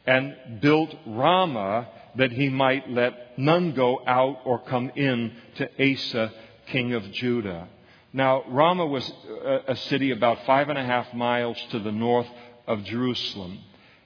and 0.06 0.60
built 0.60 0.94
Ramah 1.06 1.88
that 2.16 2.32
he 2.32 2.48
might 2.48 2.88
let 2.90 3.38
none 3.38 3.72
go 3.72 4.00
out 4.06 4.40
or 4.44 4.58
come 4.60 4.90
in 4.94 5.32
to 5.56 5.92
Asa, 5.92 6.32
king 6.66 6.92
of 6.92 7.10
Judah. 7.12 7.68
Now, 8.12 8.44
Ramah 8.48 8.86
was 8.86 9.10
a 9.66 9.74
city 9.74 10.12
about 10.12 10.46
five 10.46 10.68
and 10.68 10.78
a 10.78 10.84
half 10.84 11.12
miles 11.14 11.58
to 11.70 11.80
the 11.80 11.90
north 11.90 12.28
of 12.66 12.84
Jerusalem. 12.84 13.58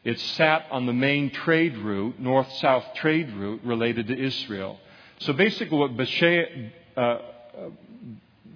It 0.05 0.19
sat 0.19 0.67
on 0.71 0.87
the 0.87 0.95
main 0.95 1.31
trade 1.31 1.77
route, 1.77 2.19
north 2.19 2.51
south 2.55 2.85
trade 2.95 3.31
route 3.37 3.61
related 3.65 4.07
to 4.09 4.19
Israel. 4.19 4.79
So 5.21 5.35
basically, 5.35 5.77
what 5.77 5.97
Baasha, 5.97 6.71
uh, 6.97 7.19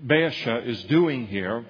Baasha 0.06 0.66
is 0.66 0.82
doing 0.84 1.26
here 1.26 1.66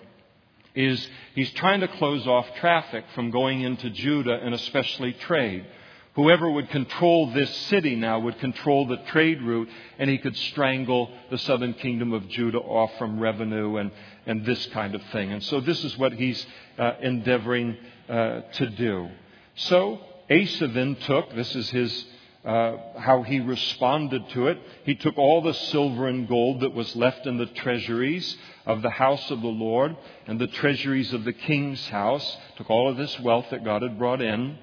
is 0.74 1.06
he's 1.34 1.50
trying 1.52 1.80
to 1.80 1.88
close 1.88 2.26
off 2.26 2.46
traffic 2.56 3.04
from 3.14 3.30
going 3.30 3.60
into 3.60 3.90
Judah 3.90 4.38
and 4.42 4.54
especially 4.54 5.12
trade. 5.12 5.66
Whoever 6.14 6.50
would 6.50 6.68
control 6.68 7.32
this 7.32 7.54
city 7.68 7.96
now 7.96 8.18
would 8.18 8.38
control 8.38 8.86
the 8.86 8.98
trade 8.98 9.40
route, 9.40 9.68
and 9.98 10.10
he 10.10 10.18
could 10.18 10.36
strangle 10.36 11.10
the 11.30 11.38
southern 11.38 11.72
kingdom 11.72 12.12
of 12.12 12.28
Judah 12.28 12.58
off 12.58 12.90
from 12.98 13.18
revenue 13.18 13.76
and, 13.76 13.90
and 14.26 14.44
this 14.44 14.66
kind 14.66 14.94
of 14.94 15.02
thing. 15.04 15.32
And 15.32 15.42
so 15.42 15.60
this 15.60 15.82
is 15.84 15.96
what 15.96 16.12
he's 16.12 16.44
uh, 16.78 16.92
endeavoring 17.00 17.78
uh, 18.10 18.42
to 18.52 18.66
do. 18.68 19.08
So 19.54 20.00
Asa 20.30 20.68
then 20.68 20.96
took, 20.96 21.34
this 21.34 21.54
is 21.56 21.70
his 21.70 22.06
uh, 22.44 22.76
how 22.98 23.22
he 23.22 23.38
responded 23.38 24.28
to 24.30 24.48
it. 24.48 24.58
He 24.84 24.96
took 24.96 25.16
all 25.16 25.42
the 25.42 25.54
silver 25.54 26.08
and 26.08 26.26
gold 26.26 26.60
that 26.60 26.74
was 26.74 26.96
left 26.96 27.26
in 27.26 27.38
the 27.38 27.46
treasuries 27.46 28.36
of 28.66 28.82
the 28.82 28.90
house 28.90 29.30
of 29.30 29.40
the 29.40 29.46
Lord 29.46 29.96
and 30.26 30.40
the 30.40 30.48
treasuries 30.48 31.12
of 31.12 31.24
the 31.24 31.32
king's 31.32 31.86
house, 31.88 32.36
took 32.56 32.68
all 32.68 32.90
of 32.90 32.96
this 32.96 33.18
wealth 33.20 33.46
that 33.50 33.64
God 33.64 33.82
had 33.82 33.98
brought 33.98 34.20
in, 34.20 34.58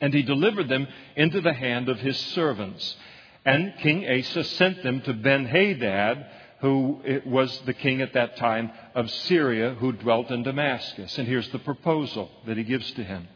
and 0.00 0.14
he 0.14 0.22
delivered 0.22 0.68
them 0.68 0.88
into 1.14 1.40
the 1.40 1.52
hand 1.52 1.88
of 1.88 2.00
his 2.00 2.18
servants. 2.18 2.96
And 3.44 3.74
King 3.80 4.06
Asa 4.08 4.44
sent 4.44 4.82
them 4.82 5.02
to 5.02 5.12
Ben 5.12 5.44
Hadad, 5.44 6.26
who 6.60 7.00
was 7.26 7.58
the 7.60 7.74
king 7.74 8.00
at 8.00 8.12
that 8.12 8.36
time 8.36 8.70
of 8.94 9.10
Syria, 9.10 9.74
who 9.78 9.92
dwelt 9.92 10.30
in 10.30 10.42
Damascus. 10.42 11.16
And 11.18 11.26
here's 11.26 11.48
the 11.50 11.58
proposal 11.58 12.30
that 12.46 12.56
he 12.56 12.64
gives 12.64 12.90
to 12.92 13.04
him 13.04 13.28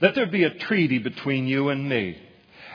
Let 0.00 0.14
there 0.14 0.26
be 0.26 0.44
a 0.44 0.54
treaty 0.54 0.98
between 0.98 1.46
you 1.46 1.68
and 1.68 1.88
me, 1.88 2.20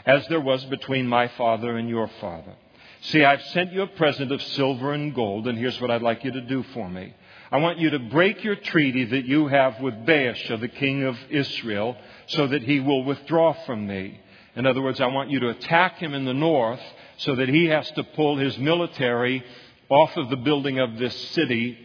as 0.05 0.27
there 0.27 0.41
was 0.41 0.63
between 0.65 1.07
my 1.07 1.27
father 1.29 1.77
and 1.77 1.89
your 1.89 2.09
father. 2.19 2.53
See, 3.01 3.23
I've 3.23 3.41
sent 3.47 3.73
you 3.73 3.81
a 3.81 3.87
present 3.87 4.31
of 4.31 4.41
silver 4.41 4.93
and 4.93 5.13
gold, 5.13 5.47
and 5.47 5.57
here's 5.57 5.79
what 5.81 5.91
I'd 5.91 6.01
like 6.01 6.23
you 6.23 6.31
to 6.31 6.41
do 6.41 6.63
for 6.73 6.89
me. 6.89 7.13
I 7.51 7.57
want 7.57 7.77
you 7.77 7.89
to 7.91 7.99
break 7.99 8.43
your 8.43 8.55
treaty 8.55 9.05
that 9.05 9.25
you 9.25 9.47
have 9.47 9.79
with 9.79 9.93
Baasha, 10.05 10.59
the 10.59 10.69
king 10.69 11.03
of 11.03 11.17
Israel, 11.29 11.95
so 12.27 12.47
that 12.47 12.63
he 12.63 12.79
will 12.79 13.03
withdraw 13.03 13.53
from 13.65 13.85
me. 13.85 14.19
In 14.55 14.65
other 14.65 14.81
words, 14.81 15.01
I 15.01 15.07
want 15.07 15.29
you 15.29 15.39
to 15.41 15.49
attack 15.49 15.97
him 15.97 16.13
in 16.13 16.25
the 16.25 16.33
north 16.33 16.81
so 17.17 17.35
that 17.35 17.49
he 17.49 17.65
has 17.65 17.89
to 17.91 18.03
pull 18.03 18.37
his 18.37 18.57
military 18.57 19.43
off 19.89 20.15
of 20.17 20.29
the 20.29 20.37
building 20.37 20.79
of 20.79 20.97
this 20.97 21.15
city 21.31 21.77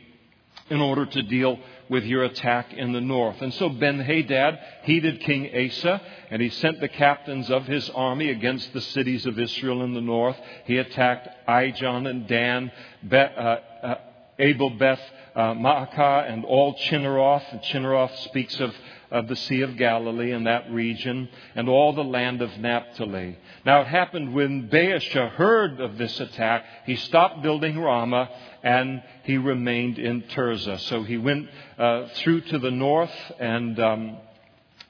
in 0.70 0.80
order 0.80 1.06
to 1.06 1.22
deal 1.22 1.58
with 1.88 2.04
your 2.04 2.24
attack 2.24 2.72
in 2.72 2.92
the 2.92 3.00
north. 3.00 3.40
And 3.40 3.52
so 3.54 3.68
Ben 3.68 3.98
Hadad 3.98 4.58
heeded 4.82 5.20
King 5.20 5.50
Asa, 5.54 6.00
and 6.30 6.42
he 6.42 6.50
sent 6.50 6.80
the 6.80 6.88
captains 6.88 7.50
of 7.50 7.66
his 7.66 7.88
army 7.90 8.30
against 8.30 8.72
the 8.72 8.80
cities 8.80 9.26
of 9.26 9.38
Israel 9.38 9.82
in 9.82 9.94
the 9.94 10.00
north. 10.00 10.36
He 10.64 10.78
attacked 10.78 11.28
Ijon 11.48 12.08
and 12.08 12.26
Dan, 12.26 12.70
Be- 13.08 13.16
uh, 13.16 13.56
uh, 13.82 13.94
Abel 14.38 14.70
Beth 14.70 15.00
uh, 15.34 15.54
and 16.28 16.44
all 16.44 16.74
Chinneroth. 16.74 17.44
And 17.50 17.62
Chinneroth 17.62 18.16
speaks 18.24 18.58
of 18.60 18.74
of 19.10 19.28
the 19.28 19.36
Sea 19.36 19.62
of 19.62 19.76
Galilee 19.76 20.32
and 20.32 20.46
that 20.46 20.70
region 20.70 21.28
and 21.54 21.68
all 21.68 21.92
the 21.92 22.04
land 22.04 22.42
of 22.42 22.56
Naphtali. 22.58 23.38
Now 23.64 23.82
it 23.82 23.86
happened 23.86 24.34
when 24.34 24.68
Baasha 24.68 25.30
heard 25.30 25.80
of 25.80 25.98
this 25.98 26.18
attack, 26.20 26.64
he 26.84 26.96
stopped 26.96 27.42
building 27.42 27.78
Ramah 27.78 28.30
and 28.62 29.02
he 29.24 29.38
remained 29.38 29.98
in 29.98 30.22
Tirzah. 30.22 30.80
So 30.80 31.02
he 31.02 31.16
went 31.16 31.48
uh, 31.78 32.08
through 32.14 32.42
to 32.42 32.58
the 32.58 32.70
north 32.70 33.14
and 33.38 33.78
um, 33.80 34.16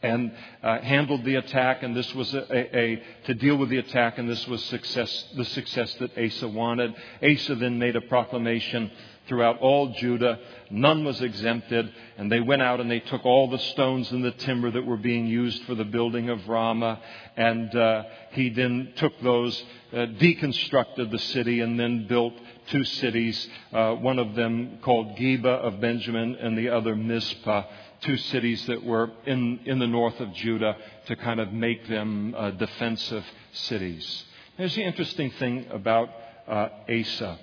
and 0.03 0.33
uh, 0.63 0.81
handled 0.81 1.25
the 1.25 1.35
attack, 1.37 1.83
and 1.83 1.97
this 1.97 2.15
was 2.15 2.33
a, 2.33 2.45
a, 2.55 2.79
a, 2.79 3.03
to 3.25 3.35
deal 3.35 3.57
with 3.57 3.69
the 3.69 3.79
attack, 3.79 4.19
and 4.19 4.31
this 4.31 4.47
was 4.47 4.63
success, 4.67 5.27
the 5.37 5.45
success 5.45 5.93
that 5.95 6.17
Asa 6.17 6.47
wanted. 6.47 6.95
Asa 7.23 7.57
then 7.57 7.79
made 7.79 7.97
a 7.97 8.01
proclamation 8.03 8.91
throughout 9.29 9.59
all 9.59 9.95
Judah. 9.95 10.39
None 10.71 11.05
was 11.05 11.21
exempted. 11.21 11.93
And 12.17 12.33
they 12.33 12.41
went 12.41 12.63
out 12.63 12.81
and 12.81 12.91
they 12.91 13.01
took 13.01 13.25
all 13.25 13.49
the 13.49 13.59
stones 13.59 14.11
and 14.11 14.25
the 14.25 14.33
timber 14.33 14.71
that 14.71 14.85
were 14.85 14.97
being 14.97 15.27
used 15.27 15.63
for 15.65 15.75
the 15.75 15.85
building 15.85 16.31
of 16.31 16.49
Ramah. 16.49 17.01
And 17.37 17.75
uh, 17.75 18.03
he 18.33 18.51
then 18.51 18.93
took 18.97 19.13
those, 19.23 19.63
uh, 19.93 20.07
deconstructed 20.19 21.11
the 21.11 21.19
city, 21.19 21.61
and 21.61 21.79
then 21.79 22.07
built 22.09 22.35
two 22.71 22.85
cities, 22.85 23.49
uh, 23.73 23.93
one 23.95 24.19
of 24.19 24.35
them 24.35 24.79
called 24.83 25.17
Geba 25.17 25.47
of 25.47 25.81
Benjamin 25.81 26.37
and 26.37 26.57
the 26.57 26.71
other 26.71 26.97
Mizpah. 26.97 27.65
Two 28.01 28.17
cities 28.17 28.65
that 28.67 28.85
were 28.85 29.11
in, 29.27 29.61
in 29.65 29.81
the 29.81 29.87
north 29.87 30.21
of 30.21 30.33
Judah 30.33 30.77
to 31.07 31.17
kind 31.17 31.41
of 31.41 31.53
make 31.53 31.89
them 31.89 32.35
uh, 32.37 32.51
defensive 32.53 33.25
cities. 33.53 34.25
There's 34.57 34.75
the 34.75 34.85
interesting 34.85 35.33
thing 35.33 35.67
about 35.71 36.09
uh, 36.47 36.69
Asa 36.89 37.39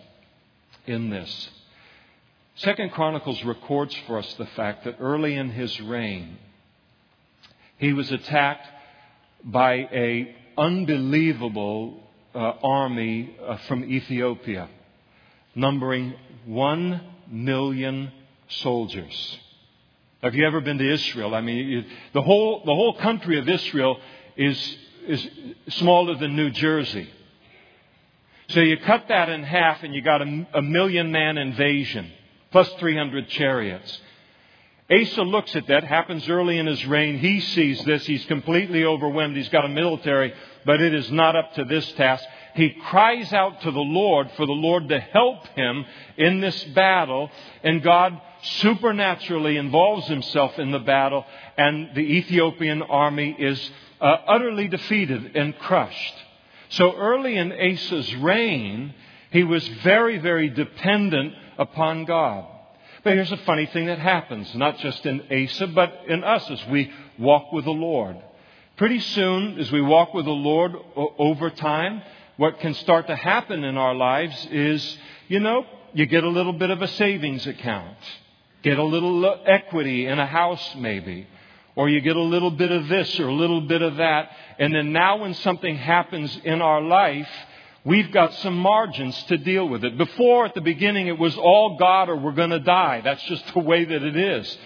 in 0.87 1.09
this. 1.09 1.49
Second 2.57 2.93
Chronicles 2.93 3.43
records 3.43 3.93
for 4.07 4.17
us 4.17 4.33
the 4.35 4.45
fact 4.45 4.85
that 4.85 4.95
early 5.01 5.35
in 5.35 5.49
his 5.49 5.79
reign, 5.81 6.37
he 7.77 7.91
was 7.91 8.09
attacked 8.11 8.65
by 9.43 9.73
a 9.73 10.35
unbelievable 10.57 12.01
uh, 12.33 12.53
army 12.63 13.35
uh, 13.45 13.57
from 13.67 13.83
Ethiopia, 13.83 14.69
numbering 15.53 16.13
one 16.45 17.01
million 17.27 18.13
soldiers. 18.47 19.39
Have 20.23 20.33
you 20.33 20.47
ever 20.47 20.61
been 20.61 20.77
to 20.77 20.93
Israel? 20.93 21.35
I 21.35 21.41
mean, 21.41 21.57
you, 21.67 21.83
the 22.13 22.21
whole 22.21 22.61
the 22.65 22.73
whole 22.73 22.95
country 22.95 23.37
of 23.37 23.49
Israel 23.49 23.97
is 24.37 24.77
is 25.05 25.27
smaller 25.69 26.15
than 26.15 26.37
New 26.37 26.51
Jersey. 26.51 27.09
So 28.47 28.61
you 28.61 28.77
cut 28.77 29.09
that 29.09 29.27
in 29.27 29.43
half, 29.43 29.83
and 29.83 29.93
you 29.93 30.01
got 30.01 30.21
a, 30.21 30.47
a 30.53 30.61
million 30.61 31.11
man 31.11 31.37
invasion 31.37 32.11
plus 32.55 32.71
300 32.79 33.27
chariots. 33.27 33.99
Asa 34.89 35.23
looks 35.23 35.53
at 35.57 35.67
that, 35.67 35.83
happens 35.83 36.29
early 36.29 36.57
in 36.57 36.67
his 36.67 36.85
reign. 36.85 37.19
He 37.19 37.41
sees 37.41 37.83
this. 37.83 38.05
He's 38.05 38.25
completely 38.27 38.85
overwhelmed. 38.85 39.35
He's 39.35 39.49
got 39.49 39.65
a 39.65 39.67
military, 39.67 40.33
but 40.65 40.79
it 40.79 40.95
is 40.95 41.11
not 41.11 41.35
up 41.35 41.53
to 41.55 41.65
this 41.65 41.91
task. 41.97 42.23
He 42.53 42.69
cries 42.69 43.33
out 43.33 43.59
to 43.63 43.71
the 43.71 43.81
Lord 43.81 44.31
for 44.37 44.45
the 44.45 44.53
Lord 44.53 44.87
to 44.87 45.01
help 45.01 45.45
him 45.47 45.83
in 46.15 46.39
this 46.39 46.63
battle, 46.75 47.29
and 47.61 47.83
God 47.83 48.21
supernaturally 48.41 49.57
involves 49.57 50.07
himself 50.07 50.57
in 50.57 50.71
the 50.71 50.79
battle, 50.79 51.25
and 51.57 51.93
the 51.93 51.99
Ethiopian 51.99 52.83
army 52.83 53.35
is 53.37 53.69
uh, 53.99 54.15
utterly 54.27 54.69
defeated 54.69 55.35
and 55.35 55.59
crushed. 55.59 56.15
So 56.69 56.95
early 56.95 57.35
in 57.35 57.51
Asa's 57.51 58.15
reign, 58.15 58.93
he 59.31 59.43
was 59.43 59.67
very, 59.83 60.19
very 60.19 60.47
dependent 60.47 61.33
upon 61.57 62.05
God. 62.05 62.45
But 63.03 63.13
here's 63.13 63.31
a 63.31 63.37
funny 63.37 63.67
thing 63.67 63.85
that 63.85 63.99
happens, 63.99 64.53
not 64.55 64.79
just 64.79 65.05
in 65.05 65.21
Asa, 65.31 65.67
but 65.67 66.05
in 66.07 66.23
us 66.23 66.49
as 66.49 66.65
we 66.67 66.91
walk 67.19 67.51
with 67.51 67.65
the 67.65 67.71
Lord. 67.71 68.17
Pretty 68.77 68.99
soon, 68.99 69.59
as 69.59 69.71
we 69.71 69.81
walk 69.81 70.13
with 70.13 70.25
the 70.25 70.31
Lord 70.31 70.73
over 70.95 71.49
time, 71.49 72.01
what 72.37 72.59
can 72.59 72.73
start 72.73 73.07
to 73.07 73.15
happen 73.15 73.63
in 73.63 73.77
our 73.77 73.93
lives 73.93 74.47
is, 74.51 74.97
you 75.27 75.39
know, 75.39 75.65
you 75.93 76.05
get 76.05 76.23
a 76.23 76.29
little 76.29 76.53
bit 76.53 76.71
of 76.71 76.81
a 76.81 76.87
savings 76.87 77.47
account, 77.47 77.97
get 78.63 78.77
a 78.77 78.83
little 78.83 79.39
equity 79.45 80.07
in 80.07 80.19
a 80.19 80.25
house 80.25 80.75
maybe, 80.75 81.27
or 81.75 81.87
you 81.87 82.01
get 82.01 82.15
a 82.15 82.21
little 82.21 82.51
bit 82.51 82.71
of 82.71 82.87
this 82.87 83.19
or 83.19 83.27
a 83.27 83.33
little 83.33 83.61
bit 83.61 83.81
of 83.81 83.97
that, 83.97 84.31
and 84.59 84.73
then 84.73 84.91
now 84.91 85.17
when 85.17 85.33
something 85.35 85.77
happens 85.77 86.37
in 86.43 86.61
our 86.61 86.81
life, 86.81 87.29
we've 87.85 88.11
got 88.11 88.33
some 88.35 88.57
margins 88.57 89.15
to 89.25 89.37
deal 89.37 89.69
with 89.69 89.85
it. 89.85 89.97
Before, 89.97 90.45
at 90.45 90.55
the 90.55 90.61
beginning, 90.61 91.07
it 91.07 91.17
was 91.17 91.37
all 91.37 91.77
God 91.77 92.09
or 92.09 92.17
we're 92.17 92.33
going 92.33 92.49
to 92.49 92.59
die. 92.59 93.01
That's 93.03 93.23
just 93.23 93.53
the 93.53 93.59
way 93.59 93.85
that 93.85 94.03
it 94.03 94.17
is. 94.17 94.57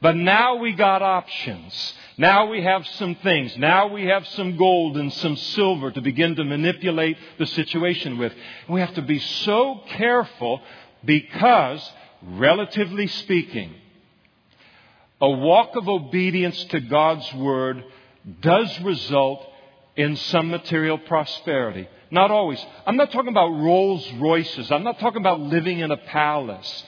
But 0.00 0.16
now 0.16 0.56
we 0.56 0.72
got 0.72 1.02
options. 1.02 1.94
Now 2.16 2.46
we 2.46 2.62
have 2.62 2.86
some 2.86 3.16
things. 3.16 3.56
Now 3.58 3.88
we 3.88 4.06
have 4.06 4.26
some 4.28 4.56
gold 4.56 4.96
and 4.96 5.12
some 5.12 5.36
silver 5.36 5.90
to 5.90 6.00
begin 6.00 6.36
to 6.36 6.44
manipulate 6.44 7.18
the 7.38 7.46
situation 7.46 8.16
with. 8.16 8.32
We 8.68 8.80
have 8.80 8.94
to 8.94 9.02
be 9.02 9.18
so 9.18 9.82
careful 9.88 10.62
because, 11.04 11.92
relatively 12.22 13.08
speaking, 13.08 13.74
a 15.20 15.28
walk 15.28 15.76
of 15.76 15.86
obedience 15.86 16.64
to 16.64 16.80
God's 16.80 17.30
Word 17.34 17.84
does 18.40 18.80
result 18.80 19.46
in 19.96 20.16
some 20.16 20.50
material 20.50 20.98
prosperity. 20.98 21.88
Not 22.10 22.30
always. 22.30 22.64
I'm 22.86 22.96
not 22.96 23.12
talking 23.12 23.28
about 23.28 23.48
Rolls 23.50 24.10
Royces. 24.14 24.70
I'm 24.70 24.82
not 24.82 24.98
talking 24.98 25.20
about 25.20 25.40
living 25.40 25.78
in 25.78 25.90
a 25.90 25.96
palace. 25.96 26.84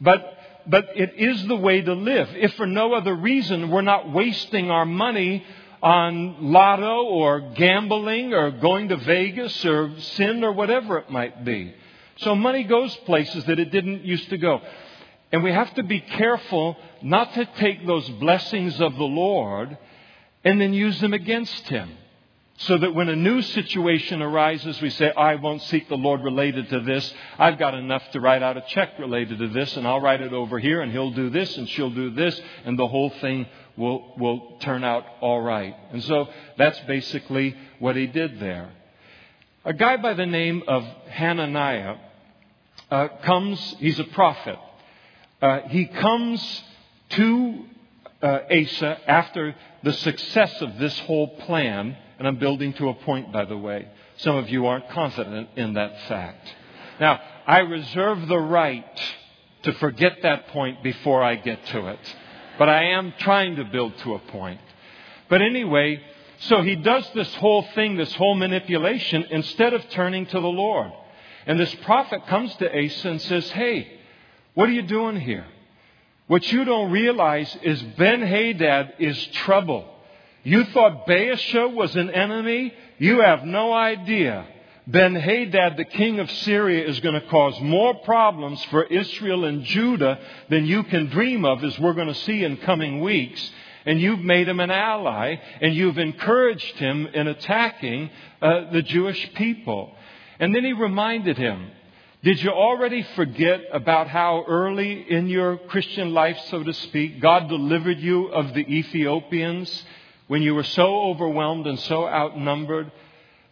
But, 0.00 0.38
but 0.66 0.88
it 0.94 1.14
is 1.16 1.46
the 1.46 1.56
way 1.56 1.80
to 1.80 1.94
live. 1.94 2.28
If 2.34 2.54
for 2.54 2.66
no 2.66 2.92
other 2.92 3.14
reason, 3.14 3.70
we're 3.70 3.82
not 3.82 4.12
wasting 4.12 4.70
our 4.70 4.84
money 4.84 5.44
on 5.82 6.52
lotto 6.52 7.04
or 7.04 7.52
gambling 7.54 8.34
or 8.34 8.50
going 8.50 8.88
to 8.88 8.96
Vegas 8.96 9.64
or 9.64 9.98
sin 9.98 10.44
or 10.44 10.52
whatever 10.52 10.98
it 10.98 11.10
might 11.10 11.44
be. 11.44 11.74
So 12.18 12.34
money 12.34 12.64
goes 12.64 12.94
places 13.06 13.44
that 13.44 13.58
it 13.58 13.70
didn't 13.70 14.04
used 14.04 14.28
to 14.30 14.38
go. 14.38 14.60
And 15.32 15.42
we 15.42 15.52
have 15.52 15.72
to 15.74 15.82
be 15.82 16.00
careful 16.00 16.76
not 17.02 17.34
to 17.34 17.44
take 17.56 17.86
those 17.86 18.08
blessings 18.10 18.80
of 18.80 18.96
the 18.96 19.04
Lord 19.04 19.76
and 20.44 20.60
then 20.60 20.72
use 20.72 21.00
them 21.00 21.12
against 21.12 21.68
Him. 21.68 21.90
So 22.58 22.78
that 22.78 22.94
when 22.94 23.10
a 23.10 23.16
new 23.16 23.42
situation 23.42 24.22
arises, 24.22 24.80
we 24.80 24.88
say, 24.88 25.12
I 25.12 25.34
won't 25.34 25.60
seek 25.62 25.88
the 25.90 25.96
Lord 25.96 26.22
related 26.22 26.70
to 26.70 26.80
this. 26.80 27.12
I've 27.38 27.58
got 27.58 27.74
enough 27.74 28.02
to 28.12 28.20
write 28.20 28.42
out 28.42 28.56
a 28.56 28.64
check 28.68 28.98
related 28.98 29.38
to 29.40 29.48
this, 29.48 29.76
and 29.76 29.86
I'll 29.86 30.00
write 30.00 30.22
it 30.22 30.32
over 30.32 30.58
here, 30.58 30.80
and 30.80 30.90
he'll 30.90 31.10
do 31.10 31.28
this, 31.28 31.54
and 31.58 31.68
she'll 31.68 31.90
do 31.90 32.10
this, 32.10 32.40
and 32.64 32.78
the 32.78 32.88
whole 32.88 33.10
thing 33.20 33.46
will, 33.76 34.14
will 34.16 34.56
turn 34.60 34.84
out 34.84 35.04
all 35.20 35.42
right. 35.42 35.76
And 35.92 36.02
so 36.04 36.28
that's 36.56 36.80
basically 36.80 37.54
what 37.78 37.94
he 37.94 38.06
did 38.06 38.40
there. 38.40 38.70
A 39.66 39.74
guy 39.74 39.98
by 39.98 40.14
the 40.14 40.26
name 40.26 40.62
of 40.66 40.82
Hananiah 41.10 41.96
uh, 42.90 43.08
comes, 43.22 43.60
he's 43.78 43.98
a 43.98 44.04
prophet. 44.04 44.58
Uh, 45.42 45.60
he 45.68 45.84
comes 45.84 46.62
to 47.10 47.64
uh, 48.22 48.38
Asa 48.50 48.98
after 49.06 49.54
the 49.82 49.92
success 49.92 50.62
of 50.62 50.78
this 50.78 50.98
whole 51.00 51.28
plan 51.40 51.98
and 52.18 52.26
I'm 52.26 52.36
building 52.36 52.72
to 52.74 52.88
a 52.88 52.94
point, 52.94 53.32
by 53.32 53.44
the 53.44 53.56
way. 53.56 53.88
Some 54.18 54.36
of 54.36 54.48
you 54.48 54.66
aren't 54.66 54.88
confident 54.90 55.50
in 55.56 55.74
that 55.74 55.92
fact. 56.08 56.46
Now, 56.98 57.20
I 57.46 57.58
reserve 57.58 58.26
the 58.28 58.38
right 58.38 59.00
to 59.62 59.72
forget 59.74 60.18
that 60.22 60.48
point 60.48 60.82
before 60.82 61.22
I 61.22 61.36
get 61.36 61.64
to 61.66 61.88
it. 61.88 62.16
But 62.58 62.68
I 62.68 62.84
am 62.90 63.12
trying 63.18 63.56
to 63.56 63.64
build 63.64 63.98
to 63.98 64.14
a 64.14 64.18
point. 64.18 64.60
But 65.28 65.42
anyway, 65.42 66.00
so 66.38 66.62
he 66.62 66.76
does 66.76 67.08
this 67.14 67.32
whole 67.34 67.62
thing, 67.74 67.96
this 67.96 68.14
whole 68.14 68.34
manipulation, 68.34 69.24
instead 69.30 69.74
of 69.74 69.88
turning 69.90 70.26
to 70.26 70.40
the 70.40 70.46
Lord. 70.46 70.92
And 71.46 71.60
this 71.60 71.74
prophet 71.76 72.26
comes 72.26 72.54
to 72.56 72.68
Asa 72.68 73.08
and 73.08 73.22
says, 73.22 73.50
Hey, 73.50 74.00
what 74.54 74.68
are 74.68 74.72
you 74.72 74.82
doing 74.82 75.20
here? 75.20 75.46
What 76.26 76.50
you 76.50 76.64
don't 76.64 76.90
realize 76.90 77.56
is 77.62 77.80
Ben 77.82 78.20
Hadad 78.20 78.94
is 78.98 79.22
trouble. 79.28 79.88
You 80.46 80.62
thought 80.66 81.08
Baasha 81.08 81.74
was 81.74 81.96
an 81.96 82.08
enemy? 82.08 82.72
You 82.98 83.20
have 83.20 83.42
no 83.42 83.72
idea. 83.72 84.46
Ben 84.86 85.16
Hadad, 85.16 85.76
the 85.76 85.84
king 85.84 86.20
of 86.20 86.30
Syria, 86.30 86.86
is 86.86 87.00
going 87.00 87.20
to 87.20 87.26
cause 87.26 87.60
more 87.60 87.94
problems 87.94 88.62
for 88.66 88.84
Israel 88.84 89.44
and 89.44 89.64
Judah 89.64 90.20
than 90.48 90.64
you 90.64 90.84
can 90.84 91.06
dream 91.06 91.44
of, 91.44 91.64
as 91.64 91.76
we're 91.80 91.94
going 91.94 92.06
to 92.06 92.14
see 92.14 92.44
in 92.44 92.58
coming 92.58 93.00
weeks. 93.00 93.50
And 93.86 94.00
you've 94.00 94.20
made 94.20 94.46
him 94.46 94.60
an 94.60 94.70
ally, 94.70 95.34
and 95.60 95.74
you've 95.74 95.98
encouraged 95.98 96.76
him 96.76 97.08
in 97.08 97.26
attacking 97.26 98.08
uh, 98.40 98.70
the 98.70 98.82
Jewish 98.82 99.34
people. 99.34 99.92
And 100.38 100.54
then 100.54 100.64
he 100.64 100.74
reminded 100.74 101.38
him 101.38 101.72
Did 102.22 102.40
you 102.40 102.50
already 102.50 103.02
forget 103.16 103.62
about 103.72 104.06
how 104.06 104.44
early 104.46 105.10
in 105.10 105.26
your 105.26 105.56
Christian 105.56 106.14
life, 106.14 106.38
so 106.50 106.62
to 106.62 106.72
speak, 106.72 107.20
God 107.20 107.48
delivered 107.48 107.98
you 107.98 108.26
of 108.26 108.54
the 108.54 108.60
Ethiopians 108.60 109.84
when 110.28 110.42
you 110.42 110.54
were 110.54 110.64
so 110.64 111.02
overwhelmed 111.10 111.66
and 111.66 111.78
so 111.80 112.06
outnumbered 112.06 112.90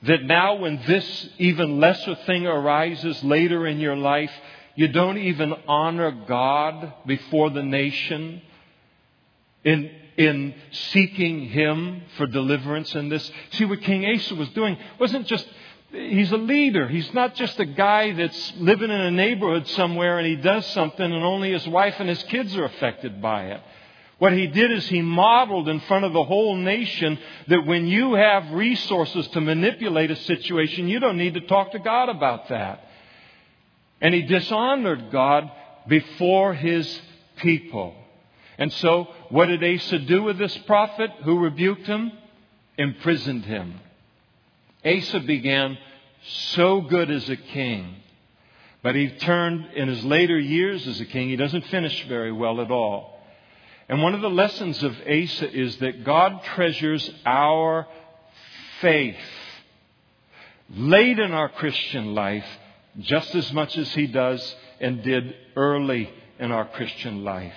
that 0.03 0.23
now 0.23 0.57
when 0.57 0.83
this 0.87 1.29
even 1.39 1.81
lesser 1.81 2.15
thing 2.27 2.47
arises 2.47 3.23
later 3.25 3.67
in 3.67 3.79
your 3.79 3.97
life, 3.97 4.33
you 4.75 4.89
don't 4.89 5.19
even 5.19 5.55
honor 5.69 6.11
God 6.27 6.93
before 7.07 7.51
the 7.51 7.63
nation 7.63 8.43
in, 9.63 9.91
in 10.17 10.55
seeking 10.73 11.49
Him 11.49 12.03
for 12.17 12.27
deliverance 12.27 12.95
in 12.95 13.09
this. 13.09 13.31
See, 13.53 13.65
what 13.65 13.81
King 13.83 14.05
Asa 14.05 14.35
was 14.35 14.49
doing 14.51 14.77
wasn't 14.99 15.27
just, 15.27 15.47
he's 15.91 16.33
a 16.33 16.37
leader. 16.37 16.89
He's 16.89 17.13
not 17.15 17.35
just 17.37 17.59
a 17.61 17.65
guy 17.65 18.13
that's 18.13 18.53
living 18.59 18.91
in 18.91 19.01
a 19.01 19.11
neighborhood 19.11 19.69
somewhere 19.69 20.19
and 20.19 20.27
he 20.27 20.37
does 20.37 20.67
something 20.67 21.05
and 21.05 21.25
only 21.25 21.53
his 21.53 21.67
wife 21.69 21.95
and 21.99 22.09
his 22.09 22.23
kids 22.25 22.55
are 22.57 22.65
affected 22.65 23.23
by 23.23 23.45
it. 23.47 23.63
What 24.25 24.33
he 24.33 24.47
did 24.47 24.73
is 24.73 24.89
he 24.89 25.03
modeled 25.03 25.69
in 25.69 25.81
front 25.81 26.07
of 26.07 26.15
the 26.15 26.25
whole 26.25 26.57
nation 26.57 27.19
that 27.49 27.67
when 27.67 27.87
you 27.87 28.15
have 28.15 28.53
resources 28.53 29.29
to 29.29 29.41
manipulate 29.43 30.11
a 30.11 30.17
situation, 30.17 30.89
you 30.89 30.99
don't 30.99 31.19
need 31.19 31.35
to 31.35 31.43
talk 31.43 31.73
to 31.73 31.79
God 31.79 32.09
about 32.09 32.49
that. 32.49 32.89
And 34.01 34.15
he 34.15 34.23
dishonored 34.23 35.11
God 35.13 35.53
before 35.87 36.55
his 36.55 37.03
people. 37.37 37.95
And 38.57 38.73
so, 38.73 39.09
what 39.29 39.49
did 39.49 39.63
Asa 39.63 39.99
do 39.99 40.23
with 40.23 40.39
this 40.39 40.57
prophet 40.57 41.11
who 41.25 41.41
rebuked 41.41 41.87
him? 41.87 42.11
Imprisoned 42.79 43.45
him. 43.45 43.79
Asa 44.87 45.21
began 45.21 45.77
so 46.23 46.81
good 46.81 47.11
as 47.11 47.29
a 47.29 47.37
king, 47.37 47.97
but 48.83 48.95
he 48.95 49.11
turned 49.11 49.67
in 49.75 49.89
his 49.89 50.03
later 50.03 50.39
years 50.39 50.87
as 50.87 50.99
a 50.99 51.05
king, 51.05 51.29
he 51.29 51.37
doesn't 51.37 51.67
finish 51.67 52.07
very 52.09 52.33
well 52.33 52.63
at 52.63 52.71
all. 52.71 53.14
And 53.89 54.03
one 54.03 54.15
of 54.15 54.23
the 54.23 54.31
lessons 54.31 54.83
of 54.83 54.97
Asa 55.01 55.51
is 55.51 55.77
that 55.79 56.05
God 56.05 56.43
treasures 56.45 57.11
our 57.27 57.87
faith 58.81 59.17
late 60.71 61.19
in 61.19 61.33
our 61.33 61.51
Christian 61.51 62.15
life 62.15 62.47
just 63.01 63.35
as 63.35 63.53
much 63.53 63.77
as 63.77 63.93
he 63.95 64.07
does 64.07 64.57
and 64.81 65.03
did 65.03 65.35
early 65.57 66.11
in 66.39 66.51
our 66.51 66.67
Christian 66.67 67.25
life. 67.25 67.55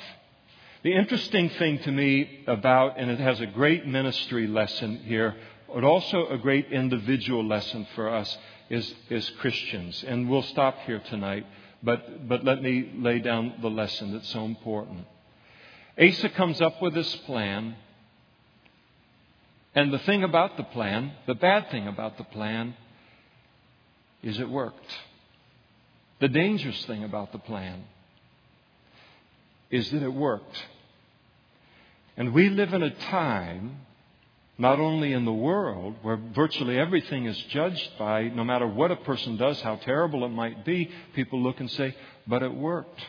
The 0.84 0.94
interesting 0.96 1.50
thing 1.50 1.80
to 1.80 1.92
me 1.92 2.44
about, 2.48 3.00
and 3.00 3.10
it 3.10 3.20
has 3.20 3.40
a 3.40 3.46
great 3.46 3.86
ministry 3.86 4.48
lesson 4.48 4.98
here, 5.06 5.36
but 5.74 5.84
also 5.84 6.28
a 6.28 6.38
great 6.38 6.72
individual 6.72 7.46
lesson 7.46 7.88
for 7.96 8.10
us 8.10 8.38
is, 8.70 8.94
is 9.10 9.30
Christians. 9.40 10.04
And 10.08 10.30
we'll 10.30 10.44
stop 10.44 10.78
here 10.86 11.02
tonight, 11.10 11.46
but, 11.84 12.28
but 12.28 12.44
let 12.44 12.62
me 12.62 12.92
lay 12.96 13.20
down 13.20 13.56
the 13.62 13.70
lesson 13.70 14.14
that's 14.14 14.30
so 14.30 14.46
important. 14.46 15.06
Asa 16.00 16.30
comes 16.30 16.62
up 16.62 16.82
with 16.82 16.94
this 16.94 17.16
plan. 17.18 17.76
And 19.74 19.94
the 19.94 20.00
thing 20.00 20.24
about 20.24 20.58
the 20.58 20.64
plan, 20.64 21.12
the 21.26 21.36
bad 21.36 21.70
thing 21.72 21.88
about 21.88 22.18
the 22.18 22.24
plan, 22.24 22.76
is 24.24 24.40
it 24.40 24.50
worked. 24.50 24.92
The 26.20 26.28
dangerous 26.28 26.84
thing 26.86 27.04
about 27.04 27.32
the 27.32 27.40
plan 27.40 27.84
is 29.70 29.90
that 29.92 30.02
it 30.02 30.14
worked. 30.14 30.66
And 32.16 32.34
we 32.34 32.50
live 32.50 32.74
in 32.74 32.82
a 32.82 32.90
time, 32.90 33.82
not 34.58 34.80
only 34.80 35.14
in 35.14 35.26
the 35.26 35.34
world, 35.34 35.96
where 36.02 36.18
virtually 36.18 36.80
everything 36.80 37.26
is 37.26 37.38
judged 37.50 37.92
by, 38.00 38.24
no 38.24 38.44
matter 38.44 38.66
what 38.66 38.92
a 38.92 38.96
person 38.96 39.38
does, 39.38 39.62
how 39.62 39.76
terrible 39.76 40.26
it 40.26 40.30
might 40.30 40.66
be, 40.66 40.90
people 41.14 41.42
look 41.42 41.60
and 41.60 41.70
say, 41.70 41.96
but 42.26 42.42
it 42.42 42.54
worked. 42.54 43.02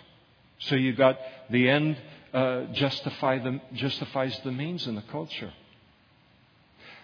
So 0.58 0.74
you've 0.74 0.98
got 0.98 1.18
the 1.50 1.70
end 1.70 1.96
uh, 2.32 2.64
justify 2.72 3.38
the, 3.38 3.60
justifies 3.74 4.38
the 4.44 4.52
means 4.52 4.86
in 4.86 4.94
the 4.94 5.02
culture. 5.02 5.52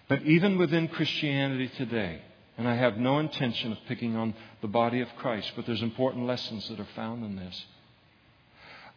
But 0.09 0.23
even 0.23 0.59
within 0.59 0.89
Christianity 0.89 1.69
today, 1.77 2.21
and 2.59 2.69
I 2.69 2.77
have 2.77 2.99
no 2.99 3.19
intention 3.19 3.73
of 3.73 3.79
picking 3.89 4.17
on 4.17 4.35
the 4.61 4.69
body 4.69 5.01
of 5.01 5.09
Christ, 5.17 5.53
but 5.57 5.67
there's 5.67 5.83
important 5.83 6.27
lessons 6.27 6.69
that 6.69 6.79
are 6.79 6.89
found 6.95 7.25
in 7.25 7.37
this. 7.37 7.65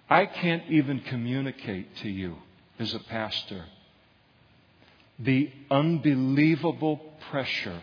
I 0.09 0.25
can't 0.25 0.63
even 0.69 0.99
communicate 1.01 1.95
to 1.97 2.09
you 2.09 2.37
as 2.79 2.93
a 2.93 2.99
pastor 2.99 3.65
the 5.19 5.51
unbelievable 5.71 7.01
pressure 7.31 7.81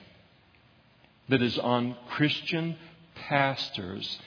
that 1.28 1.42
is 1.42 1.58
on 1.58 1.96
Christian 2.10 2.76
pastors 3.14 4.18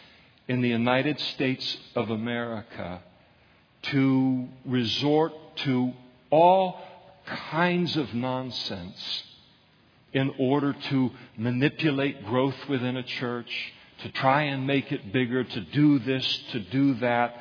in 0.47 0.61
the 0.61 0.70
United 0.70 1.20
States 1.20 1.78
of 1.95 2.09
America 2.09 3.01
to 3.91 4.47
resort 4.65 5.33
to 5.57 5.93
all 6.29 6.81
kinds 7.25 7.97
of 7.97 8.13
nonsense 8.13 9.23
in 10.13 10.33
order 10.39 10.73
to 10.73 11.11
manipulate 11.38 12.25
growth 12.25 12.55
within 12.69 12.97
a 12.97 13.03
church, 13.03 13.73
to 14.01 14.11
try 14.11 14.43
and 14.43 14.65
make 14.65 14.91
it 14.91 15.11
bigger, 15.11 15.43
to 15.43 15.61
do 15.61 15.99
this, 15.99 16.43
to 16.51 16.59
do 16.59 16.95
that. 16.95 17.35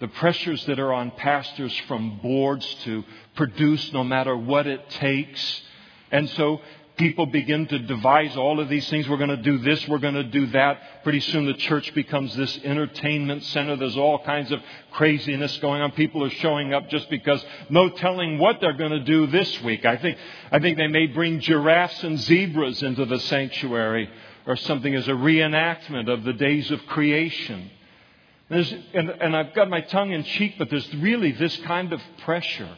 The 0.00 0.08
pressures 0.08 0.64
that 0.66 0.78
are 0.78 0.92
on 0.92 1.10
pastors 1.10 1.76
from 1.86 2.20
boards 2.20 2.66
to 2.84 3.04
produce 3.34 3.92
no 3.92 4.02
matter 4.02 4.36
what 4.36 4.66
it 4.66 4.88
takes. 4.90 5.62
And 6.10 6.28
so 6.30 6.60
people 7.00 7.24
begin 7.24 7.66
to 7.66 7.78
devise 7.78 8.36
all 8.36 8.60
of 8.60 8.68
these 8.68 8.86
things. 8.90 9.08
We're 9.08 9.16
going 9.16 9.30
to 9.30 9.36
do 9.38 9.56
this, 9.58 9.88
we're 9.88 9.98
going 9.98 10.14
to 10.14 10.22
do 10.22 10.46
that. 10.48 11.02
Pretty 11.02 11.20
soon 11.20 11.46
the 11.46 11.54
church 11.54 11.94
becomes 11.94 12.36
this 12.36 12.58
entertainment 12.62 13.42
center. 13.44 13.74
There's 13.76 13.96
all 13.96 14.22
kinds 14.22 14.52
of 14.52 14.60
craziness 14.92 15.56
going 15.58 15.80
on. 15.80 15.92
People 15.92 16.22
are 16.24 16.30
showing 16.30 16.74
up 16.74 16.90
just 16.90 17.08
because 17.08 17.42
no 17.70 17.88
telling 17.88 18.38
what 18.38 18.60
they're 18.60 18.74
going 18.74 18.90
to 18.90 19.00
do 19.00 19.26
this 19.28 19.62
week. 19.62 19.86
I 19.86 19.96
think, 19.96 20.18
I 20.52 20.58
think 20.58 20.76
they 20.76 20.88
may 20.88 21.06
bring 21.06 21.40
giraffes 21.40 22.04
and 22.04 22.20
zebras 22.20 22.82
into 22.82 23.06
the 23.06 23.18
sanctuary 23.18 24.10
or 24.46 24.56
something 24.56 24.94
as 24.94 25.08
a 25.08 25.12
reenactment 25.12 26.12
of 26.12 26.24
the 26.24 26.34
days 26.34 26.70
of 26.70 26.84
creation. 26.86 27.70
And, 28.50 28.84
and 28.92 29.34
I've 29.34 29.54
got 29.54 29.70
my 29.70 29.80
tongue 29.80 30.12
in 30.12 30.22
cheek, 30.24 30.56
but 30.58 30.68
there's 30.68 30.94
really 30.96 31.32
this 31.32 31.56
kind 31.58 31.94
of 31.94 32.02
pressure. 32.24 32.76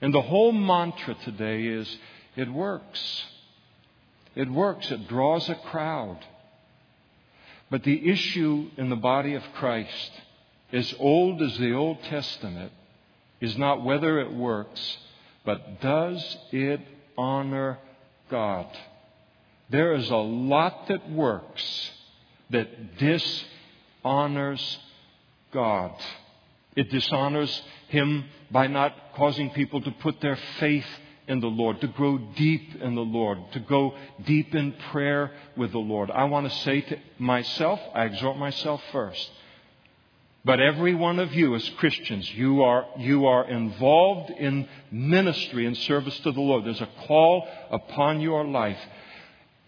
And 0.00 0.14
the 0.14 0.22
whole 0.22 0.52
mantra 0.52 1.14
today 1.24 1.64
is 1.64 1.98
it 2.36 2.52
works. 2.52 3.24
It 4.34 4.50
works. 4.50 4.90
It 4.90 5.08
draws 5.08 5.48
a 5.48 5.54
crowd. 5.54 6.18
But 7.70 7.84
the 7.84 8.10
issue 8.10 8.70
in 8.76 8.90
the 8.90 8.96
body 8.96 9.34
of 9.34 9.42
Christ, 9.54 10.10
as 10.72 10.94
old 10.98 11.42
as 11.42 11.56
the 11.58 11.72
Old 11.74 12.02
Testament, 12.04 12.72
is 13.40 13.56
not 13.56 13.84
whether 13.84 14.18
it 14.20 14.32
works, 14.32 14.98
but 15.44 15.80
does 15.80 16.36
it 16.52 16.80
honor 17.16 17.78
God? 18.30 18.66
There 19.70 19.94
is 19.94 20.10
a 20.10 20.16
lot 20.16 20.88
that 20.88 21.10
works 21.10 21.90
that 22.50 22.98
dishonors 22.98 24.78
God. 25.52 25.92
It 26.76 26.90
dishonors 26.90 27.62
Him 27.88 28.24
by 28.50 28.66
not 28.66 28.94
causing 29.14 29.50
people 29.50 29.80
to 29.80 29.90
put 29.90 30.20
their 30.20 30.38
faith 30.58 30.86
in 31.26 31.40
the 31.40 31.46
Lord, 31.46 31.80
to 31.80 31.86
grow 31.86 32.18
deep 32.18 32.76
in 32.80 32.94
the 32.94 33.00
Lord, 33.00 33.38
to 33.52 33.60
go 33.60 33.94
deep 34.24 34.54
in 34.54 34.72
prayer 34.90 35.30
with 35.56 35.72
the 35.72 35.78
Lord. 35.78 36.10
I 36.10 36.24
want 36.24 36.50
to 36.50 36.58
say 36.58 36.82
to 36.82 36.98
myself, 37.18 37.80
I 37.94 38.04
exhort 38.04 38.36
myself 38.36 38.82
first. 38.92 39.30
But 40.44 40.60
every 40.60 40.94
one 40.94 41.18
of 41.18 41.32
you 41.32 41.54
as 41.54 41.66
Christians, 41.78 42.30
you 42.34 42.62
are, 42.62 42.86
you 42.98 43.26
are 43.26 43.48
involved 43.48 44.30
in 44.30 44.68
ministry 44.90 45.64
and 45.64 45.76
service 45.76 46.18
to 46.20 46.32
the 46.32 46.40
Lord. 46.40 46.66
There's 46.66 46.82
a 46.82 47.06
call 47.06 47.48
upon 47.70 48.20
your 48.20 48.44
life. 48.44 48.78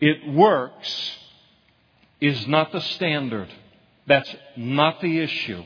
It 0.01 0.29
works 0.35 1.19
is 2.21 2.47
not 2.47 2.73
the 2.73 2.81
standard. 2.81 3.49
That's 4.07 4.35
not 4.57 5.01
the 5.01 5.21
issue 5.21 5.65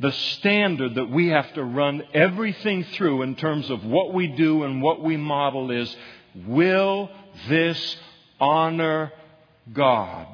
the 0.00 0.12
standard 0.12 0.94
that 0.94 1.10
we 1.10 1.28
have 1.28 1.52
to 1.54 1.64
run 1.64 2.02
everything 2.14 2.84
through 2.94 3.22
in 3.22 3.34
terms 3.34 3.68
of 3.68 3.84
what 3.84 4.14
we 4.14 4.28
do 4.28 4.62
and 4.62 4.80
what 4.80 5.02
we 5.02 5.16
model 5.16 5.70
is 5.70 5.94
will 6.46 7.10
this 7.48 7.96
honor 8.40 9.12
God? 9.72 10.26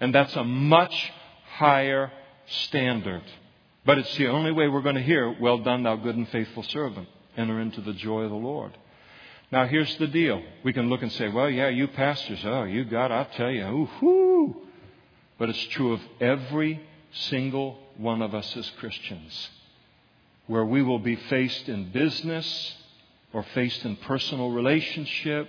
And 0.00 0.14
that's 0.14 0.34
a 0.36 0.44
much 0.44 1.12
higher 1.56 2.12
standard. 2.46 3.22
But 3.86 3.98
it's 3.98 4.14
the 4.16 4.28
only 4.28 4.52
way 4.52 4.68
we're 4.68 4.82
going 4.82 4.96
to 4.96 5.02
hear, 5.02 5.34
Well 5.40 5.58
done, 5.58 5.84
thou 5.84 5.96
good 5.96 6.16
and 6.16 6.28
faithful 6.28 6.62
servant. 6.64 7.08
Enter 7.36 7.60
into 7.60 7.80
the 7.80 7.94
joy 7.94 8.22
of 8.22 8.30
the 8.30 8.36
Lord. 8.36 8.76
Now, 9.52 9.66
here's 9.66 9.94
the 9.96 10.06
deal. 10.06 10.42
We 10.62 10.72
can 10.72 10.88
look 10.88 11.02
and 11.02 11.10
say, 11.12 11.28
Well, 11.28 11.48
yeah, 11.48 11.68
you 11.68 11.88
pastors, 11.88 12.40
oh, 12.44 12.64
you 12.64 12.84
got, 12.84 13.10
I'll 13.10 13.30
tell 13.36 13.50
you, 13.50 13.64
ooh, 13.64 13.88
whoo. 14.00 14.56
But 15.38 15.48
it's 15.48 15.64
true 15.68 15.94
of 15.94 16.00
every 16.20 16.80
single 17.12 17.78
one 18.00 18.22
of 18.22 18.34
us 18.34 18.56
as 18.56 18.68
Christians, 18.78 19.50
where 20.46 20.64
we 20.64 20.82
will 20.82 20.98
be 20.98 21.16
faced 21.16 21.68
in 21.68 21.90
business 21.92 22.74
or 23.32 23.44
faced 23.54 23.84
in 23.84 23.96
personal 23.96 24.50
relationship 24.50 25.48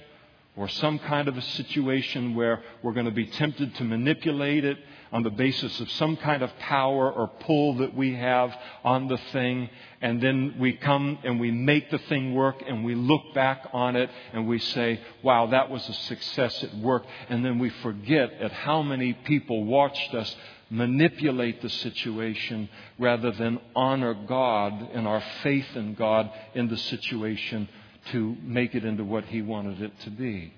or 0.57 0.67
some 0.67 0.99
kind 0.99 1.27
of 1.27 1.37
a 1.37 1.41
situation 1.41 2.35
where 2.35 2.61
we're 2.83 2.91
going 2.91 3.05
to 3.05 3.11
be 3.11 3.25
tempted 3.25 3.73
to 3.75 3.83
manipulate 3.85 4.65
it 4.65 4.77
on 5.11 5.23
the 5.23 5.29
basis 5.29 5.79
of 5.79 5.89
some 5.91 6.17
kind 6.17 6.41
of 6.41 6.49
power 6.59 7.11
or 7.11 7.27
pull 7.27 7.75
that 7.75 7.95
we 7.95 8.13
have 8.15 8.53
on 8.83 9.07
the 9.07 9.17
thing. 9.31 9.69
And 10.01 10.21
then 10.21 10.55
we 10.59 10.73
come 10.73 11.19
and 11.23 11.39
we 11.39 11.51
make 11.51 11.89
the 11.89 11.97
thing 11.97 12.33
work 12.33 12.63
and 12.67 12.83
we 12.83 12.95
look 12.95 13.33
back 13.33 13.69
on 13.73 13.95
it 13.95 14.09
and 14.33 14.47
we 14.47 14.59
say, 14.59 14.99
wow, 15.23 15.47
that 15.47 15.69
was 15.69 15.87
a 15.87 15.93
success. 15.93 16.63
It 16.63 16.73
worked. 16.75 17.07
And 17.29 17.45
then 17.45 17.59
we 17.59 17.69
forget 17.69 18.33
at 18.33 18.51
how 18.51 18.81
many 18.81 19.13
people 19.13 19.63
watched 19.63 20.13
us 20.13 20.35
manipulate 20.71 21.61
the 21.61 21.69
situation 21.69 22.69
rather 22.97 23.31
than 23.31 23.59
honor 23.75 24.13
God 24.13 24.89
and 24.93 25.05
our 25.05 25.21
faith 25.43 25.67
in 25.75 25.93
God 25.93 26.31
in 26.55 26.69
the 26.69 26.77
situation 26.77 27.67
to 28.11 28.35
make 28.41 28.73
it 28.73 28.85
into 28.85 29.03
what 29.03 29.25
He 29.25 29.41
wanted 29.41 29.81
it 29.81 29.99
to 30.01 30.09
be. 30.09 30.53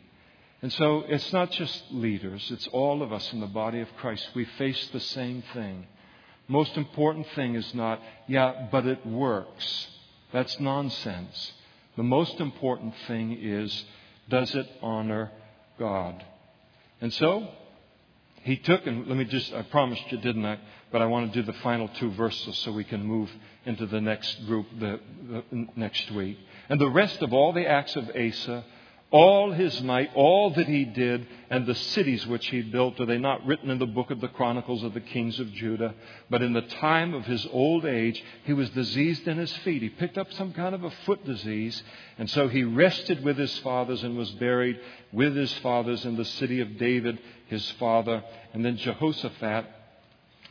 And 0.62 0.72
so 0.72 1.04
it's 1.10 1.34
not 1.34 1.52
just 1.52 1.92
leaders, 1.92 2.50
it's 2.52 2.68
all 2.68 3.02
of 3.02 3.12
us 3.12 3.34
in 3.34 3.42
the 3.42 3.48
body 3.48 3.82
of 3.82 3.90
Christ. 3.98 4.30
We 4.34 4.46
face 4.46 4.88
the 4.94 5.00
same 5.02 5.44
thing. 5.54 5.88
Most 6.48 6.78
important 6.78 7.28
thing 7.36 7.56
is 7.56 7.74
not, 7.74 8.00
yeah, 8.28 8.68
but 8.72 8.86
it 8.86 9.06
works. 9.06 9.88
That's 10.32 10.60
nonsense. 10.60 11.54
The 11.98 12.04
most 12.04 12.40
important 12.40 12.94
thing 13.08 13.38
is, 13.42 13.86
does 14.30 14.54
it 14.56 14.68
honor 14.82 15.32
God? 15.80 16.24
And 17.02 17.14
so, 17.14 17.48
he 18.44 18.58
took, 18.58 18.86
and 18.86 19.08
let 19.08 19.18
me 19.18 19.26
just, 19.26 19.54
I 19.54 19.62
promised 19.64 20.04
you, 20.10 20.18
didn't 20.18 20.46
I? 20.46 20.60
But 20.92 21.02
I 21.02 21.06
want 21.06 21.32
to 21.32 21.42
do 21.42 21.46
the 21.50 21.58
final 21.60 21.88
two 21.88 22.12
verses 22.12 22.58
so 22.60 22.72
we 22.72 22.84
can 22.84 23.04
move 23.04 23.30
into 23.66 23.86
the 23.86 24.02
next 24.02 24.46
group 24.46 24.68
the, 24.80 25.00
the 25.30 25.68
next 25.76 26.12
week. 26.12 26.38
And 26.70 26.80
the 26.80 26.90
rest 26.90 27.22
of 27.22 27.34
all 27.34 27.54
the 27.54 27.66
acts 27.66 27.96
of 27.96 28.10
Asa, 28.10 28.66
all 29.14 29.52
his 29.52 29.80
might, 29.84 30.10
all 30.16 30.50
that 30.50 30.68
he 30.68 30.86
did, 30.86 31.28
and 31.52 31.68
the 31.68 31.76
cities 31.76 32.26
which 32.26 32.48
he 32.48 32.62
built, 32.64 33.00
are 33.00 33.06
they 33.06 33.20
not 33.20 33.46
written 33.46 33.70
in 33.70 33.78
the 33.78 33.86
book 33.86 34.10
of 34.10 34.20
the 34.20 34.28
Chronicles 34.28 34.84
of 34.84 34.96
the 34.96 35.00
kings 35.00 35.40
of 35.40 35.54
Judah? 35.54 35.94
But 36.32 36.42
in 36.42 36.54
the 36.54 36.64
time 36.64 37.14
of 37.14 37.24
his 37.26 37.48
old 37.52 37.86
age, 37.86 38.22
he 38.44 38.54
was 38.54 38.72
diseased 38.72 39.28
in 39.28 39.38
his 39.38 39.56
feet. 39.58 39.84
He 39.84 39.90
picked 39.90 40.18
up 40.18 40.34
some 40.34 40.52
kind 40.52 40.74
of 40.74 40.84
a 40.84 40.90
foot 41.06 41.24
disease, 41.26 41.82
and 42.18 42.28
so 42.30 42.48
he 42.48 42.64
rested 42.64 43.24
with 43.24 43.38
his 43.38 43.56
fathers 43.60 44.04
and 44.04 44.18
was 44.18 44.32
buried 44.32 44.80
with 45.12 45.36
his 45.36 45.54
fathers 45.60 46.06
in 46.06 46.18
the 46.18 46.26
city 46.26 46.60
of 46.60 46.78
David, 46.80 47.20
his 47.54 47.72
father. 47.74 48.24
And 48.54 48.66
then 48.66 48.78
Jehoshaphat, 48.78 49.66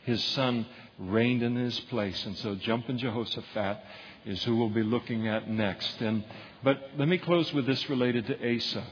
his 0.05 0.23
son, 0.23 0.65
reigned 0.97 1.43
in 1.43 1.55
his 1.55 1.79
place. 1.81 2.25
And 2.25 2.37
so 2.37 2.55
jumping 2.55 2.97
Jehoshaphat 2.97 3.77
is 4.25 4.43
who 4.43 4.55
we'll 4.55 4.69
be 4.69 4.83
looking 4.83 5.27
at 5.27 5.49
next. 5.49 6.01
And 6.01 6.23
but 6.63 6.81
let 6.97 7.07
me 7.07 7.17
close 7.17 7.53
with 7.53 7.65
this 7.65 7.89
related 7.89 8.25
to 8.27 8.55
Asa. 8.55 8.83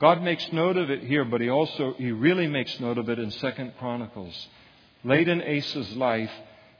God 0.00 0.22
makes 0.22 0.50
note 0.52 0.78
of 0.78 0.90
it 0.90 1.02
here, 1.02 1.24
but 1.24 1.40
he 1.40 1.50
also 1.50 1.94
he 1.98 2.10
really 2.10 2.46
makes 2.46 2.80
note 2.80 2.98
of 2.98 3.08
it 3.08 3.18
in 3.18 3.30
Second 3.30 3.74
Chronicles. 3.78 4.48
Late 5.04 5.28
in 5.28 5.42
Asa's 5.42 5.94
life, 5.96 6.30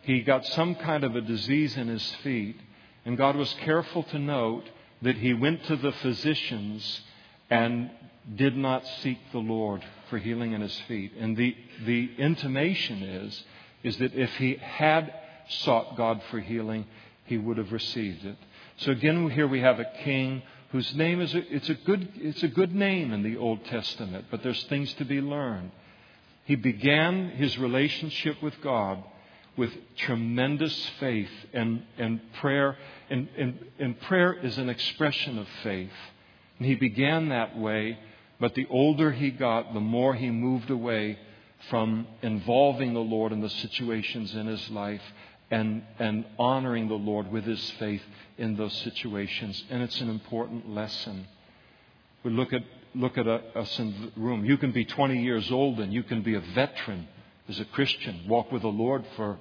he 0.02 0.22
got 0.22 0.46
some 0.46 0.74
kind 0.74 1.04
of 1.04 1.14
a 1.14 1.20
disease 1.20 1.76
in 1.76 1.88
his 1.88 2.06
feet, 2.22 2.56
and 3.04 3.18
God 3.18 3.36
was 3.36 3.52
careful 3.60 4.02
to 4.04 4.18
note 4.18 4.64
that 5.02 5.16
he 5.16 5.34
went 5.34 5.64
to 5.64 5.76
the 5.76 5.92
physicians 5.92 7.02
and 7.50 7.90
did 8.36 8.56
not 8.56 8.86
seek 9.02 9.18
the 9.32 9.38
Lord 9.38 9.82
for 10.10 10.18
healing 10.18 10.52
in 10.52 10.60
his 10.60 10.78
feet. 10.88 11.12
And 11.18 11.36
the, 11.36 11.56
the 11.86 12.10
intimation 12.18 13.02
is, 13.02 13.44
is 13.82 13.96
that 13.98 14.14
if 14.14 14.30
he 14.36 14.56
had 14.56 15.12
sought 15.48 15.96
God 15.96 16.20
for 16.30 16.40
healing, 16.40 16.86
he 17.24 17.38
would 17.38 17.56
have 17.56 17.72
received 17.72 18.24
it. 18.24 18.36
So 18.78 18.92
again, 18.92 19.30
here 19.30 19.46
we 19.46 19.60
have 19.60 19.80
a 19.80 19.90
king 20.04 20.42
whose 20.72 20.94
name 20.94 21.20
is 21.20 21.34
a, 21.34 21.54
it's 21.54 21.68
a 21.68 21.74
good 21.74 22.08
it's 22.16 22.42
a 22.42 22.48
good 22.48 22.74
name 22.74 23.12
in 23.12 23.22
the 23.22 23.36
Old 23.36 23.64
Testament, 23.64 24.26
but 24.30 24.42
there's 24.42 24.62
things 24.64 24.92
to 24.94 25.04
be 25.04 25.20
learned. 25.20 25.72
He 26.44 26.54
began 26.54 27.30
his 27.30 27.58
relationship 27.58 28.42
with 28.42 28.54
God 28.62 29.02
with 29.56 29.72
tremendous 29.96 30.90
faith 30.98 31.30
and, 31.52 31.82
and 31.98 32.20
prayer, 32.34 32.76
and, 33.10 33.28
and, 33.36 33.58
and 33.78 34.00
prayer 34.02 34.32
is 34.32 34.56
an 34.58 34.68
expression 34.68 35.38
of 35.38 35.46
faith. 35.62 35.92
And 36.58 36.66
he 36.66 36.74
began 36.76 37.28
that 37.28 37.58
way, 37.58 37.98
but 38.40 38.54
the 38.54 38.66
older 38.70 39.12
he 39.12 39.30
got, 39.30 39.74
the 39.74 39.80
more 39.80 40.14
he 40.14 40.30
moved 40.30 40.70
away 40.70 41.18
from 41.68 42.06
involving 42.22 42.94
the 42.94 43.00
Lord 43.00 43.32
in 43.32 43.40
the 43.40 43.50
situations 43.50 44.34
in 44.34 44.46
his 44.46 44.70
life 44.70 45.02
and, 45.50 45.82
and 45.98 46.24
honoring 46.38 46.88
the 46.88 46.94
Lord 46.94 47.30
with 47.30 47.44
his 47.44 47.70
faith 47.72 48.02
in 48.38 48.56
those 48.56 48.72
situations. 48.78 49.62
And 49.68 49.82
it's 49.82 50.00
an 50.00 50.08
important 50.08 50.70
lesson. 50.70 51.26
We 52.22 52.30
look 52.30 52.52
at, 52.52 52.62
look 52.94 53.18
at 53.18 53.26
us 53.26 53.78
in 53.78 54.12
the 54.14 54.20
room. 54.20 54.44
You 54.44 54.56
can 54.56 54.72
be 54.72 54.84
20 54.84 55.22
years 55.22 55.50
old 55.50 55.80
and 55.80 55.92
you 55.92 56.02
can 56.02 56.22
be 56.22 56.34
a 56.34 56.40
veteran 56.40 57.08
as 57.48 57.60
a 57.60 57.64
Christian, 57.66 58.26
walk 58.28 58.52
with 58.52 58.62
the 58.62 58.68
Lord 58.68 59.04
for, 59.16 59.38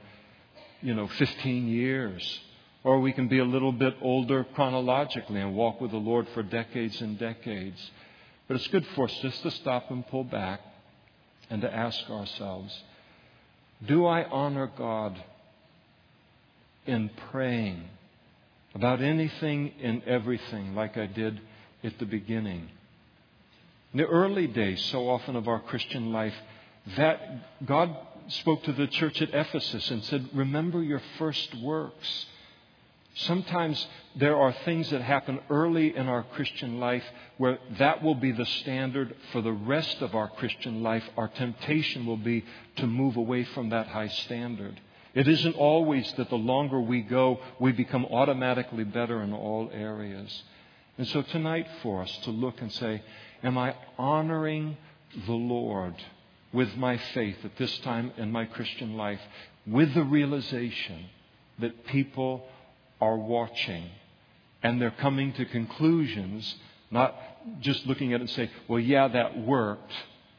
you 0.81 0.93
know, 0.93 1.07
15 1.07 1.67
years. 1.67 2.39
Or 2.83 2.99
we 2.99 3.13
can 3.13 3.27
be 3.27 3.39
a 3.39 3.45
little 3.45 3.73
bit 3.73 3.95
older 4.01 4.45
chronologically 4.55 5.39
and 5.39 5.55
walk 5.55 5.79
with 5.79 5.91
the 5.91 5.97
Lord 5.97 6.27
for 6.33 6.43
decades 6.43 6.99
and 7.01 7.19
decades. 7.19 7.79
But 8.49 8.55
it's 8.55 8.67
good 8.67 8.85
for 8.95 9.05
us 9.05 9.17
just 9.21 9.41
to 9.43 9.51
stop 9.51 9.91
and 9.91 10.05
pull 10.07 10.25
back 10.25 10.59
and 11.49 11.61
to 11.61 11.73
ask 11.73 12.09
ourselves, 12.09 12.77
do 13.85 14.05
I 14.05 14.25
honor 14.25 14.69
God 14.75 15.15
in 16.87 17.11
praying 17.31 17.83
about 18.73 19.01
anything 19.01 19.71
and 19.81 20.03
everything 20.03 20.73
like 20.73 20.97
I 20.97 21.05
did 21.05 21.39
at 21.83 21.99
the 21.99 22.05
beginning. 22.05 22.69
In 23.93 23.99
the 23.99 24.07
early 24.07 24.47
days, 24.47 24.83
so 24.85 25.09
often 25.09 25.35
of 25.35 25.47
our 25.47 25.59
Christian 25.59 26.11
life, 26.11 26.33
that 26.97 27.65
God 27.65 27.95
spoke 28.29 28.63
to 28.63 28.73
the 28.73 28.87
church 28.87 29.21
at 29.21 29.33
Ephesus 29.33 29.89
and 29.91 30.03
said, 30.05 30.29
Remember 30.33 30.81
your 30.81 31.01
first 31.17 31.53
works. 31.55 32.25
Sometimes 33.23 33.85
there 34.15 34.37
are 34.37 34.53
things 34.63 34.89
that 34.91 35.01
happen 35.01 35.39
early 35.49 35.95
in 35.95 36.07
our 36.07 36.23
Christian 36.23 36.79
life 36.79 37.03
where 37.37 37.59
that 37.77 38.01
will 38.01 38.15
be 38.15 38.31
the 38.31 38.45
standard 38.45 39.13
for 39.31 39.41
the 39.41 39.51
rest 39.51 40.01
of 40.01 40.15
our 40.15 40.29
Christian 40.29 40.83
life. 40.83 41.03
Our 41.17 41.27
temptation 41.27 42.05
will 42.05 42.17
be 42.17 42.45
to 42.77 42.87
move 42.87 43.17
away 43.17 43.43
from 43.43 43.69
that 43.69 43.87
high 43.87 44.07
standard. 44.07 44.79
It 45.13 45.27
isn't 45.27 45.55
always 45.55 46.11
that 46.13 46.29
the 46.29 46.37
longer 46.37 46.79
we 46.79 47.01
go, 47.01 47.39
we 47.59 47.73
become 47.73 48.05
automatically 48.05 48.85
better 48.85 49.21
in 49.21 49.33
all 49.33 49.69
areas. 49.73 50.43
And 50.97 51.05
so 51.07 51.21
tonight 51.21 51.67
for 51.81 52.01
us 52.01 52.19
to 52.23 52.31
look 52.31 52.61
and 52.61 52.71
say, 52.71 53.01
Am 53.43 53.57
I 53.57 53.75
honoring 53.97 54.77
the 55.25 55.33
Lord 55.33 55.95
with 56.53 56.75
my 56.77 56.95
faith 57.13 57.37
at 57.43 57.57
this 57.57 57.77
time 57.79 58.13
in 58.17 58.31
my 58.31 58.45
Christian 58.45 58.95
life 58.95 59.21
with 59.67 59.93
the 59.93 60.03
realization 60.03 61.07
that 61.59 61.85
people 61.87 62.45
are 63.01 63.17
watching 63.17 63.89
and 64.61 64.81
they're 64.81 64.91
coming 64.91 65.33
to 65.33 65.45
conclusions, 65.45 66.55
not 66.91 67.15
just 67.61 67.85
looking 67.85 68.13
at 68.13 68.17
it 68.17 68.21
and 68.21 68.29
say, 68.31 68.49
Well, 68.67 68.79
yeah, 68.79 69.07
that 69.07 69.37
worked, 69.37 69.93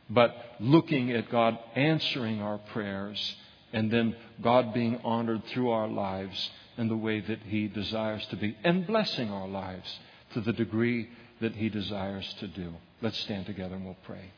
but 0.09 0.35
looking 0.61 1.11
at 1.13 1.31
God 1.31 1.59
answering 1.75 2.43
our 2.43 2.59
prayers 2.59 3.37
and 3.73 3.91
then 3.91 4.17
God 4.43 4.75
being 4.75 5.01
honored 5.05 5.45
through 5.47 5.71
our 5.71 5.89
lives 5.89 6.51
in 6.77 6.89
the 6.89 6.97
way 6.97 7.21
that 7.21 7.41
He 7.43 7.69
desires 7.69 8.27
to 8.31 8.37
be, 8.37 8.57
and 8.65 8.87
blessing 8.87 9.31
our 9.31 9.49
lives 9.49 9.99
to 10.35 10.41
the 10.41 10.53
degree 10.53 11.09
that 11.41 11.55
He 11.55 11.69
desires 11.69 12.35
to 12.41 12.49
do. 12.49 12.75
Let's 13.01 13.19
stand 13.21 13.47
together 13.47 13.77
and 13.77 13.85
we'll 13.85 13.97
pray. 14.05 14.33